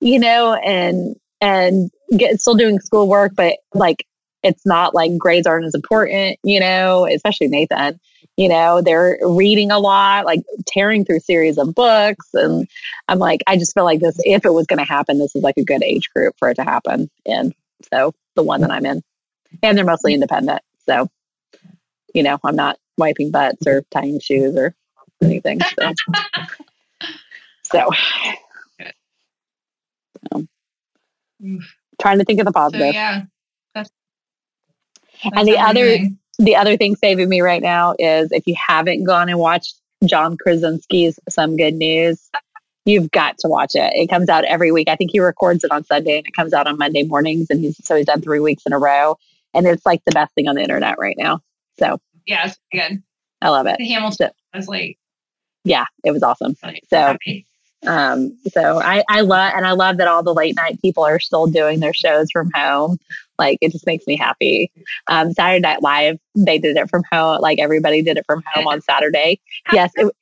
you 0.00 0.18
know, 0.18 0.54
and 0.54 1.16
and 1.40 1.90
get 2.16 2.40
still 2.40 2.54
doing 2.54 2.80
schoolwork, 2.80 3.32
but 3.36 3.58
like 3.74 4.06
it's 4.42 4.64
not 4.64 4.94
like 4.94 5.16
grades 5.18 5.46
aren't 5.46 5.66
as 5.66 5.74
important, 5.74 6.38
you 6.42 6.60
know, 6.60 7.06
especially 7.06 7.48
Nathan. 7.48 8.00
You 8.38 8.48
know, 8.48 8.80
they're 8.80 9.18
reading 9.20 9.70
a 9.70 9.78
lot, 9.78 10.24
like 10.24 10.40
tearing 10.66 11.04
through 11.04 11.20
series 11.20 11.58
of 11.58 11.74
books. 11.74 12.28
And 12.32 12.66
I'm 13.08 13.18
like, 13.18 13.42
I 13.46 13.56
just 13.56 13.74
feel 13.74 13.84
like 13.84 14.00
this, 14.00 14.16
if 14.20 14.46
it 14.46 14.54
was 14.54 14.66
going 14.66 14.78
to 14.78 14.84
happen, 14.84 15.18
this 15.18 15.36
is 15.36 15.42
like 15.42 15.58
a 15.58 15.64
good 15.64 15.82
age 15.82 16.08
group 16.14 16.34
for 16.38 16.48
it 16.48 16.54
to 16.54 16.62
happen 16.62 17.10
in. 17.26 17.52
So 17.92 18.14
the 18.36 18.42
one 18.42 18.62
that 18.62 18.70
I'm 18.70 18.86
in. 18.86 19.02
And 19.62 19.76
they're 19.76 19.84
mostly 19.84 20.14
independent. 20.14 20.62
So 20.86 21.08
you 22.14 22.22
know, 22.22 22.38
I'm 22.44 22.56
not 22.56 22.78
wiping 22.96 23.30
butts 23.30 23.66
or 23.66 23.82
tying 23.90 24.20
shoes 24.20 24.56
or 24.56 24.74
anything. 25.22 25.60
So, 25.60 25.92
so, 30.32 31.56
trying 32.00 32.18
to 32.18 32.24
think 32.24 32.40
of 32.40 32.46
the 32.46 32.52
positive. 32.52 32.88
So, 32.88 32.92
yeah. 32.92 33.22
That's, 33.74 33.90
that's 35.22 35.36
and 35.36 35.46
the 35.46 35.58
other, 35.58 35.98
the 36.38 36.56
other 36.56 36.76
thing 36.76 36.96
saving 36.96 37.28
me 37.28 37.40
right 37.40 37.62
now 37.62 37.94
is 37.98 38.30
if 38.32 38.46
you 38.46 38.54
haven't 38.56 39.04
gone 39.04 39.28
and 39.28 39.38
watched 39.38 39.74
John 40.04 40.36
Krasinski's 40.36 41.18
Some 41.28 41.56
Good 41.56 41.74
News, 41.74 42.30
you've 42.84 43.10
got 43.10 43.38
to 43.38 43.48
watch 43.48 43.74
it. 43.74 43.92
It 43.94 44.08
comes 44.08 44.28
out 44.28 44.44
every 44.44 44.70
week. 44.70 44.88
I 44.88 44.96
think 44.96 45.10
he 45.12 45.20
records 45.20 45.64
it 45.64 45.70
on 45.70 45.84
Sunday 45.84 46.18
and 46.18 46.26
it 46.26 46.34
comes 46.34 46.52
out 46.52 46.66
on 46.66 46.78
Monday 46.78 47.02
mornings. 47.02 47.48
And 47.50 47.60
he's 47.60 47.76
so 47.84 47.96
he's 47.96 48.06
done 48.06 48.22
three 48.22 48.40
weeks 48.40 48.64
in 48.66 48.72
a 48.72 48.78
row. 48.78 49.16
And 49.54 49.66
it's 49.66 49.84
like 49.84 50.02
the 50.04 50.12
best 50.12 50.34
thing 50.34 50.48
on 50.48 50.54
the 50.54 50.62
internet 50.62 50.96
right 50.98 51.16
now. 51.18 51.40
So 51.78 51.98
yeah, 52.26 52.46
it's 52.46 52.58
good. 52.72 53.02
I 53.42 53.48
love 53.48 53.66
it. 53.66 53.78
The 53.78 53.88
Hamilton 53.88 54.30
was 54.54 54.68
like, 54.68 54.98
yeah, 55.64 55.84
it 56.04 56.10
was 56.12 56.22
awesome. 56.22 56.56
so, 56.88 57.16
um, 57.86 58.36
so 58.50 58.80
I, 58.80 59.04
I 59.08 59.20
love, 59.20 59.52
and 59.54 59.66
I 59.66 59.72
love 59.72 59.98
that 59.98 60.08
all 60.08 60.22
the 60.22 60.34
late 60.34 60.56
night 60.56 60.80
people 60.82 61.04
are 61.04 61.20
still 61.20 61.46
doing 61.46 61.80
their 61.80 61.94
shows 61.94 62.30
from 62.30 62.50
home. 62.54 62.98
Like 63.38 63.58
it 63.60 63.72
just 63.72 63.86
makes 63.86 64.06
me 64.06 64.16
happy. 64.16 64.70
Um, 65.08 65.32
Saturday 65.32 65.60
Night 65.60 65.82
Live, 65.82 66.18
they 66.34 66.58
did 66.58 66.76
it 66.76 66.90
from 66.90 67.02
home. 67.10 67.40
Like 67.40 67.58
everybody 67.58 68.02
did 68.02 68.16
it 68.16 68.26
from 68.26 68.42
home 68.52 68.66
on 68.66 68.80
Saturday. 68.80 69.40
Yes, 69.72 69.92
it, 69.96 70.12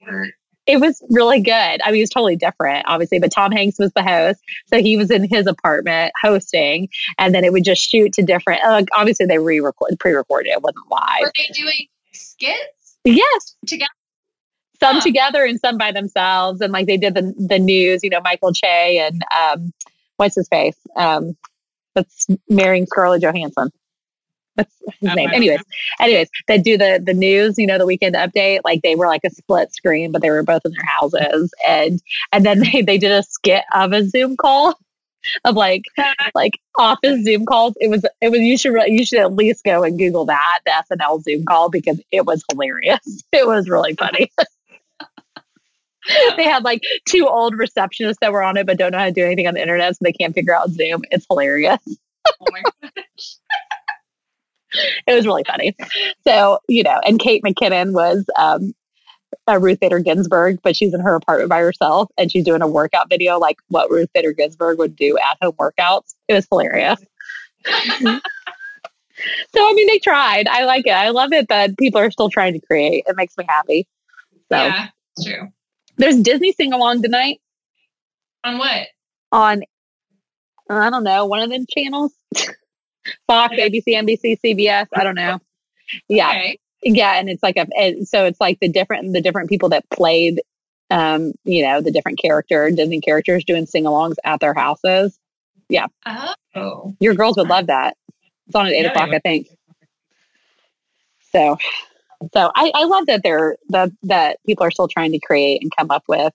it 0.66 0.80
was 0.80 1.02
really 1.10 1.40
good. 1.40 1.52
I 1.82 1.90
mean, 1.90 2.00
it 2.00 2.02
was 2.02 2.10
totally 2.10 2.36
different, 2.36 2.84
obviously, 2.88 3.20
but 3.20 3.30
Tom 3.30 3.52
Hanks 3.52 3.78
was 3.78 3.92
the 3.92 4.02
host. 4.02 4.40
So 4.66 4.80
he 4.80 4.96
was 4.96 5.10
in 5.10 5.28
his 5.28 5.46
apartment 5.46 6.12
hosting, 6.20 6.88
and 7.18 7.34
then 7.34 7.44
it 7.44 7.52
would 7.52 7.64
just 7.64 7.88
shoot 7.88 8.12
to 8.14 8.22
different. 8.22 8.62
Uh, 8.64 8.84
obviously, 8.94 9.26
they 9.26 9.38
re 9.38 9.60
recorded, 9.60 9.98
pre 9.98 10.12
recorded, 10.12 10.50
it 10.50 10.62
wasn't 10.62 10.90
live. 10.90 11.20
Were 11.20 11.32
they 11.36 11.52
doing 11.52 11.86
skits? 12.12 12.98
Yes. 13.04 13.56
Together? 13.66 13.90
Some 14.80 14.96
huh. 14.96 15.02
together 15.02 15.44
and 15.44 15.58
some 15.58 15.78
by 15.78 15.92
themselves. 15.92 16.60
And 16.60 16.72
like 16.72 16.86
they 16.86 16.98
did 16.98 17.14
the, 17.14 17.32
the 17.38 17.58
news, 17.58 18.00
you 18.02 18.10
know, 18.10 18.20
Michael 18.20 18.52
Che 18.52 18.98
and 18.98 19.22
um, 19.34 19.72
what's 20.16 20.34
his 20.34 20.48
face? 20.48 20.76
Um, 20.96 21.36
that's 21.96 22.28
marrying 22.48 22.86
Scarlett 22.86 23.22
Johansson 23.22 23.70
what's 24.56 24.74
his 25.00 25.14
name? 25.14 25.30
Anyways, 25.32 25.60
anyways, 26.00 26.28
they 26.48 26.58
do 26.58 26.76
the 26.76 27.00
the 27.04 27.14
news, 27.14 27.56
you 27.58 27.66
know, 27.66 27.78
the 27.78 27.86
weekend 27.86 28.14
update. 28.14 28.60
Like 28.64 28.82
they 28.82 28.94
were 28.94 29.06
like 29.06 29.22
a 29.24 29.30
split 29.30 29.72
screen, 29.74 30.12
but 30.12 30.22
they 30.22 30.30
were 30.30 30.42
both 30.42 30.62
in 30.64 30.72
their 30.72 30.84
houses, 30.84 31.52
and 31.66 32.00
and 32.32 32.44
then 32.44 32.60
they 32.72 32.82
they 32.82 32.98
did 32.98 33.12
a 33.12 33.22
skit 33.22 33.64
of 33.74 33.92
a 33.92 34.04
Zoom 34.08 34.36
call 34.36 34.78
of 35.44 35.56
like 35.56 35.82
like 36.34 36.58
office 36.78 37.24
Zoom 37.24 37.46
calls. 37.46 37.74
It 37.80 37.88
was 37.88 38.04
it 38.20 38.30
was 38.30 38.40
you 38.40 38.56
should 38.56 38.74
you 38.86 39.04
should 39.04 39.20
at 39.20 39.34
least 39.34 39.64
go 39.64 39.84
and 39.84 39.98
Google 39.98 40.24
that 40.26 40.60
the 40.64 40.72
SNL 40.90 41.22
Zoom 41.22 41.44
call 41.44 41.70
because 41.70 42.00
it 42.10 42.26
was 42.26 42.42
hilarious. 42.50 43.00
It 43.32 43.46
was 43.46 43.68
really 43.68 43.94
funny. 43.94 44.30
they 46.36 46.44
had 46.44 46.64
like 46.64 46.82
two 47.06 47.26
old 47.26 47.54
receptionists 47.54 48.18
that 48.20 48.32
were 48.32 48.42
on 48.42 48.56
it 48.56 48.66
but 48.66 48.78
don't 48.78 48.92
know 48.92 48.98
how 48.98 49.06
to 49.06 49.12
do 49.12 49.24
anything 49.24 49.46
on 49.46 49.54
the 49.54 49.60
internet, 49.60 49.94
so 49.94 49.98
they 50.02 50.12
can't 50.12 50.34
figure 50.34 50.54
out 50.54 50.70
Zoom. 50.70 51.02
It's 51.10 51.26
hilarious. 51.28 51.80
oh 52.40 52.46
my 52.50 52.62
gosh 52.82 53.36
it 55.06 55.14
was 55.14 55.26
really 55.26 55.44
funny. 55.46 55.76
So, 56.26 56.58
you 56.68 56.82
know, 56.82 57.00
and 57.04 57.18
Kate 57.18 57.42
McKinnon 57.42 57.92
was 57.92 58.24
um, 58.38 58.74
a 59.46 59.58
Ruth 59.58 59.80
Bader 59.80 60.00
Ginsburg, 60.00 60.58
but 60.62 60.76
she's 60.76 60.94
in 60.94 61.00
her 61.00 61.14
apartment 61.14 61.50
by 61.50 61.60
herself 61.60 62.10
and 62.18 62.30
she's 62.30 62.44
doing 62.44 62.62
a 62.62 62.68
workout 62.68 63.08
video 63.08 63.38
like 63.38 63.58
what 63.68 63.90
Ruth 63.90 64.08
Bader 64.12 64.32
Ginsburg 64.32 64.78
would 64.78 64.96
do 64.96 65.18
at 65.18 65.38
home 65.42 65.54
workouts. 65.54 66.14
It 66.28 66.34
was 66.34 66.46
hilarious. 66.50 67.00
so, 67.64 68.20
I 69.56 69.72
mean, 69.74 69.86
they 69.86 69.98
tried. 69.98 70.48
I 70.48 70.64
like 70.64 70.86
it. 70.86 70.92
I 70.92 71.10
love 71.10 71.32
it 71.32 71.48
that 71.48 71.76
people 71.78 72.00
are 72.00 72.10
still 72.10 72.30
trying 72.30 72.52
to 72.54 72.66
create. 72.66 73.04
It 73.06 73.16
makes 73.16 73.36
me 73.36 73.44
happy. 73.48 73.86
So, 74.52 74.58
yeah, 74.58 74.88
true. 75.24 75.48
There's 75.96 76.16
Disney 76.20 76.52
sing 76.52 76.72
along 76.72 77.02
tonight. 77.02 77.40
On 78.44 78.58
what? 78.58 78.86
On, 79.32 79.62
I 80.70 80.90
don't 80.90 81.04
know, 81.04 81.26
one 81.26 81.40
of 81.40 81.50
the 81.50 81.66
channels. 81.68 82.12
Fox, 83.26 83.54
ABC, 83.54 83.84
NBC, 83.88 84.38
CBS. 84.44 84.86
I 84.94 85.04
don't 85.04 85.14
know. 85.14 85.38
Yeah, 86.08 86.30
okay. 86.30 86.58
yeah, 86.82 87.18
and 87.18 87.28
it's 87.28 87.42
like 87.42 87.56
a 87.56 88.04
so 88.04 88.24
it's 88.24 88.40
like 88.40 88.58
the 88.60 88.68
different 88.68 89.12
the 89.12 89.20
different 89.20 89.48
people 89.48 89.68
that 89.68 89.88
played, 89.90 90.42
um, 90.90 91.32
you 91.44 91.62
know, 91.62 91.80
the 91.80 91.92
different 91.92 92.18
character 92.20 92.70
Disney 92.70 93.00
characters 93.00 93.44
doing 93.44 93.66
sing-alongs 93.66 94.16
at 94.24 94.40
their 94.40 94.54
houses. 94.54 95.18
Yeah. 95.68 95.86
Oh, 96.54 96.94
your 97.00 97.14
girls 97.14 97.36
would 97.36 97.48
love 97.48 97.68
that. 97.68 97.96
It's 98.46 98.54
on 98.54 98.66
at 98.66 98.72
eight 98.72 98.82
yeah, 98.82 98.90
o'clock, 98.90 99.10
I 99.10 99.18
think. 99.18 99.48
So, 101.32 101.58
so 102.32 102.50
I, 102.54 102.72
I 102.74 102.84
love 102.84 103.06
that 103.06 103.22
they're 103.22 103.56
that 103.68 103.90
that 104.04 104.38
people 104.46 104.64
are 104.64 104.70
still 104.70 104.88
trying 104.88 105.12
to 105.12 105.18
create 105.18 105.62
and 105.62 105.70
come 105.76 105.90
up 105.90 106.04
with 106.08 106.32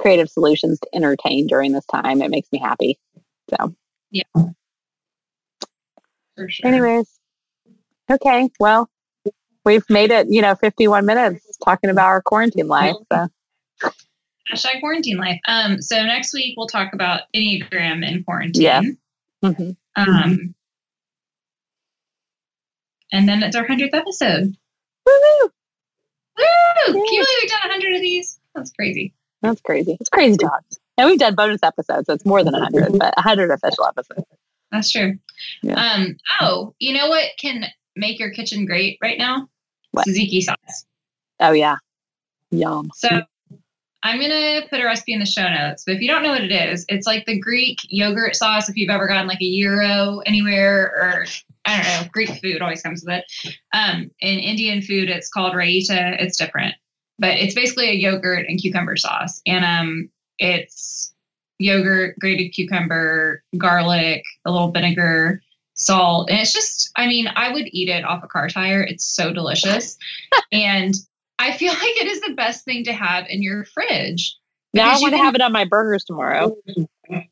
creative 0.00 0.28
solutions 0.28 0.78
to 0.80 0.88
entertain 0.94 1.46
during 1.46 1.72
this 1.72 1.86
time. 1.86 2.22
It 2.22 2.30
makes 2.30 2.48
me 2.52 2.58
happy. 2.58 2.98
So, 3.50 3.74
yeah. 4.10 4.22
For 6.36 6.48
sure. 6.48 6.66
Anyways, 6.66 7.08
okay. 8.10 8.50
Well, 8.58 8.88
we've 9.64 9.88
made 9.88 10.10
it, 10.10 10.26
you 10.30 10.42
know, 10.42 10.54
51 10.56 11.06
minutes 11.06 11.56
talking 11.64 11.90
about 11.90 12.06
our 12.06 12.22
quarantine 12.22 12.68
life. 12.68 12.96
So. 13.12 13.28
Hashtag 14.52 14.80
quarantine 14.80 15.16
life. 15.16 15.40
Um, 15.46 15.80
so 15.80 16.02
next 16.04 16.34
week 16.34 16.54
we'll 16.56 16.66
talk 16.66 16.92
about 16.92 17.22
Enneagram 17.34 18.06
in 18.06 18.24
quarantine. 18.24 18.62
Yeah. 18.62 18.82
Mm-hmm. 19.42 19.70
Um, 19.96 20.54
and 23.12 23.28
then 23.28 23.42
it's 23.42 23.56
our 23.56 23.66
100th 23.66 23.94
episode. 23.94 24.56
Woo! 25.06 25.12
Woo! 25.42 26.44
Can 26.86 26.94
you 26.94 27.02
believe 27.02 27.28
we've 27.42 27.50
done 27.50 27.70
100 27.70 27.94
of 27.94 28.00
these? 28.00 28.38
That's 28.54 28.70
crazy. 28.72 29.14
That's 29.42 29.60
crazy. 29.60 29.96
It's 30.00 30.10
crazy 30.10 30.36
talk. 30.36 30.62
And 30.96 31.08
we've 31.08 31.18
done 31.18 31.34
bonus 31.34 31.62
episodes, 31.62 32.06
so 32.06 32.14
it's 32.14 32.24
more 32.24 32.42
than 32.44 32.52
100, 32.52 32.98
but 32.98 33.14
100 33.16 33.50
official 33.50 33.86
episodes. 33.86 34.26
That's 34.70 34.90
true. 34.90 35.18
Yeah. 35.62 35.74
Um, 35.74 36.16
oh, 36.40 36.74
you 36.78 36.94
know 36.94 37.08
what 37.08 37.30
can 37.38 37.66
make 37.96 38.18
your 38.18 38.30
kitchen 38.30 38.64
great 38.64 38.98
right 39.02 39.18
now? 39.18 39.48
What? 39.92 40.06
Tzatziki 40.06 40.42
sauce. 40.42 40.86
Oh 41.40 41.52
yeah. 41.52 41.76
Yum. 42.50 42.90
So 42.94 43.22
I'm 44.02 44.20
gonna 44.20 44.62
put 44.68 44.80
a 44.80 44.84
recipe 44.84 45.12
in 45.12 45.20
the 45.20 45.26
show 45.26 45.48
notes. 45.48 45.84
But 45.86 45.96
if 45.96 46.00
you 46.00 46.08
don't 46.08 46.22
know 46.22 46.30
what 46.30 46.42
it 46.42 46.52
is, 46.52 46.84
it's 46.88 47.06
like 47.06 47.24
the 47.26 47.38
Greek 47.38 47.78
yogurt 47.88 48.36
sauce. 48.36 48.68
If 48.68 48.76
you've 48.76 48.90
ever 48.90 49.06
gotten 49.06 49.26
like 49.26 49.40
a 49.40 49.60
gyro 49.60 50.20
anywhere, 50.26 50.92
or 50.96 51.26
I 51.66 51.76
don't 51.76 51.86
know, 51.86 52.08
Greek 52.12 52.30
food 52.42 52.60
always 52.60 52.82
comes 52.82 53.04
with 53.04 53.14
it. 53.14 53.56
Um, 53.72 54.10
in 54.20 54.38
Indian 54.38 54.82
food, 54.82 55.08
it's 55.08 55.28
called 55.28 55.54
raita. 55.54 56.20
It's 56.20 56.36
different, 56.36 56.74
but 57.18 57.38
it's 57.38 57.54
basically 57.54 57.88
a 57.90 57.94
yogurt 57.94 58.46
and 58.48 58.60
cucumber 58.60 58.96
sauce, 58.96 59.40
and 59.46 59.64
um, 59.64 60.10
it's 60.38 61.14
yogurt, 61.58 62.18
grated 62.18 62.52
cucumber, 62.52 63.42
garlic, 63.56 64.22
a 64.44 64.50
little 64.50 64.70
vinegar, 64.70 65.40
salt. 65.74 66.30
And 66.30 66.40
it's 66.40 66.52
just, 66.52 66.90
I 66.96 67.06
mean, 67.06 67.28
I 67.34 67.52
would 67.52 67.66
eat 67.72 67.88
it 67.88 68.04
off 68.04 68.24
a 68.24 68.28
car 68.28 68.48
tire. 68.48 68.82
It's 68.82 69.04
so 69.04 69.32
delicious. 69.32 69.96
and 70.52 70.94
I 71.38 71.52
feel 71.52 71.72
like 71.72 71.82
it 71.82 72.06
is 72.06 72.20
the 72.20 72.34
best 72.34 72.64
thing 72.64 72.84
to 72.84 72.92
have 72.92 73.26
in 73.28 73.42
your 73.42 73.64
fridge. 73.64 74.36
Now 74.72 74.90
I 74.90 74.98
want 75.00 75.12
to 75.12 75.18
have 75.18 75.34
it 75.34 75.40
on 75.40 75.52
my 75.52 75.64
burgers 75.64 76.04
tomorrow. 76.04 76.56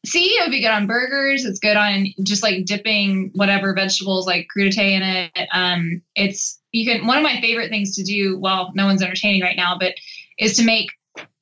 See, 0.05 0.25
it 0.25 0.43
would 0.45 0.51
be 0.51 0.61
good 0.61 0.71
on 0.71 0.87
burgers. 0.87 1.45
It's 1.45 1.59
good 1.59 1.77
on 1.77 2.07
just 2.23 2.43
like 2.43 2.65
dipping 2.67 3.31
whatever 3.35 3.73
vegetables 3.73 4.27
like 4.27 4.49
crudite 4.55 4.79
in 4.79 5.03
it. 5.03 5.49
Um, 5.53 6.03
it's 6.15 6.61
you 6.73 6.85
can 6.85 7.07
one 7.07 7.17
of 7.17 7.23
my 7.23 7.41
favorite 7.41 7.71
things 7.71 7.95
to 7.97 8.03
do. 8.03 8.39
Well, 8.39 8.73
no 8.75 8.87
one's 8.87 9.03
entertaining 9.03 9.43
right 9.43 9.57
now, 9.57 9.79
but 9.79 9.95
is 10.39 10.57
to 10.57 10.65
make 10.65 10.91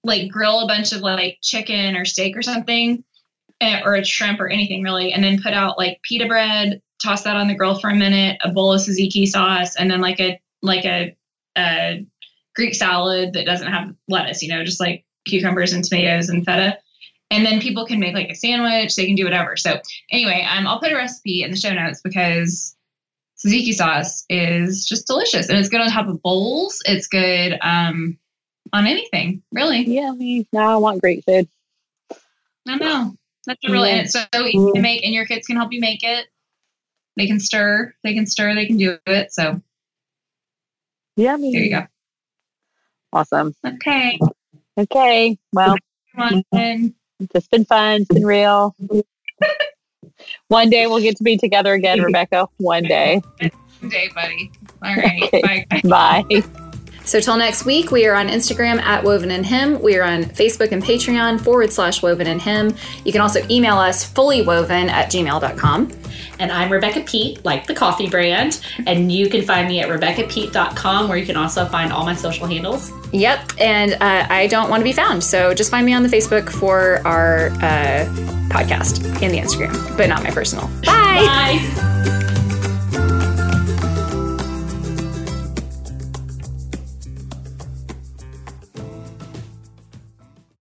like 0.04 0.30
grill 0.30 0.60
a 0.60 0.66
bunch 0.66 0.92
of 0.92 1.00
like 1.00 1.38
chicken 1.42 1.96
or 1.96 2.04
steak 2.04 2.36
or 2.36 2.42
something, 2.42 3.04
eh, 3.60 3.80
or 3.84 3.94
a 3.94 4.04
shrimp 4.04 4.40
or 4.40 4.48
anything 4.48 4.82
really, 4.82 5.12
and 5.12 5.22
then 5.24 5.42
put 5.42 5.52
out 5.52 5.78
like 5.78 6.00
pita 6.02 6.26
bread, 6.26 6.80
toss 7.02 7.22
that 7.22 7.36
on 7.36 7.48
the 7.48 7.54
grill 7.54 7.78
for 7.78 7.90
a 7.90 7.94
minute, 7.94 8.38
a 8.44 8.50
bowl 8.50 8.72
of 8.72 8.80
tzatziki 8.80 9.26
sauce, 9.26 9.76
and 9.76 9.90
then 9.90 10.00
like 10.00 10.20
a 10.20 10.40
like 10.62 10.84
a, 10.84 11.16
a 11.56 12.06
Greek 12.54 12.74
salad 12.74 13.32
that 13.32 13.46
doesn't 13.46 13.72
have 13.72 13.94
lettuce, 14.08 14.42
you 14.42 14.48
know, 14.48 14.64
just 14.64 14.80
like 14.80 15.04
cucumbers 15.24 15.72
and 15.72 15.84
tomatoes 15.84 16.28
and 16.28 16.44
feta. 16.44 16.78
And 17.30 17.46
then 17.46 17.60
people 17.60 17.86
can 17.86 18.00
make 18.00 18.14
like 18.14 18.28
a 18.28 18.34
sandwich, 18.34 18.96
they 18.96 19.06
can 19.06 19.14
do 19.14 19.24
whatever. 19.24 19.56
So 19.56 19.80
anyway, 20.10 20.46
um, 20.50 20.66
I'll 20.66 20.80
put 20.80 20.92
a 20.92 20.96
recipe 20.96 21.42
in 21.42 21.50
the 21.50 21.56
show 21.56 21.72
notes 21.72 22.00
because 22.02 22.76
tzatziki 23.38 23.72
sauce 23.72 24.24
is 24.28 24.84
just 24.84 25.06
delicious 25.06 25.48
and 25.48 25.58
it's 25.58 25.68
good 25.68 25.80
on 25.80 25.88
top 25.90 26.08
of 26.08 26.20
bowls. 26.22 26.82
It's 26.86 27.06
good 27.06 27.56
um, 27.62 28.18
on 28.72 28.86
anything, 28.86 29.42
really. 29.52 29.86
Yeah, 29.86 30.12
now 30.52 30.74
I 30.74 30.76
want 30.76 31.00
great 31.00 31.24
food. 31.24 31.48
I 32.66 32.76
know. 32.76 33.14
That's 33.46 33.68
really 33.68 33.90
yeah. 33.90 34.02
it's 34.02 34.12
so 34.12 34.26
easy 34.46 34.72
to 34.74 34.80
make, 34.80 35.04
and 35.04 35.14
your 35.14 35.24
kids 35.24 35.46
can 35.46 35.56
help 35.56 35.72
you 35.72 35.80
make 35.80 36.02
it. 36.02 36.26
They 37.16 37.26
can 37.26 37.40
stir, 37.40 37.94
they 38.04 38.14
can 38.14 38.26
stir, 38.26 38.54
they 38.54 38.66
can 38.66 38.76
do 38.76 38.98
it. 39.06 39.32
So, 39.32 39.60
yeah, 41.16 41.36
mean, 41.36 41.52
there 41.52 41.62
you 41.62 41.70
go. 41.70 41.86
Awesome. 43.12 43.54
Okay. 43.66 44.18
Okay. 44.78 45.38
Well, 45.52 45.76
it's 47.20 47.32
just 47.32 47.50
been 47.50 47.64
fun. 47.64 48.02
It's 48.02 48.08
been 48.08 48.24
real. 48.24 48.74
One 50.48 50.70
day 50.70 50.86
we'll 50.86 51.00
get 51.00 51.16
to 51.16 51.24
be 51.24 51.36
together 51.36 51.74
again, 51.74 52.00
Rebecca. 52.02 52.48
One 52.58 52.84
day. 52.84 53.22
One 53.40 53.90
day, 53.90 54.08
buddy. 54.14 54.50
All 54.82 54.96
right. 54.96 55.22
Okay. 55.32 55.42
Bye. 55.42 56.24
Bye. 56.30 56.66
So 57.10 57.18
till 57.18 57.36
next 57.36 57.64
week, 57.64 57.90
we 57.90 58.06
are 58.06 58.14
on 58.14 58.28
Instagram 58.28 58.80
at 58.80 59.02
Woven 59.02 59.32
in 59.32 59.42
Him. 59.42 59.82
We 59.82 59.98
are 59.98 60.04
on 60.04 60.22
Facebook 60.22 60.70
and 60.70 60.80
Patreon 60.80 61.40
forward 61.40 61.72
slash 61.72 62.04
Woven 62.04 62.28
in 62.28 62.38
Him. 62.38 62.72
You 63.04 63.10
can 63.10 63.20
also 63.20 63.44
email 63.50 63.78
us 63.78 64.08
fullywoven 64.08 64.88
at 64.88 65.10
gmail.com. 65.10 65.90
And 66.38 66.52
I'm 66.52 66.70
Rebecca 66.70 67.00
Peet, 67.00 67.44
like 67.44 67.66
the 67.66 67.74
coffee 67.74 68.08
brand. 68.08 68.64
And 68.86 69.10
you 69.10 69.28
can 69.28 69.42
find 69.42 69.66
me 69.66 69.80
at 69.80 69.88
RebeccaPeet.com, 69.88 71.08
where 71.08 71.18
you 71.18 71.26
can 71.26 71.34
also 71.36 71.66
find 71.66 71.92
all 71.92 72.04
my 72.04 72.14
social 72.14 72.46
handles. 72.46 72.92
Yep. 73.12 73.54
And 73.58 73.94
uh, 73.94 74.28
I 74.30 74.46
don't 74.46 74.70
want 74.70 74.78
to 74.78 74.84
be 74.84 74.92
found. 74.92 75.24
So 75.24 75.52
just 75.52 75.72
find 75.72 75.84
me 75.84 75.92
on 75.92 76.04
the 76.04 76.08
Facebook 76.08 76.48
for 76.48 77.04
our 77.04 77.48
uh, 77.54 78.06
podcast 78.50 79.04
and 79.20 79.34
the 79.34 79.38
Instagram, 79.38 79.96
but 79.96 80.08
not 80.08 80.22
my 80.22 80.30
personal. 80.30 80.68
Bye. 80.84 81.58
Bye. 81.66 82.26